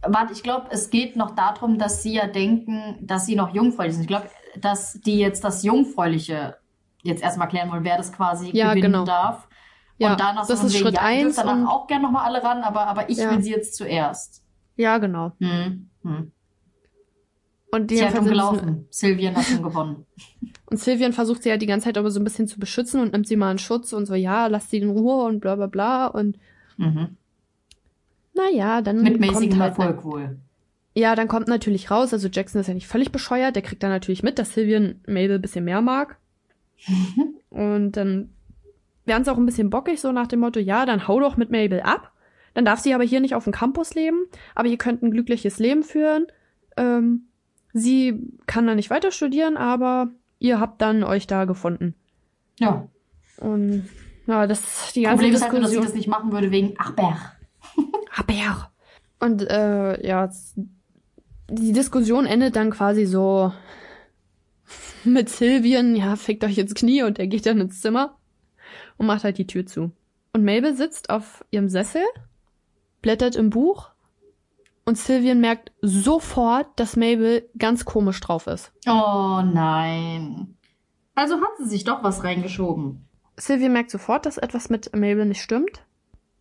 [0.06, 3.94] Warte, ich glaube, es geht noch darum, dass sie ja denken, dass sie noch jungfräulich
[3.94, 4.02] sind.
[4.02, 6.58] Ich glaube, dass die jetzt das Jungfräuliche
[7.04, 9.06] jetzt erstmal klären wollen, wer das quasi Ja, gewinnen genau.
[9.06, 9.48] darf.
[10.04, 12.44] Ja, und danach das ist wegen, Schritt ja, eins danach und- auch gerne nochmal alle
[12.44, 13.32] ran, aber, aber ich Ja.
[13.32, 14.44] will sie jetzt zuerst.
[14.76, 15.32] Ja, genau.
[15.40, 15.90] Hm.
[16.04, 16.32] Hm.
[17.72, 18.88] Und Sie hat jedenfalls schon sind sie- gelaufen.
[18.92, 20.06] Sylvian hat schon gewonnen.
[20.68, 23.14] Und Sylvian versucht sie ja die ganze Zeit aber so ein bisschen zu beschützen und
[23.14, 25.68] nimmt sie mal in Schutz und so, ja, lass sie in Ruhe und bla bla
[25.68, 26.08] bla.
[26.08, 26.38] Und
[26.78, 27.16] Mhm.
[28.34, 30.38] naja, dann Mit mäßigem halt, Erfolg wohl.
[30.96, 33.90] Ja, dann kommt natürlich raus, also Jackson ist ja nicht völlig bescheuert, der kriegt dann
[33.92, 36.18] natürlich mit, dass Sylvian Mabel ein bisschen mehr mag.
[37.50, 38.30] Und dann
[39.06, 41.52] werden sie auch ein bisschen bockig, so nach dem Motto, ja, dann hau doch mit
[41.52, 42.12] Mabel ab.
[42.54, 44.26] Dann darf sie aber hier nicht auf dem Campus leben,
[44.56, 46.28] aber ihr könnt ein glückliches Leben führen.
[46.78, 47.28] Ähm,
[47.74, 51.96] sie kann da nicht weiter studieren, aber ihr habt dann euch da gefunden.
[52.60, 52.88] Ja.
[53.38, 53.90] Und
[54.28, 55.84] ja, das die ganze Problem ist halt nur, dass sie Diskussion.
[55.84, 57.18] das nicht machen würde wegen Achberg.
[58.16, 58.72] Aber
[59.20, 60.30] und äh, ja,
[61.50, 63.54] die Diskussion endet dann quasi so
[65.04, 68.18] mit Sylvian, ja, fickt euch ins Knie und er geht dann ins Zimmer
[68.98, 69.92] und macht halt die Tür zu.
[70.34, 72.02] Und Mabel sitzt auf ihrem Sessel,
[73.02, 73.90] blättert im Buch
[74.86, 78.72] und Sylvian merkt sofort, dass Mabel ganz komisch drauf ist.
[78.88, 80.56] Oh nein.
[81.16, 83.06] Also hat sie sich doch was reingeschoben.
[83.38, 85.84] Sylvian merkt sofort, dass etwas mit Mabel nicht stimmt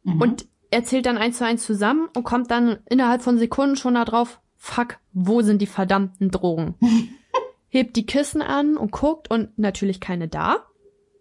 [0.04, 0.20] Mhm.
[0.20, 4.04] und erzählt dann eins zu eins zusammen und kommt dann innerhalb von Sekunden schon da
[4.04, 6.74] drauf, fuck, wo sind die verdammten Drogen?
[7.68, 10.66] Hebt die Kissen an und guckt und natürlich keine da.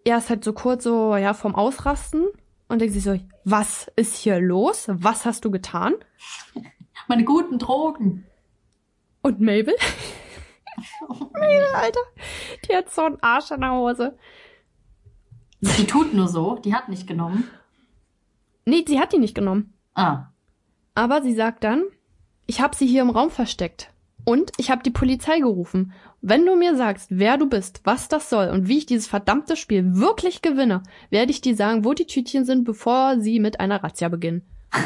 [0.04, 2.26] Er ist halt so kurz so, ja, vom Ausrasten
[2.68, 4.86] und denkt sich so, was ist hier los?
[4.88, 5.94] Was hast du getan?
[7.08, 8.26] Meine guten Drogen.
[9.22, 9.74] Und Mabel?
[11.08, 12.00] Mabel, Alter,
[12.64, 14.18] die hat so einen Arsch an der Hose.
[15.60, 16.56] Die tut nur so.
[16.56, 17.48] Die hat nicht genommen.
[18.64, 19.74] Nee, sie hat die nicht genommen.
[19.94, 20.28] Ah.
[20.94, 21.84] Aber sie sagt dann,
[22.46, 23.91] ich habe sie hier im Raum versteckt.
[24.24, 25.92] Und ich habe die Polizei gerufen.
[26.20, 29.56] Wenn du mir sagst, wer du bist, was das soll und wie ich dieses verdammte
[29.56, 33.82] Spiel wirklich gewinne, werde ich dir sagen, wo die Tütchen sind, bevor sie mit einer
[33.82, 34.42] Razzia beginnen.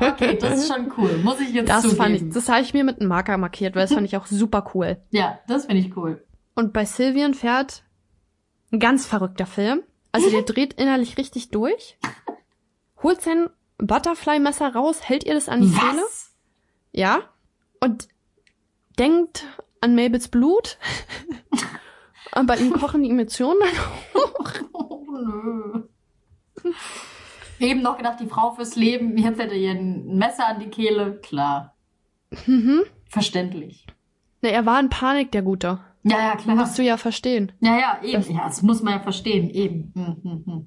[0.00, 1.18] Okay, das ist schon cool.
[1.22, 1.96] Muss ich jetzt Das zugeben.
[2.02, 4.26] fand ich, das habe ich mir mit einem Marker markiert, weil das fand ich auch
[4.26, 4.98] super cool.
[5.10, 6.22] Ja, das finde ich cool.
[6.54, 7.84] Und bei Sylvian fährt
[8.72, 9.82] ein ganz verrückter Film.
[10.10, 11.96] Also der dreht innerlich richtig durch,
[13.02, 15.72] holt sein Butterfly-Messer raus, hält ihr das an die.
[15.74, 16.31] Was?
[16.92, 17.20] Ja.
[17.80, 18.08] Und
[18.98, 19.46] denkt
[19.80, 20.78] an Mabels Blut.
[22.34, 23.78] Und bei ihm kochen die Emotionen dann
[24.22, 24.50] hoch.
[24.72, 25.82] Oh, nö.
[27.58, 31.20] Eben noch gedacht, die Frau fürs Leben, jetzt hätte ihr ein Messer an die Kehle.
[31.20, 31.76] Klar.
[32.46, 32.82] Mhm.
[33.08, 33.86] Verständlich.
[34.40, 35.80] Ne, er war in Panik, der Gute.
[36.04, 36.56] Ja, ja, klar.
[36.56, 37.52] Musst du ja verstehen.
[37.60, 38.12] Ja, ja, eben.
[38.14, 39.50] Das- ja, das muss man ja verstehen.
[39.50, 39.92] Eben.
[39.94, 40.66] Hm, hm, hm.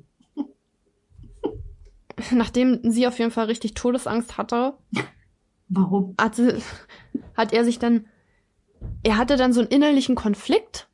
[2.32, 4.78] Nachdem sie auf jeden Fall richtig Todesangst hatte,
[5.68, 6.16] Warum?
[6.20, 6.62] hatte,
[7.36, 8.06] hat er sich dann,
[9.04, 10.88] er hatte dann so einen innerlichen Konflikt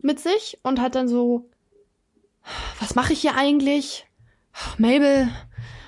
[0.00, 1.50] mit sich und hat dann so,
[2.80, 4.06] was mache ich hier eigentlich?
[4.52, 5.28] Ach, Mabel,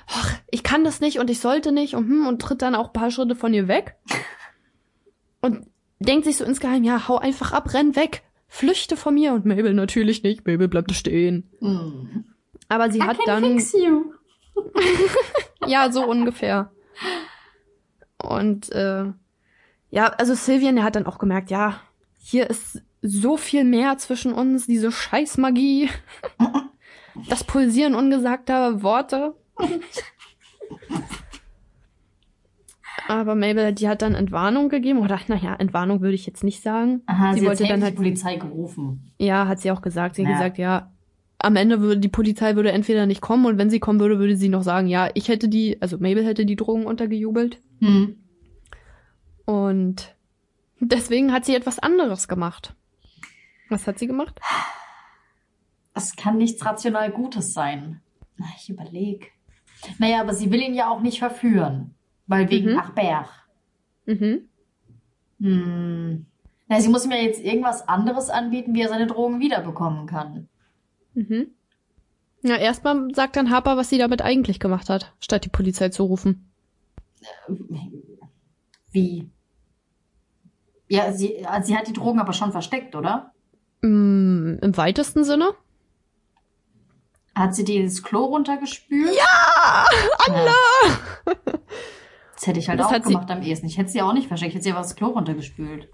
[0.06, 2.88] ach, ich kann das nicht und ich sollte nicht und, hm, und tritt dann auch
[2.88, 3.96] ein paar Schritte von ihr weg
[5.40, 5.66] und
[5.98, 9.74] denkt sich so insgeheim, ja, hau einfach ab, renn weg, flüchte von mir und Mabel
[9.74, 11.50] natürlich nicht, Mabel bleibt stehen.
[11.60, 12.24] Hm.
[12.68, 14.12] Aber sie I hat can dann fix you.
[15.66, 16.70] ja, so ungefähr.
[18.22, 19.04] Und äh,
[19.90, 21.80] ja, also Sylvian, der hat dann auch gemerkt, ja,
[22.18, 25.88] hier ist so viel mehr zwischen uns, diese Scheißmagie,
[27.28, 29.34] das Pulsieren ungesagter Worte.
[33.08, 37.02] Aber Mabel, die hat dann Entwarnung gegeben, oder naja, Entwarnung würde ich jetzt nicht sagen.
[37.06, 39.12] Aha, sie sie, wollte dann die halt, Polizei gerufen.
[39.18, 40.14] ja, hat sie auch gesagt.
[40.14, 40.36] Sie hat Ja.
[40.36, 40.92] gesagt, ja,
[41.38, 44.36] am Ende würde die Polizei würde entweder nicht kommen und wenn sie kommen würde, würde
[44.36, 47.58] sie noch sagen, ja, ich hätte die, also Mabel hätte die Drogen untergejubelt.
[47.80, 48.16] Hm.
[49.44, 50.14] Und
[50.80, 52.74] deswegen hat sie etwas anderes gemacht.
[53.68, 54.40] Was hat sie gemacht?
[55.94, 58.00] Es kann nichts rational Gutes sein.
[58.36, 59.32] Na, Ich überleg.
[59.98, 61.94] Naja, aber sie will ihn ja auch nicht verführen.
[62.26, 62.78] Weil wegen Mhm.
[62.78, 63.28] Achberg.
[64.06, 64.48] Mhm.
[65.40, 66.26] Hm.
[66.68, 70.48] Na, sie muss ihm ja jetzt irgendwas anderes anbieten, wie er seine Drogen wiederbekommen kann.
[71.14, 71.48] Mhm.
[72.42, 76.04] Ja, erstmal sagt dann Harper, was sie damit eigentlich gemacht hat, statt die Polizei zu
[76.04, 76.49] rufen.
[78.90, 79.30] Wie?
[80.88, 83.32] Ja, sie, also sie hat die Drogen aber schon versteckt, oder?
[83.82, 85.52] Mm, Im weitesten Sinne?
[87.34, 89.14] Hat sie die ins Klo runtergespült?
[89.16, 89.86] Ja!
[90.26, 91.36] Anne!
[92.34, 93.66] Das hätte ich halt Das auch hat sie- gemacht am ehesten.
[93.66, 94.50] Ich hätte sie auch nicht versteckt.
[94.50, 95.88] Ich hätte sie aber ins Klo runtergespült.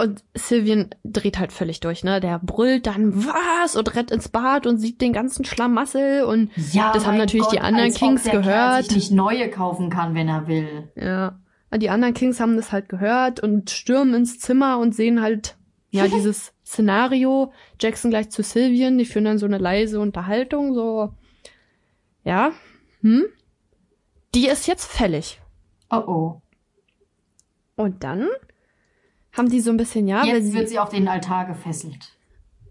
[0.00, 2.20] Und Sylvian dreht halt völlig durch, ne?
[2.20, 6.92] Der brüllt dann was und rennt ins Bad und sieht den ganzen Schlamassel und Ja,
[6.92, 8.84] Das haben natürlich die Gott, anderen als ob Kings der Kerl gehört.
[8.86, 10.88] sich nicht neue kaufen kann, wenn er will.
[10.96, 11.38] ja.
[11.72, 15.56] Und die anderen Kings haben das halt gehört und stürmen ins Zimmer und sehen halt,
[15.90, 17.52] ja, dieses Szenario.
[17.80, 21.12] Jackson gleich zu Sylvian, die führen dann so eine leise Unterhaltung, so,
[22.24, 22.50] ja,
[23.02, 23.24] hm?
[24.34, 25.40] Die ist jetzt fällig.
[25.90, 26.42] Oh oh.
[27.76, 28.26] Und dann
[29.40, 32.12] haben die so ein bisschen, ja, Jetzt sie, wird sie auf den Altar gefesselt.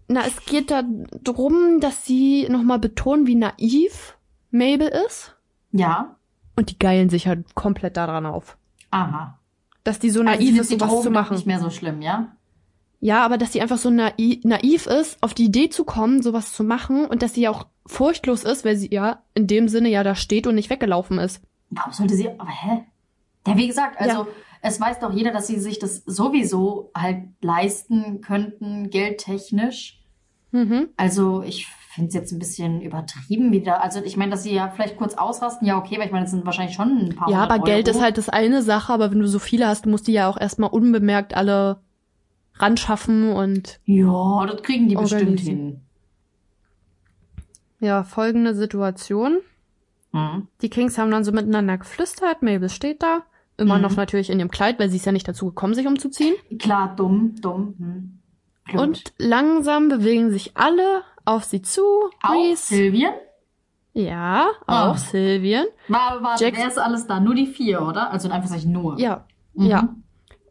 [0.08, 0.82] na, es geht da
[1.22, 4.16] drum, dass sie nochmal betonen, wie naiv
[4.50, 5.36] Mabel ist.
[5.72, 6.16] Ja.
[6.56, 8.56] Und die geilen sich halt komplett daran auf.
[8.90, 9.38] Aha.
[9.84, 11.34] Dass die so Also naiv sind ist, sowas Drogen zu machen.
[11.36, 12.32] nicht mehr so schlimm, ja?
[13.00, 16.52] Ja, aber dass sie einfach so naiv, naiv ist, auf die Idee zu kommen, sowas
[16.52, 19.88] zu machen und dass sie ja auch furchtlos ist, weil sie ja in dem Sinne
[19.88, 21.40] ja da steht und nicht weggelaufen ist.
[21.70, 22.84] Warum sollte sie, aber hä?
[23.46, 24.26] Ja, wie gesagt, also
[24.62, 30.00] es weiß doch jeder, dass sie sich das sowieso halt leisten könnten, geldtechnisch.
[30.52, 30.88] Mhm.
[30.96, 33.82] Also ich finde es jetzt ein bisschen übertrieben wieder.
[33.82, 36.32] Also ich meine, dass sie ja vielleicht kurz ausrasten, ja okay, weil ich meine, das
[36.32, 37.96] sind wahrscheinlich schon ein paar Ja, aber Geld Euro.
[37.96, 40.28] ist halt das eine Sache, aber wenn du so viele hast, du musst die ja
[40.28, 41.80] auch erstmal unbemerkt alle
[42.54, 45.80] ranschaffen und Ja, das kriegen die bestimmt hin.
[47.80, 49.38] ja, folgende Situation.
[50.12, 50.48] Mhm.
[50.60, 53.22] Die Kings haben dann so miteinander geflüstert, Mabel steht da,
[53.60, 53.82] immer Mhm.
[53.82, 56.34] noch natürlich in ihrem Kleid, weil sie ist ja nicht dazu gekommen, sich umzuziehen.
[56.58, 57.74] Klar, dumm, dumm.
[58.66, 58.78] Hm.
[58.80, 61.82] Und langsam bewegen sich alle auf sie zu.
[62.22, 63.12] auch Silvien?
[63.92, 64.96] ja, auch Ah.
[64.96, 65.66] Sylvian.
[65.88, 67.18] War, war, Jax- wer ist alles da?
[67.20, 68.10] Nur die vier, oder?
[68.12, 68.98] Also in Anführungszeichen nur.
[68.98, 69.66] Ja, Mhm.
[69.66, 69.94] ja.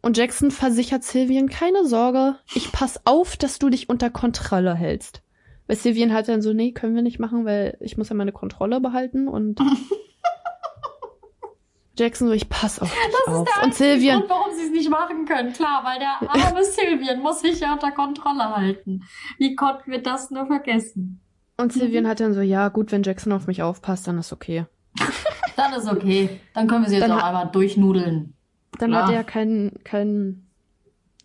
[0.02, 5.22] Und Jackson versichert Sylvian, keine Sorge, ich pass auf, dass du dich unter Kontrolle hältst.
[5.68, 8.32] Weil Sylvian halt dann so, nee, können wir nicht machen, weil ich muss ja meine
[8.32, 9.60] Kontrolle behalten und
[12.00, 13.48] Jackson so, ich pass auf dich Das auf.
[13.68, 15.54] ist der und Grund, warum sie es nicht machen können.
[15.54, 19.04] Klar, weil der arme Sylvian muss sich ja unter Kontrolle halten.
[19.38, 21.22] Wie konnten wir das nur vergessen?
[21.58, 24.66] und Sylvian hat dann so, ja, gut, wenn Jackson auf mich aufpasst, dann ist okay.
[25.58, 26.40] Dann ist okay.
[26.54, 28.34] Dann können wir sie jetzt Dann auch einmal durchnudeln.
[28.80, 29.08] Dann Klar.
[29.08, 30.48] hat er kein, kein,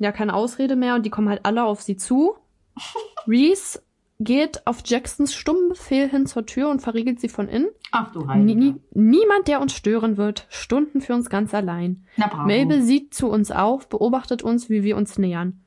[0.01, 2.35] ja, keine Ausrede mehr und die kommen halt alle auf sie zu.
[3.29, 3.81] Reese
[4.20, 7.69] geht auf Jacksons stummen Befehl hin zur Tür und verriegelt sie von innen.
[7.91, 8.59] Ach du Heiliger.
[8.59, 10.47] nie, niemand, der uns stören wird.
[10.51, 12.05] Stunden für uns ganz allein.
[12.16, 12.49] Na bravo.
[12.49, 15.61] Mabel sieht zu uns auf, beobachtet uns, wie wir uns nähern.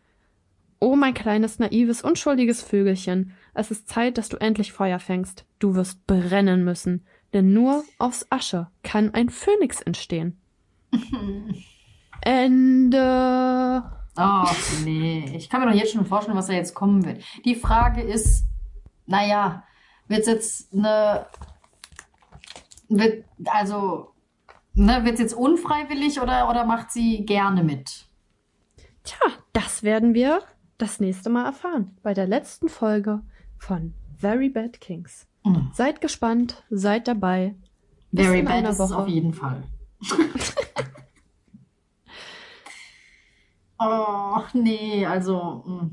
[0.80, 3.34] Oh, mein kleines, naives, unschuldiges Vögelchen.
[3.54, 5.46] Es ist Zeit, dass du endlich Feuer fängst.
[5.60, 7.06] Du wirst brennen müssen.
[7.34, 10.38] Denn nur aus Asche kann ein Phönix entstehen.
[12.22, 13.84] Ende.
[14.18, 17.24] Ach nee, ich kann mir doch jetzt schon vorstellen, was da jetzt kommen wird.
[17.46, 18.46] Die Frage ist,
[19.06, 19.64] naja,
[20.08, 21.28] wird jetzt eine,
[22.90, 24.12] wird, also,
[24.74, 28.08] ne, wird jetzt unfreiwillig oder, oder macht sie gerne mit?
[29.04, 29.18] Tja,
[29.54, 30.42] das werden wir
[30.78, 31.98] das nächste Mal erfahren.
[32.04, 33.22] Bei der letzten Folge
[33.58, 35.28] von Very Bad Kings.
[35.44, 35.70] Mhm.
[35.74, 37.56] Seid gespannt, seid dabei.
[38.12, 39.64] Very bad ist es auf jeden Fall.
[43.80, 45.64] oh, nee, also.
[45.66, 45.90] mh.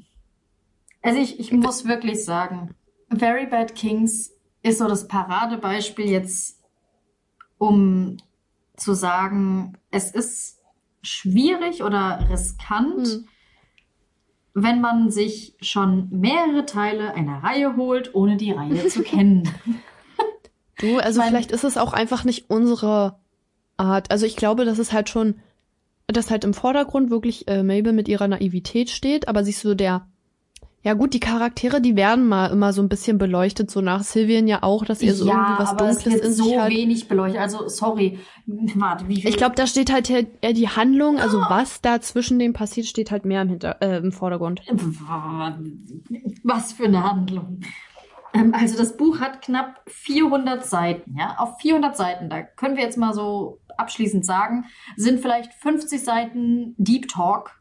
[1.02, 2.74] Also ich, ich muss wirklich sagen,
[3.10, 4.32] Very Bad Kings
[4.62, 6.62] ist so das Paradebeispiel jetzt,
[7.58, 8.16] um
[8.76, 10.60] zu sagen, es ist
[11.02, 13.28] schwierig oder riskant, Hm.
[14.54, 19.46] wenn man sich schon mehrere Teile einer Reihe holt, ohne die Reihe zu kennen.
[20.78, 23.18] Du, also Mein- vielleicht ist es auch einfach nicht unsere
[23.76, 24.10] Art.
[24.10, 25.40] Also ich glaube, dass es halt schon,
[26.06, 30.06] dass halt im Vordergrund wirklich äh, Mabel mit ihrer Naivität steht, aber siehst du der,
[30.84, 34.46] ja gut, die Charaktere, die werden mal immer so ein bisschen beleuchtet, so nach Sylvian
[34.46, 36.70] ja auch, dass ihr so irgendwie was aber es Dunkles wird in so sich hat.
[36.70, 37.40] wenig beleuchtet.
[37.40, 38.18] Also, sorry.
[38.46, 39.30] Warte, wie viel?
[39.30, 43.10] Ich glaube, da steht halt eher die Handlung, also was da zwischen dem passiert, steht
[43.10, 44.60] halt mehr im, Hinter äh, im Vordergrund.
[46.42, 47.60] Was für eine Handlung.
[48.34, 51.36] Ähm, Also, das Buch hat knapp 400 Seiten, ja?
[51.38, 56.74] Auf 400 Seiten, da können wir jetzt mal so abschließend sagen, sind vielleicht 50 Seiten
[56.78, 57.60] Deep Talk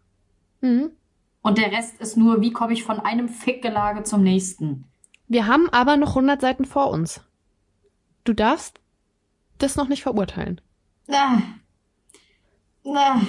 [0.61, 0.91] Mhm.
[1.41, 4.85] und der Rest ist nur, wie komme ich von einem Fickgelage zum nächsten.
[5.27, 7.21] Wir haben aber noch 100 Seiten vor uns.
[8.23, 8.79] Du darfst
[9.57, 10.61] das noch nicht verurteilen.
[11.07, 11.41] Na,
[12.83, 13.21] na,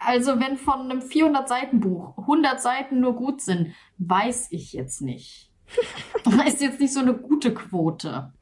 [0.00, 5.50] also wenn von einem 400-Seiten-Buch 100 Seiten nur gut sind, weiß ich jetzt nicht.
[6.46, 8.32] ist jetzt nicht so eine gute Quote.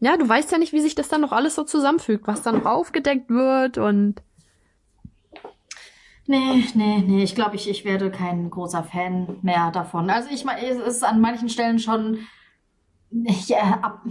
[0.00, 2.58] Ja, du weißt ja nicht, wie sich das dann noch alles so zusammenfügt, was dann
[2.58, 4.22] noch aufgedeckt wird und
[6.26, 10.10] Nee, nee, nee, ich glaube, ich, ich werde kein großer Fan mehr davon.
[10.10, 12.18] Also ich meine, es ist an manchen Stellen schon
[13.10, 14.02] ja, ab,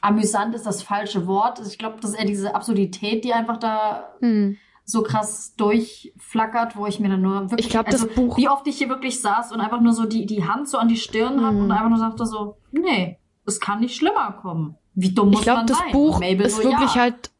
[0.00, 1.60] amüsant ist das falsche Wort.
[1.66, 4.56] Ich glaube, das ist eher diese Absurdität, die einfach da hm.
[4.84, 8.48] so krass durchflackert, wo ich mir dann nur wirklich, Ich glaub, das also, Buch- wie
[8.48, 10.96] oft ich hier wirklich saß und einfach nur so die, die Hand so an die
[10.96, 11.62] Stirn habe Mhm.
[11.64, 14.76] und einfach nur sagte so, nee, es kann nicht schlimmer kommen.
[14.94, 15.92] Wie dumm muss ich glaube, man das sein?
[15.92, 17.02] Buch Mabel ist so, wirklich ja.
[17.02, 17.30] halt,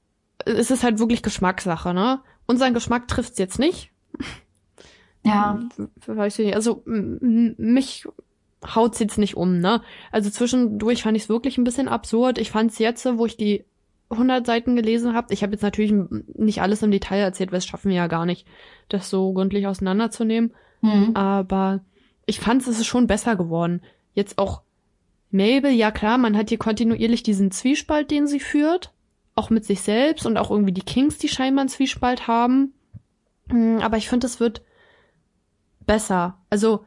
[0.44, 2.20] es ist halt wirklich Geschmackssache, ne?
[2.46, 3.90] Unseren Geschmack trifft's jetzt nicht.
[5.26, 5.58] Ja,
[6.06, 6.54] Weiß ich nicht.
[6.54, 8.06] Also mich
[8.74, 9.82] haut's jetzt nicht um, ne?
[10.12, 12.38] Also zwischendurch fand ich es wirklich ein bisschen absurd.
[12.38, 13.64] Ich fand's jetzt, wo ich die
[14.10, 15.32] 100 Seiten gelesen habt.
[15.32, 15.92] Ich habe jetzt natürlich
[16.34, 18.46] nicht alles im Detail erzählt, weil es schaffen wir ja gar nicht,
[18.88, 20.52] das so gründlich auseinanderzunehmen.
[20.80, 21.16] Hm.
[21.16, 21.80] Aber
[22.26, 23.82] ich fand, es ist schon besser geworden.
[24.12, 24.62] Jetzt auch
[25.34, 28.92] Mabel, ja klar, man hat hier kontinuierlich diesen Zwiespalt, den sie führt.
[29.34, 32.72] Auch mit sich selbst und auch irgendwie die Kings, die scheinbar einen Zwiespalt haben.
[33.48, 34.62] Mm, Aber ich finde, es wird
[35.86, 36.38] besser.
[36.50, 36.84] Also,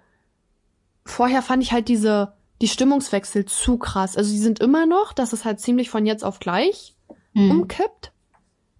[1.05, 4.15] vorher fand ich halt diese, die Stimmungswechsel zu krass.
[4.15, 6.95] Also, die sind immer noch, dass es halt ziemlich von jetzt auf gleich
[7.33, 7.51] Hm.
[7.51, 8.11] umkippt.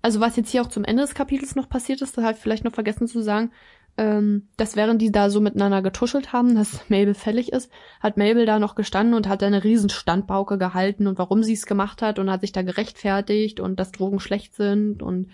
[0.02, 2.42] Also was jetzt hier auch zum Ende des Kapitels noch passiert ist, das habe ich
[2.42, 3.52] vielleicht noch vergessen zu sagen,
[3.98, 8.46] ähm, dass während die da so miteinander getuschelt haben, dass Mabel fällig ist, hat Mabel
[8.46, 12.20] da noch gestanden und hat eine riesen Standpauke gehalten und warum sie es gemacht hat
[12.20, 15.30] und hat sich da gerechtfertigt und dass Drogen schlecht sind und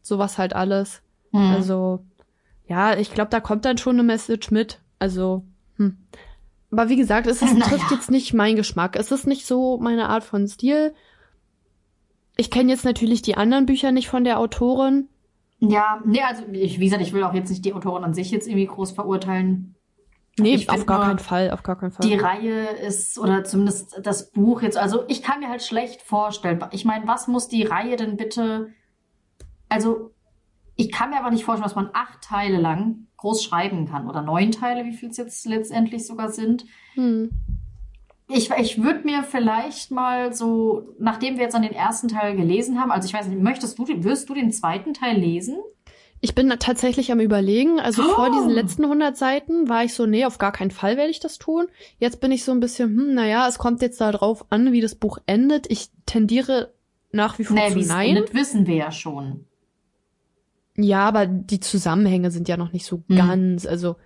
[0.00, 1.02] sowas halt alles.
[1.32, 1.40] Hm.
[1.40, 2.04] Also
[2.66, 4.80] ja, ich glaube, da kommt dann schon eine Message mit.
[4.98, 5.44] Also
[5.76, 5.98] hm.
[6.70, 8.96] Aber wie gesagt, es ist, trifft jetzt nicht mein Geschmack.
[8.96, 10.94] Es ist nicht so meine Art von Stil.
[12.36, 15.08] Ich kenne jetzt natürlich die anderen Bücher nicht von der Autorin.
[15.64, 18.32] Ja, nee, also ich, wie gesagt, ich will auch jetzt nicht die Autorin an sich
[18.32, 19.76] jetzt irgendwie groß verurteilen.
[20.38, 22.08] Nee, Ich auf gar keinen Fall, auf gar keinen Fall.
[22.08, 26.64] Die Reihe ist, oder zumindest das Buch jetzt, also ich kann mir halt schlecht vorstellen.
[26.72, 28.70] Ich meine, was muss die Reihe denn bitte,
[29.68, 30.10] also
[30.74, 34.22] ich kann mir aber nicht vorstellen, dass man acht Teile lang groß schreiben kann oder
[34.22, 36.64] neun Teile, wie viel es jetzt letztendlich sogar sind.
[36.94, 37.30] hm.
[38.28, 42.80] Ich, ich würde mir vielleicht mal so, nachdem wir jetzt an den ersten Teil gelesen
[42.80, 45.56] haben, also ich weiß nicht, möchtest du, den- wirst du den zweiten Teil lesen?
[46.24, 47.80] Ich bin tatsächlich am überlegen.
[47.80, 48.32] Also vor Oh.
[48.32, 51.38] diesen letzten 100 Seiten war ich so, nee, auf gar keinen Fall werde ich das
[51.38, 51.66] tun.
[51.98, 54.80] Jetzt bin ich so ein bisschen, hm, naja, es kommt jetzt da drauf an, wie
[54.80, 55.68] das Buch endet.
[55.70, 56.72] Ich tendiere
[57.10, 58.10] nach wie vor Nee, zu nein.
[58.16, 59.46] endet, wissen wir ja schon.
[60.76, 63.16] Ja, aber die Zusammenhänge sind ja noch nicht so Hm.
[63.16, 63.66] ganz.
[63.66, 63.96] Also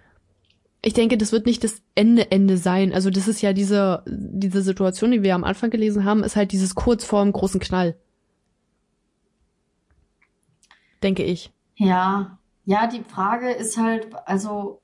[0.86, 2.92] ich denke, das wird nicht das Ende Ende sein.
[2.92, 6.52] Also das ist ja diese diese Situation, die wir am Anfang gelesen haben, ist halt
[6.52, 7.96] dieses kurz vor dem großen Knall.
[11.02, 11.50] Denke ich.
[11.74, 14.80] Ja, ja, die Frage ist halt, also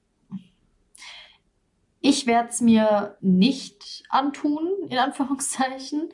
[2.01, 6.09] ich werde es mir nicht antun, in Anführungszeichen.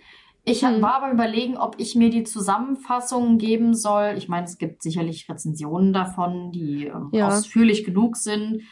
[0.44, 0.82] Ich Hm.
[0.82, 4.14] war aber überlegen, ob ich mir die Zusammenfassung geben soll.
[4.18, 7.28] Ich meine, es gibt sicherlich Rezensionen davon, die ähm, Ja.
[7.28, 8.62] ausführlich genug sind,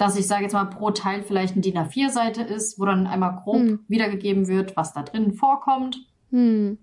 [0.00, 3.40] dass ich sage jetzt mal pro Teil vielleicht eine DIN A4-Seite ist, wo dann einmal
[3.44, 3.80] grob Hm.
[3.88, 5.98] wiedergegeben wird, was da drin vorkommt.
[6.30, 6.78] Hm.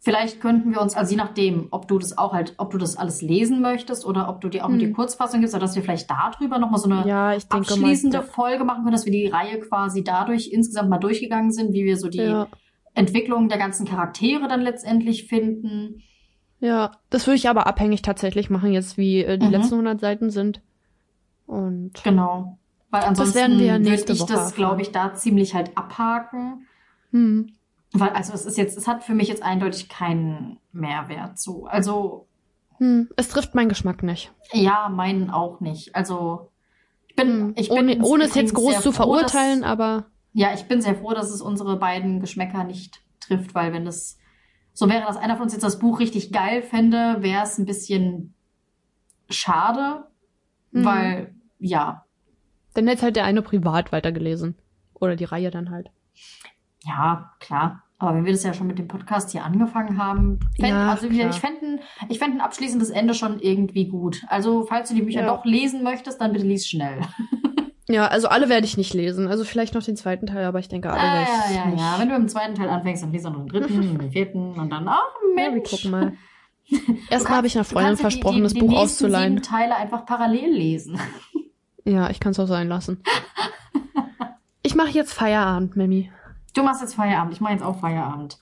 [0.00, 2.96] Vielleicht könnten wir uns, also je nachdem, ob du das auch halt, ob du das
[2.98, 4.92] alles lesen möchtest oder ob du dir auch nur die Hm.
[4.94, 8.22] Kurzfassung gibst, oder dass wir vielleicht darüber nochmal so eine Ja, ich denke abschließende mal.
[8.24, 11.96] Folge machen können, dass wir die Reihe quasi dadurch insgesamt mal durchgegangen sind, wie wir
[11.96, 12.48] so die Ja,
[12.92, 16.02] Entwicklung der ganzen Charaktere dann letztendlich finden.
[16.60, 19.52] ja, das würde ich aber abhängig tatsächlich machen, jetzt wie äh, die Mhm.
[19.52, 20.60] letzten 100 Seiten sind.
[21.46, 22.58] Und Genau.
[22.90, 26.66] Weil ansonsten wir ja würde ich Woche das, glaube ich, da ziemlich halt abhaken.
[27.10, 27.52] hm.
[27.96, 31.66] Weil, also es ist jetzt, es hat für mich jetzt eindeutig keinen Mehrwert so.
[31.66, 32.26] Also
[32.78, 33.08] Hm.
[33.16, 34.32] Es trifft meinen Geschmack nicht.
[34.52, 35.94] Ja, meinen auch nicht.
[35.94, 36.50] Also
[37.08, 37.52] ich bin, Hm.
[37.56, 40.80] ich bin ohne, ohne es jetzt groß zu froh, verurteilen, dass, aber ja, ich bin
[40.82, 44.18] sehr froh, dass es unsere beiden Geschmäcker nicht trifft, weil wenn das
[44.72, 47.64] so wäre, dass einer von uns jetzt das Buch richtig geil fände, wäre es ein
[47.66, 48.34] bisschen
[49.30, 50.04] schade,
[50.72, 50.84] Mhm.
[50.84, 52.04] weil ja,
[52.74, 54.56] dann hätte halt der eine privat weitergelesen.
[54.94, 55.88] Oder die Reihe dann halt.
[56.84, 57.82] ja, klar.
[57.98, 61.10] Aber wenn wir das ja schon mit dem Podcast hier angefangen haben, fänd, Ja, also
[61.10, 61.78] wir, ich fände
[62.08, 64.22] ich fänd ein abschließendes Ende schon irgendwie gut.
[64.28, 65.26] Also falls du die Bücher Ja.
[65.28, 67.00] doch lesen möchtest, dann bitte lies schnell.
[67.86, 69.28] Ja, also alle werde ich nicht lesen.
[69.28, 71.20] Also vielleicht noch den zweiten Teil, aber ich denke, alle Ah,
[71.50, 71.78] ja, ja, nicht.
[71.80, 71.96] ja.
[71.98, 74.58] Wenn du im zweiten Teil anfängst, dann liest du noch den dritten, und den vierten
[74.58, 75.02] und dann, ach
[75.36, 75.70] Ja, wir Mensch.
[75.70, 76.12] gucken mal.
[77.10, 79.34] Erstmal habe ich einer Freundin ja die- versprochen, die, das die Buch auszuleihen.
[79.34, 80.98] sieben Teile einfach parallel lesen.
[81.84, 83.02] Ja, ich kann es auch sein lassen.
[84.66, 86.10] Ich mache jetzt Feierabend, Mimi.
[86.54, 88.38] Du machst jetzt Feierabend, ich mache jetzt auch Feierabend.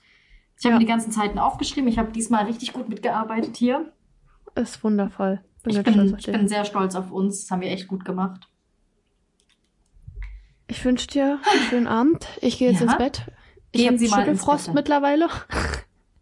[0.57, 0.79] Ich habe Ja.
[0.79, 1.89] mir die ganzen Zeiten aufgeschrieben.
[1.89, 3.91] Ich habe diesmal richtig gut mitgearbeitet hier.
[4.55, 5.41] Ist wundervoll.
[5.63, 7.41] Bin Ich bin, ich bin sehr stolz auf uns.
[7.41, 8.47] Das haben wir echt gut gemacht.
[10.67, 12.25] Ich wünsche dir einen schönen Abend.
[12.41, 12.85] Ich gehe jetzt Ja?
[12.87, 13.23] ins Bett.
[13.73, 14.75] Ich Gehen habe Sie mal ins Schüttelfrost Bett.
[14.75, 15.27] mittlerweile.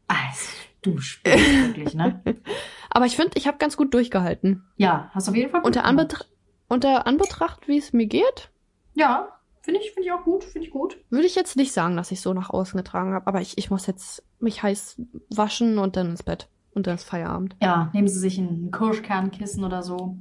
[0.07, 0.47] Also,
[0.81, 2.21] du spielst wirklich, ne?
[2.89, 4.63] Aber ich finde, ich habe ganz gut durchgehalten.
[4.77, 6.27] Ja, hast auf jeden Fall gut Unter, gemacht.
[6.71, 8.49] Unter Anbetracht, wie es mir geht,
[8.93, 9.27] Ja,
[9.61, 10.97] finde ich, finde ich auch gut, finde ich gut.
[11.09, 13.27] würde ich jetzt nicht sagen, dass ich so nach außen getragen habe.
[13.27, 16.47] Aber ich, ich muss jetzt mich heiß waschen und dann ins Bett.
[16.73, 17.57] Und dann ist Feierabend.
[17.61, 20.15] Ja, nehmen Sie sich ein Kirschkernkissen oder so.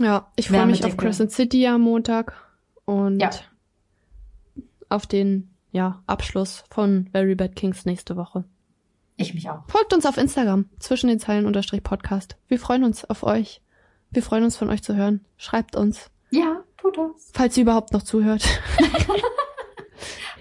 [0.00, 0.96] Ja, ich freue mich auf.
[0.96, 2.32] Crescent City am Montag
[2.84, 3.30] und Ja.
[4.88, 8.42] auf den ja, Abschluss von Very Bad Kings nächste Woche.
[9.16, 9.62] Ich mich auch.
[9.68, 12.36] Folgt uns auf Instagram, zwischen den Zeilen unterstrich Podcast.
[12.48, 13.62] Wir freuen uns auf euch.
[14.12, 15.24] Wir freuen uns von euch zu hören.
[15.36, 17.30] Schreibt uns, Ja, tut das.
[17.34, 18.44] falls ihr überhaupt noch zuhört.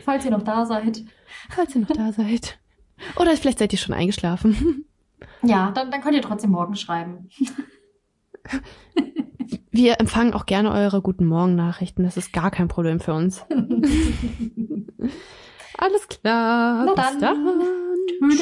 [0.06, 1.04] Falls ihr noch da seid.
[1.52, 2.58] falls ihr noch da seid.
[3.18, 4.86] Oder vielleicht seid ihr schon eingeschlafen.
[5.44, 7.30] Ja, dann, dann könnt ihr trotzdem morgen schreiben.
[9.72, 12.04] Wir empfangen auch gerne eure guten Morgen-Nachrichten.
[12.04, 13.46] Das ist gar kein Problem für uns.
[15.78, 16.86] Alles klar.
[16.86, 17.22] Na Bis dann.
[17.22, 17.62] dann.
[18.30, 18.42] Tschüss.